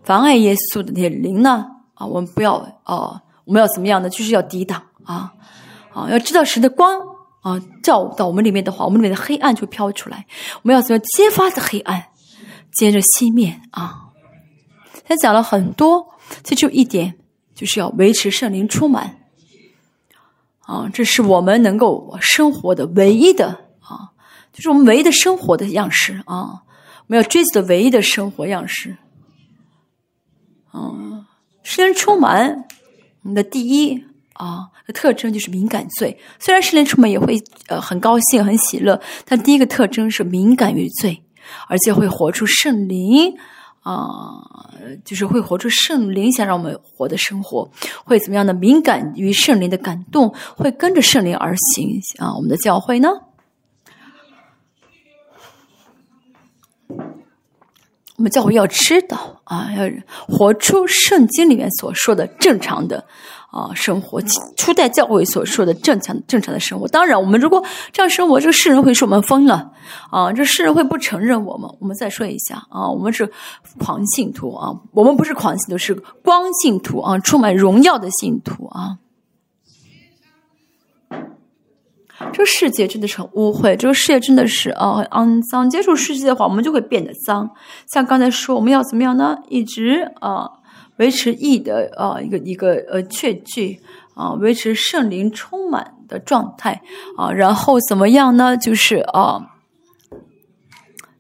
[0.05, 2.55] 妨碍耶稣的那些灵呢啊，我们不要
[2.85, 4.09] 啊，我们要怎么样呢？
[4.09, 5.35] 就是要抵挡啊
[5.93, 6.97] 啊，要知道神的光
[7.43, 10.25] 啊照到我们里面的话，我们里面的黑暗就飘出来。
[10.63, 12.05] 我们要怎么揭发的黑暗，
[12.71, 14.11] 接着熄灭啊？
[15.05, 16.15] 他讲了很多，
[16.45, 17.17] 这就一点，
[17.53, 19.18] 就是要维持圣灵充满
[20.69, 23.47] 啊，这是我们能够生活的唯一的
[23.81, 24.13] 啊，
[24.53, 26.63] 就是我们唯一的生活的样式啊。
[27.07, 28.99] 我们要追求的唯一的生活样式，
[30.75, 31.25] 嗯，
[31.63, 32.67] 圣灵充满，
[33.23, 34.05] 我们的第一
[34.35, 36.19] 啊的特征就是敏感罪。
[36.39, 41.23] 虽然圣灵充满也会呃很高兴很喜乐，但第一个特征是敏感于罪，
[41.67, 43.35] 而且会活出圣灵
[43.89, 44.69] 啊，
[45.03, 47.71] 就是会活出圣灵想让我们活的生活，
[48.05, 52.35] 会怎么样的敏感于圣灵的感动，会跟着圣灵而行啊。
[52.35, 53.09] 我们的教会呢？
[58.17, 59.89] 我们教会要知道啊，要
[60.27, 63.07] 活出圣经里面所说的正常的
[63.51, 64.21] 啊生活，
[64.57, 66.87] 初代教会所说的正常正常的生活。
[66.89, 69.73] 当然，我们如果这样生活，这个世人会说我们疯了
[70.11, 71.71] 啊，这世人会不承认我们。
[71.81, 73.31] 我们再说一下啊，我们是
[73.79, 78.99] 狂信徒啊，我们不是狂信徒，是光信徒啊，充满荣耀的信徒啊。
[82.33, 85.71] 这个世界真的是很污秽，这个世界真的是啊很肮脏。
[85.71, 87.49] 接触世界的话，我们就会变得脏。
[87.93, 89.39] 像刚才说，我们要怎么样呢？
[89.49, 90.51] 一直啊
[90.99, 93.81] 维持义的啊一个一个呃确据
[94.15, 96.83] 啊，维持圣灵充满的状态
[97.17, 98.57] 啊，然后怎么样呢？
[98.57, 99.41] 就是啊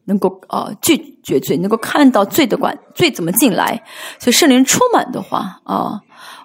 [0.05, 3.82] 能够啊拒绝罪，能够看到罪的管罪怎么进来。
[4.18, 6.00] 所以圣灵充满的话啊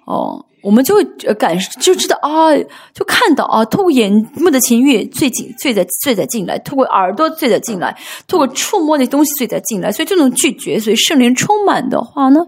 [0.05, 0.45] 哦。
[0.63, 1.03] 我们就会
[1.33, 2.55] 感就知道啊，
[2.93, 7.93] 就看到啊，透过眼目的情欲，最近最在最在进来；透过耳朵最在进来；
[8.29, 9.91] 透过触摸的东西最在进来。
[9.91, 10.79] 所以就能拒绝。
[10.79, 12.39] 所以圣灵充满的话呢，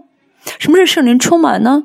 [0.58, 1.84] 什么是圣灵充满呢？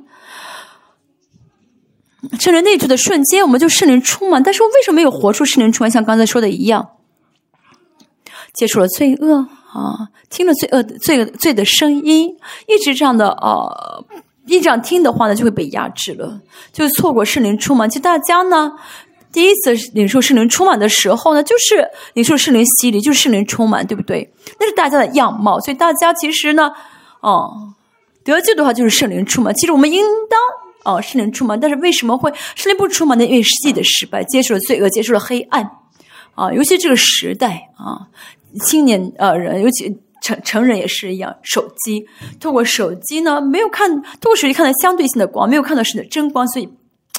[2.39, 4.41] 圣灵内住的瞬间，我们就圣灵充满。
[4.41, 5.91] 但是我为什么没有活出圣灵充满？
[5.91, 6.89] 像刚才说的一样，
[8.53, 12.35] 接触了罪恶啊，听了罪恶罪罪的声音，
[12.67, 14.03] 一直这样的啊。
[14.47, 16.41] 一直这样听的话呢，就会被压制了，
[16.73, 17.87] 就错过圣灵充满。
[17.87, 18.71] 其实大家呢，
[19.31, 24.33] 第一次领受圣灵充满的时候呢，就是领受圣灵洗礼，就是圣灵充满，对不对？
[24.59, 26.71] 那是大家的样貌，所以大家其实呢，
[27.21, 27.73] 哦，
[28.23, 29.53] 得救的话就是圣灵充满。
[29.55, 33.25] 其实我们应当哦，圣灵充满，但是为什么会圣灵不充满呢？
[33.25, 35.69] 因为自己的失败，接受了罪恶，接受了黑暗
[36.35, 38.07] 啊，尤其这个时代啊，
[38.65, 39.97] 青年呃人，尤其。
[40.23, 42.05] 成成人也是一样，手机
[42.39, 46.69] 通过手机呢，没有看通过手机看到相对性的光，没有看到神的真光，所以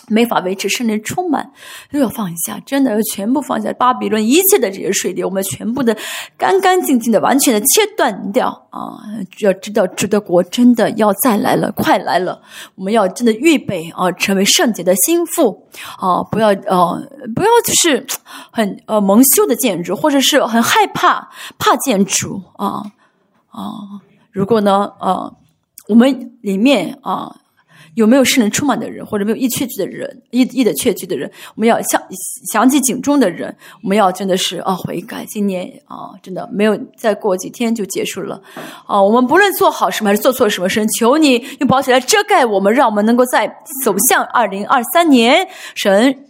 [0.08, 1.50] 没法维持圣灵充满。
[1.90, 5.96] 都要放下，真的要全部放下巴比伦一切的这些水流，我们全部的
[6.36, 8.98] 干干净净的，完全的切断掉啊！
[9.40, 12.40] 要知道，主的国真的要再来了，快来了，
[12.74, 15.66] 我们要真的预备啊，成为圣洁的心腹
[15.98, 16.22] 啊！
[16.30, 18.06] 不要呃，不要就是
[18.50, 22.82] 很呃蒙羞的建筑，或者是很害怕怕建筑啊。
[23.50, 24.00] 啊，
[24.30, 25.34] 如果呢，呃，
[25.88, 27.36] 我们里面啊
[27.94, 32.01] 有没有圣灵充满的人，或者没有一确据的人，一一的确据的人，我们要想
[32.51, 35.24] 想起警钟的人，我们要真的是啊悔改。
[35.27, 38.40] 今年啊，真的没有再过几天就结束了。
[38.86, 43.47] 啊，我们不论做好什么还是做错什么，神求你用宝血来遮盖我们，让我们能够再
[43.85, 46.27] 走向二零二三年，神。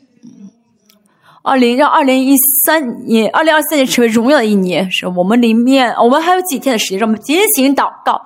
[1.44, 8.24] 二零让二零一三年，二零二三年成为荣耀的一年，是我们里面，我们还有几天的时间，让我们进行祷告，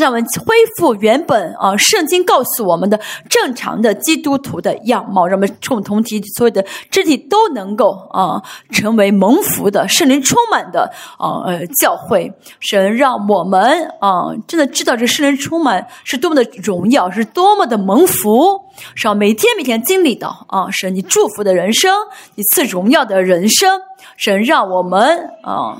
[0.00, 2.98] 让我们恢复原本啊，圣经告诉我们的
[3.28, 12.32] 正常的基督徒的样貌，让我们共同体所有的肢体都能够啊，成为蒙福的圣灵充满的啊呃教会。
[12.60, 18.58] 神让我们啊，真的知道这圣灵充满是多么的荣耀，是多么的蒙福，
[18.94, 21.94] 是要每天每天经历到啊，神你祝福的人生，
[22.34, 23.80] 你赐荣耀的人生，
[24.16, 25.76] 神让我们啊。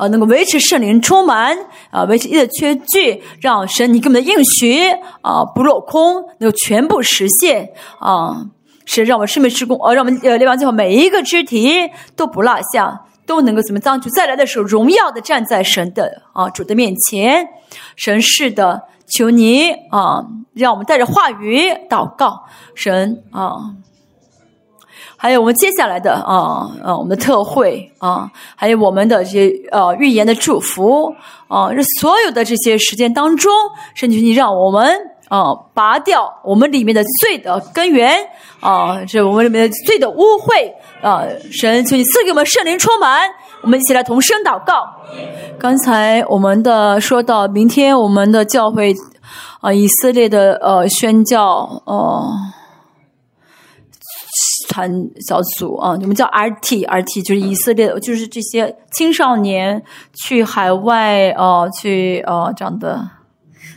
[0.00, 1.54] 啊，能够维持圣灵充满
[1.90, 4.88] 啊，维持一的缺据，让神你给我们的应许
[5.20, 7.68] 啊不落空，能够全部实现
[7.98, 8.46] 啊，
[8.86, 17.46] 是让我们生命施工，呃，让我们呃列王教会每一个肢体都不落下，都能够怎么当主再来的时候，荣耀的站在神的啊主的面前。
[17.94, 20.24] 神是的，求你啊，
[20.54, 22.44] 让我们带着话语祷告，
[22.74, 23.74] 神啊。
[25.22, 31.14] 还有我们接下来的啊啊，我们的特会啊，还有我们的这些呃预言的祝福
[31.46, 33.52] 啊，这所有的这些时间当中，
[33.92, 34.90] 甚至你让我们
[35.28, 38.16] 啊拔掉我们里面的罪的根源
[38.60, 40.72] 啊，这我们里面的罪的污秽
[41.02, 41.22] 啊，
[41.52, 43.28] 神求你赐给我们圣灵充满，
[43.60, 44.88] 我们一起来同声祷告。
[45.58, 48.94] 刚才我们的说到明天我们的教会
[49.60, 52.32] 啊，以色列的呃宣教哦。
[54.68, 54.90] 团
[55.26, 59.82] 小组啊，你们叫 RT，RT 就是以色列，就是这些青少年
[60.14, 63.10] 去海外呃，去呃这样的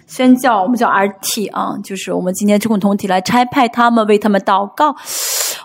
[0.05, 4.95] 宣教，我们叫 RT 啊，就是我们今天共同体来差派他们为他们祷告，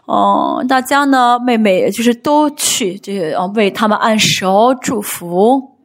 [0.06, 5.76] 哦，大家呢，妹妹就是都去，这啊为他们按手祝福，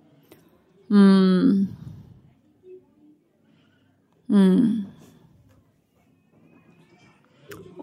[0.89, 1.67] 嗯，
[4.29, 4.85] 嗯。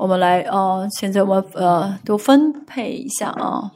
[0.00, 3.70] 我们来哦，现在我们呃都分配一下啊。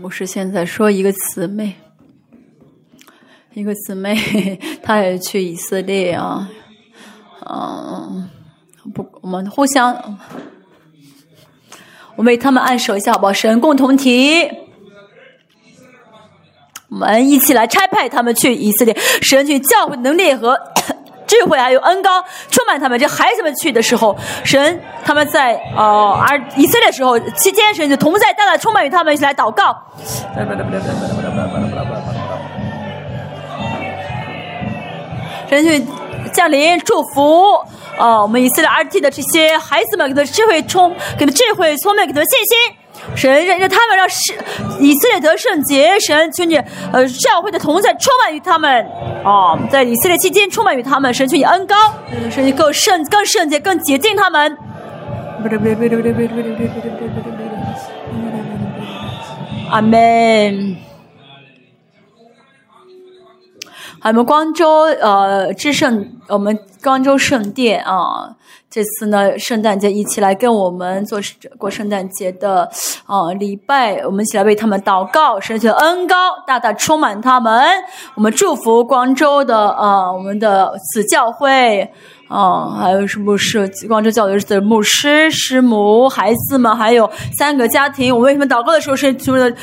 [0.00, 1.74] 牧师现在说一个姊妹，
[3.52, 4.16] 一个姊妹，
[4.82, 6.48] 她也去以色列啊。
[7.46, 8.30] 嗯，
[8.94, 9.94] 不，我们互相，
[12.16, 13.32] 我为他们按手一下，好不好？
[13.34, 14.48] 神共同体，
[16.88, 20.58] 我们一起来差派他们去以色列，神去教会能力和。
[21.32, 24.14] 智慧还有恩高充满他们，这孩子们去的时候，
[24.44, 29.74] 神他们在呃而以色列时候期间，神就同在大大充满于他们，一起来祷告。
[35.48, 35.82] 神去
[36.34, 37.54] 降临祝福
[37.96, 42.81] 哦，我们以色列 RT 的这些孩子们，给他智慧充，给他智慧聪明，给他信心。
[43.14, 44.36] 神让让他们让圣
[44.80, 46.56] 以色列得圣洁，神求你
[46.92, 48.86] 呃教会的同在充满于他们
[49.24, 51.76] 啊，在以色列期间充满于他们，神求你恩高，
[52.30, 54.56] 神你更圣更圣洁更洁净他们。
[59.70, 60.76] 阿门。
[64.04, 68.36] 我们光州呃至圣，我们光州圣殿啊。
[68.72, 71.20] 这次呢，圣诞节一起来跟我们做
[71.58, 72.66] 过圣诞节的
[73.04, 76.16] 啊礼拜，我们一起来为他们祷告，神的恩高
[76.46, 77.62] 大大充满他们。
[78.14, 81.86] 我们祝福光州的啊，我们的子教会
[82.28, 88.16] 啊，还有什么是光州教会的牧师、师母、孩子们，还有三个家庭。
[88.16, 89.54] 我为他们祷告的时候，是主的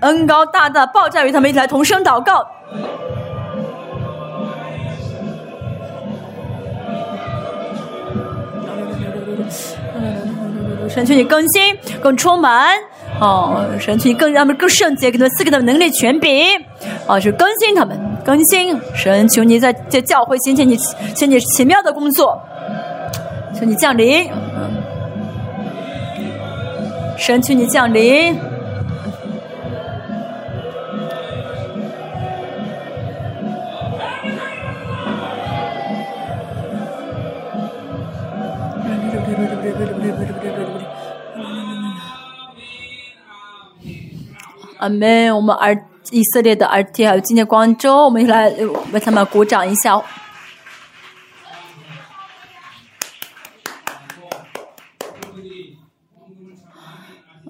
[0.00, 2.42] 恩高大大爆炸于他们一起来同声祷告。
[9.96, 12.76] 嗯神求你更新，更充满
[13.20, 13.64] 哦！
[13.78, 16.48] 神求你更让他们更圣洁，给他们赐给他们能力权柄
[17.06, 17.20] 啊！
[17.20, 18.76] 去更新他们，更新。
[18.92, 20.76] 神求你在在教会兴起你，
[21.14, 22.36] 兴起奇妙的工作，
[23.56, 24.28] 求你降临。
[27.16, 28.36] 神求你降临。
[44.80, 45.34] 阿门！
[45.36, 45.76] 我们儿
[46.10, 48.50] 以色列的儿弟还有今天广州，我们来
[48.92, 50.02] 为他们鼓掌一下。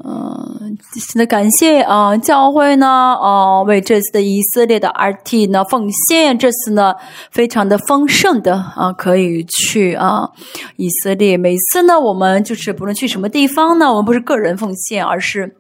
[0.02, 0.76] 嗯，
[1.14, 2.16] 的感谢啊！
[2.16, 6.94] 教会呢，啊，为这次的以色列的 RT 呢奉献，这次呢
[7.30, 10.30] 非常的丰盛的啊，可以去啊
[10.76, 11.36] 以色列。
[11.36, 15.59] 每次呢，我们就是不论去什么地方呢，我们不是个人奉献，而是。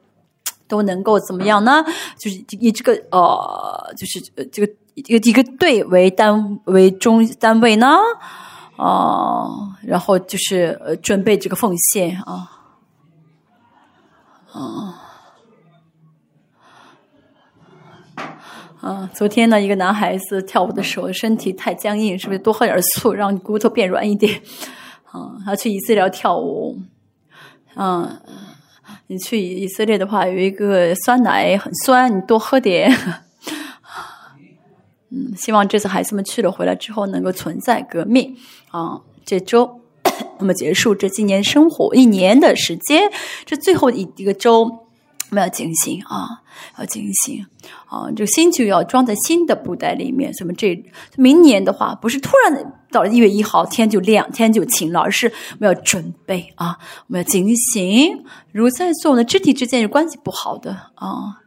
[0.70, 1.84] 都能够怎么样呢？
[2.18, 4.20] 就是以这个呃，就是
[4.50, 7.96] 这个一个一个队为单为中单位呢，
[8.76, 12.50] 啊，然后就是呃准备这个奉献啊，
[14.52, 14.94] 啊，
[18.80, 24.40] 啊，昨天呢，一个男孩子跳舞的时候身体太僵硬，是不是多喝点醋，让你骨头变软一点？
[25.10, 26.78] 啊，他去以色列跳舞，
[27.74, 28.20] 嗯，
[29.10, 32.96] 你去以色列的话，有一个酸奶很酸，你多喝点。
[35.08, 38.36] 嗯，希望这次孩子们去了回来之后能够存在革命
[38.70, 39.00] 啊！
[39.24, 39.80] 这周
[40.38, 43.10] 我们结束这今年生活一年的时间，
[43.44, 46.42] 这最后一一个周我们要警醒啊，
[46.78, 47.44] 要警醒
[47.88, 48.06] 啊！
[48.14, 50.32] 这个心就要装在新的布袋里面。
[50.32, 50.80] 什么这
[51.16, 58.24] 明年的话，不是突然到了一月一号天就亮天就晴了，而是我们要准备啊，我们要警醒。
[58.52, 61.38] 如果在做我们的肢体之间有关系不好的啊。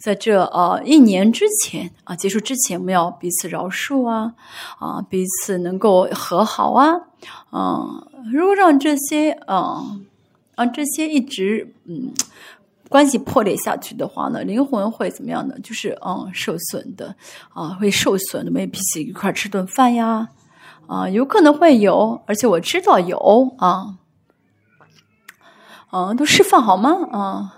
[0.00, 4.32] 在这呃一年之前啊结束之前，我们要彼此饶恕啊
[4.78, 6.94] 啊彼此能够和好啊
[7.50, 8.06] 啊！
[8.32, 9.82] 如果让这些啊
[10.54, 12.12] 啊这些一直嗯
[12.88, 15.56] 关系破裂下去的话呢，灵魂会怎么样呢？
[15.64, 17.16] 就是嗯受损的
[17.52, 20.28] 啊会受损的，没脾气一块吃顿饭呀
[20.88, 23.94] 啊有可能会有，而且我知道有啊
[25.90, 27.54] 啊都释放好吗啊？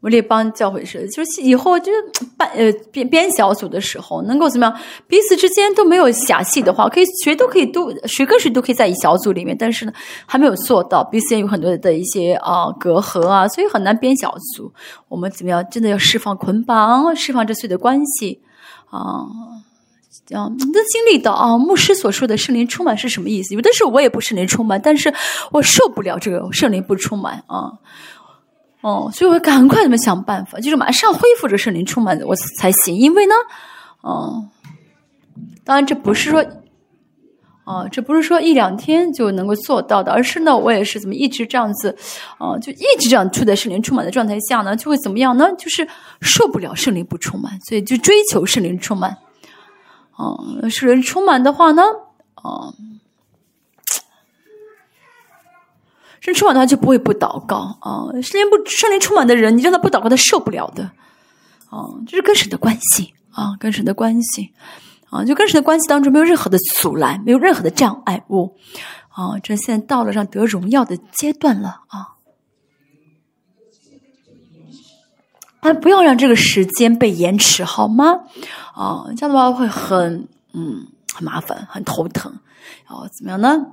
[0.00, 1.98] 我列邦教会是，就是以后就是
[2.36, 4.76] 办呃编编小组的时候，能够怎么样？
[5.06, 9.92] 彼此之间都没有狭隙的话，可以谁都可以都谁跟谁都可以在一小组里面，但是呢，
[10.26, 14.72] 还没有做到，彼此间有很多的一些啊隔阂啊，所以很难编小组。
[15.06, 15.64] 我们怎么样？
[15.70, 18.42] 真的要释放捆绑，释放这所有的关系
[18.90, 19.24] 啊！
[20.24, 23.54] 这样都经历到啊，牧师所说的圣灵充满是什么意思？
[23.54, 25.12] 有的时候我也不圣灵充满，但是
[25.50, 27.72] 我受不了这个圣灵不充满啊。
[28.82, 32.96] 哦，所以我赶快怎么想办法，就是马上恢复这圣灵充满我才行。
[32.96, 33.34] 因为呢，
[34.00, 34.48] 哦，
[35.64, 36.44] 当然这不是说，
[37.64, 41.96] 哦，这不是说一两天就能够做到的，而是呢，我也是怎么一直这样子，
[42.38, 45.48] 哦，就一直这样处在圣灵充满的状态下呢，就会怎么样呢？
[45.56, 45.86] 就是
[46.20, 49.16] 受不了圣灵不充满，所以就追求圣灵充满。
[50.22, 51.82] 哦，圣灵充满的话呢，
[52.36, 52.72] 哦。
[56.20, 58.06] 圣充满的话就不会不祷告啊！
[58.22, 60.84] 圣灵不圣灵充满的人，你让他不祷告，他受不了的
[61.68, 61.90] 啊！
[62.06, 64.52] 这是跟神的关系啊，跟神的关系
[65.10, 68.56] 啊，就跟神的关系当中没有任何的阻拦，没有任何的障碍物
[69.08, 69.36] 啊！
[69.42, 72.14] 这现在到了让得荣耀的阶段了啊！
[75.62, 78.20] 啊，不要让这个时间被延迟好吗？
[78.74, 82.32] 啊，这样的话会很嗯很麻烦，很头疼，
[82.86, 83.66] 然后怎么样呢？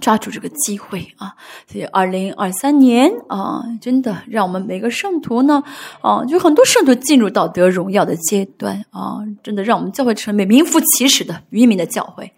[0.00, 1.34] 抓住这个机会啊！
[1.70, 5.62] 所以，二零二三年啊，真的让我们每个圣徒呢，
[6.00, 9.18] 啊，就很多圣徒进入到得荣耀的阶段啊！
[9.42, 12.32] 真的让我们教会成为名副其实的渔民的教会，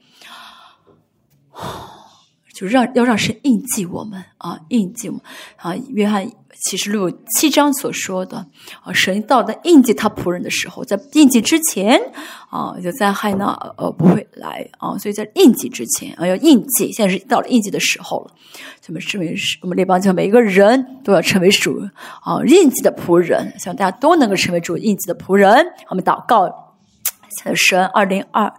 [2.53, 5.23] 就让要让神印记我们啊，印记我们
[5.59, 5.77] 啊！
[5.91, 6.29] 约翰。
[6.65, 8.37] 启示录七章所说的
[8.83, 12.01] 啊，神到的印记他仆人的时候，在印记之前
[12.51, 18.33] 啊，就灾害呢呃不会来啊，所以在印记之前啊要印记，现在是到了印记的时候了。
[18.89, 21.81] 我们成为我们列邦教每一个人都要成为主
[22.23, 25.67] 啊印记的仆人，希望大家都能够成为主印记的仆人。
[25.89, 26.49] 我们祷告，
[27.55, 28.53] 神二零二。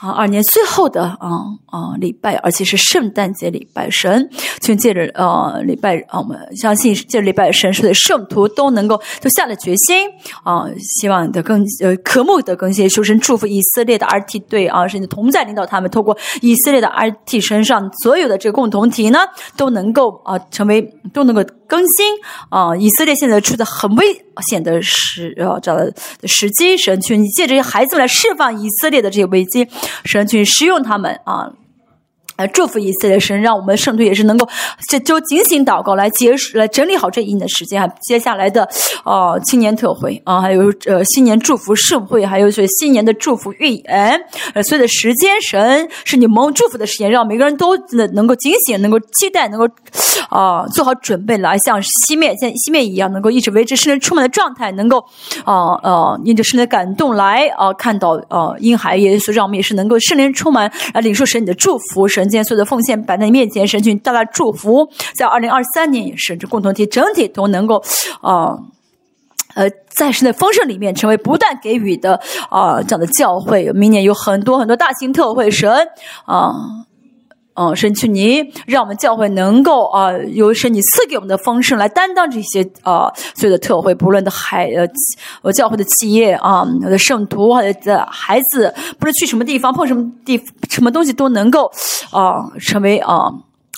[0.00, 1.28] 啊，二年最后的啊
[1.66, 4.28] 啊礼拜，而且是圣诞节礼拜，神
[4.60, 10.08] 就借着呃礼拜啊，我们相信借着礼拜，神说的圣徒都能够都下了决心
[10.44, 19.18] 啊，希望的更呃渴慕的更新，求神祝福以色列的 RT 队啊，甚至同在领导他们，透过以色列的 RT 身上所有的这个共同体呢，
[19.56, 20.80] 都能够啊成为
[21.12, 22.14] 都能够更新
[22.50, 24.06] 啊，以色列现在处在很危
[24.46, 25.92] 险的时呃这的
[26.28, 29.66] 时机，神去你借这些孩子们来释放以色列的这些危机。
[30.04, 31.52] 神去使用他们啊，
[32.38, 34.48] 来祝福以色列神，让我们圣徒也是能够
[34.88, 37.92] 这就警醒祷告，来结束，来整理好这一年的时间啊。
[38.00, 38.66] 接下来的
[39.04, 44.20] 呃青年特会啊，还有呃新年祝福盛会，还有是新年的祝福预言，
[44.54, 47.76] 呃所有的时间，神是你蒙祝福的时间，让每个人都
[48.12, 49.68] 能够警醒，能够期待，能够
[50.28, 55.04] 啊做好准备，来像熄灭像熄灭一样，能够一直维持圣灵充满的状态，能够
[55.44, 62.27] 啊呃因着圣灵的感动来啊看到呃婴孩耶稣，让我们也是能够圣灵充满来领受神你的祝福，神。
[62.28, 64.88] 今天所有的奉献摆在你面前，神去带来祝福。
[65.14, 67.82] 在二零二三年也是，共同体整体都能够
[68.20, 68.58] 啊，
[69.54, 73.72] 呃，在神的丰盛里面成为不断给予的啊这样的教会。
[73.72, 75.70] 明年有很多很多大型特会，神
[76.24, 76.54] 啊。
[77.58, 84.70] 嗯，神去你让我们教会能够啊，由神你赐给我们的丰盛来担当这些啊所有的特惠，不论的孩
[85.42, 90.40] 呃，教会的企业啊，我的圣徒或者的孩子，不论去什么地方碰什么地
[90.70, 91.68] 什么东西都能够
[92.12, 93.28] 啊成为啊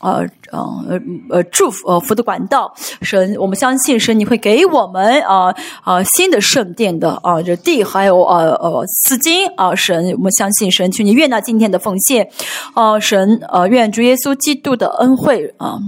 [0.03, 0.59] 呃呃
[0.89, 1.01] 呃
[1.31, 2.73] 呃祝福呃福的管道。
[3.03, 12.31] 神，我们相信神，你会给我们啊啊、新的圣殿的啊这地还有呃呃丝巾啊神，我们相信神，求你悦纳今天的奉献，
[12.75, 15.79] 啊神呃愿主耶稣基督的恩惠啊。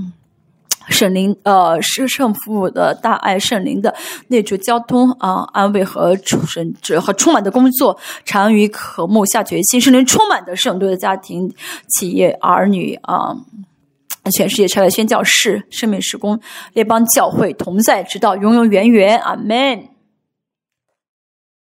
[0.89, 3.95] 圣灵，呃，是圣父的大爱，圣灵的
[4.27, 11.55] 内住交通啊、安慰和充神和充满的工作，常与渴慕下决心，圣灵充满的圣徒的家庭、
[11.89, 13.37] 企业、儿女啊。
[14.31, 16.41] 全世界拆来宣教士、圣命施工、
[16.75, 19.19] 列邦教会同在，直到永永远远。
[19.19, 19.92] 阿门。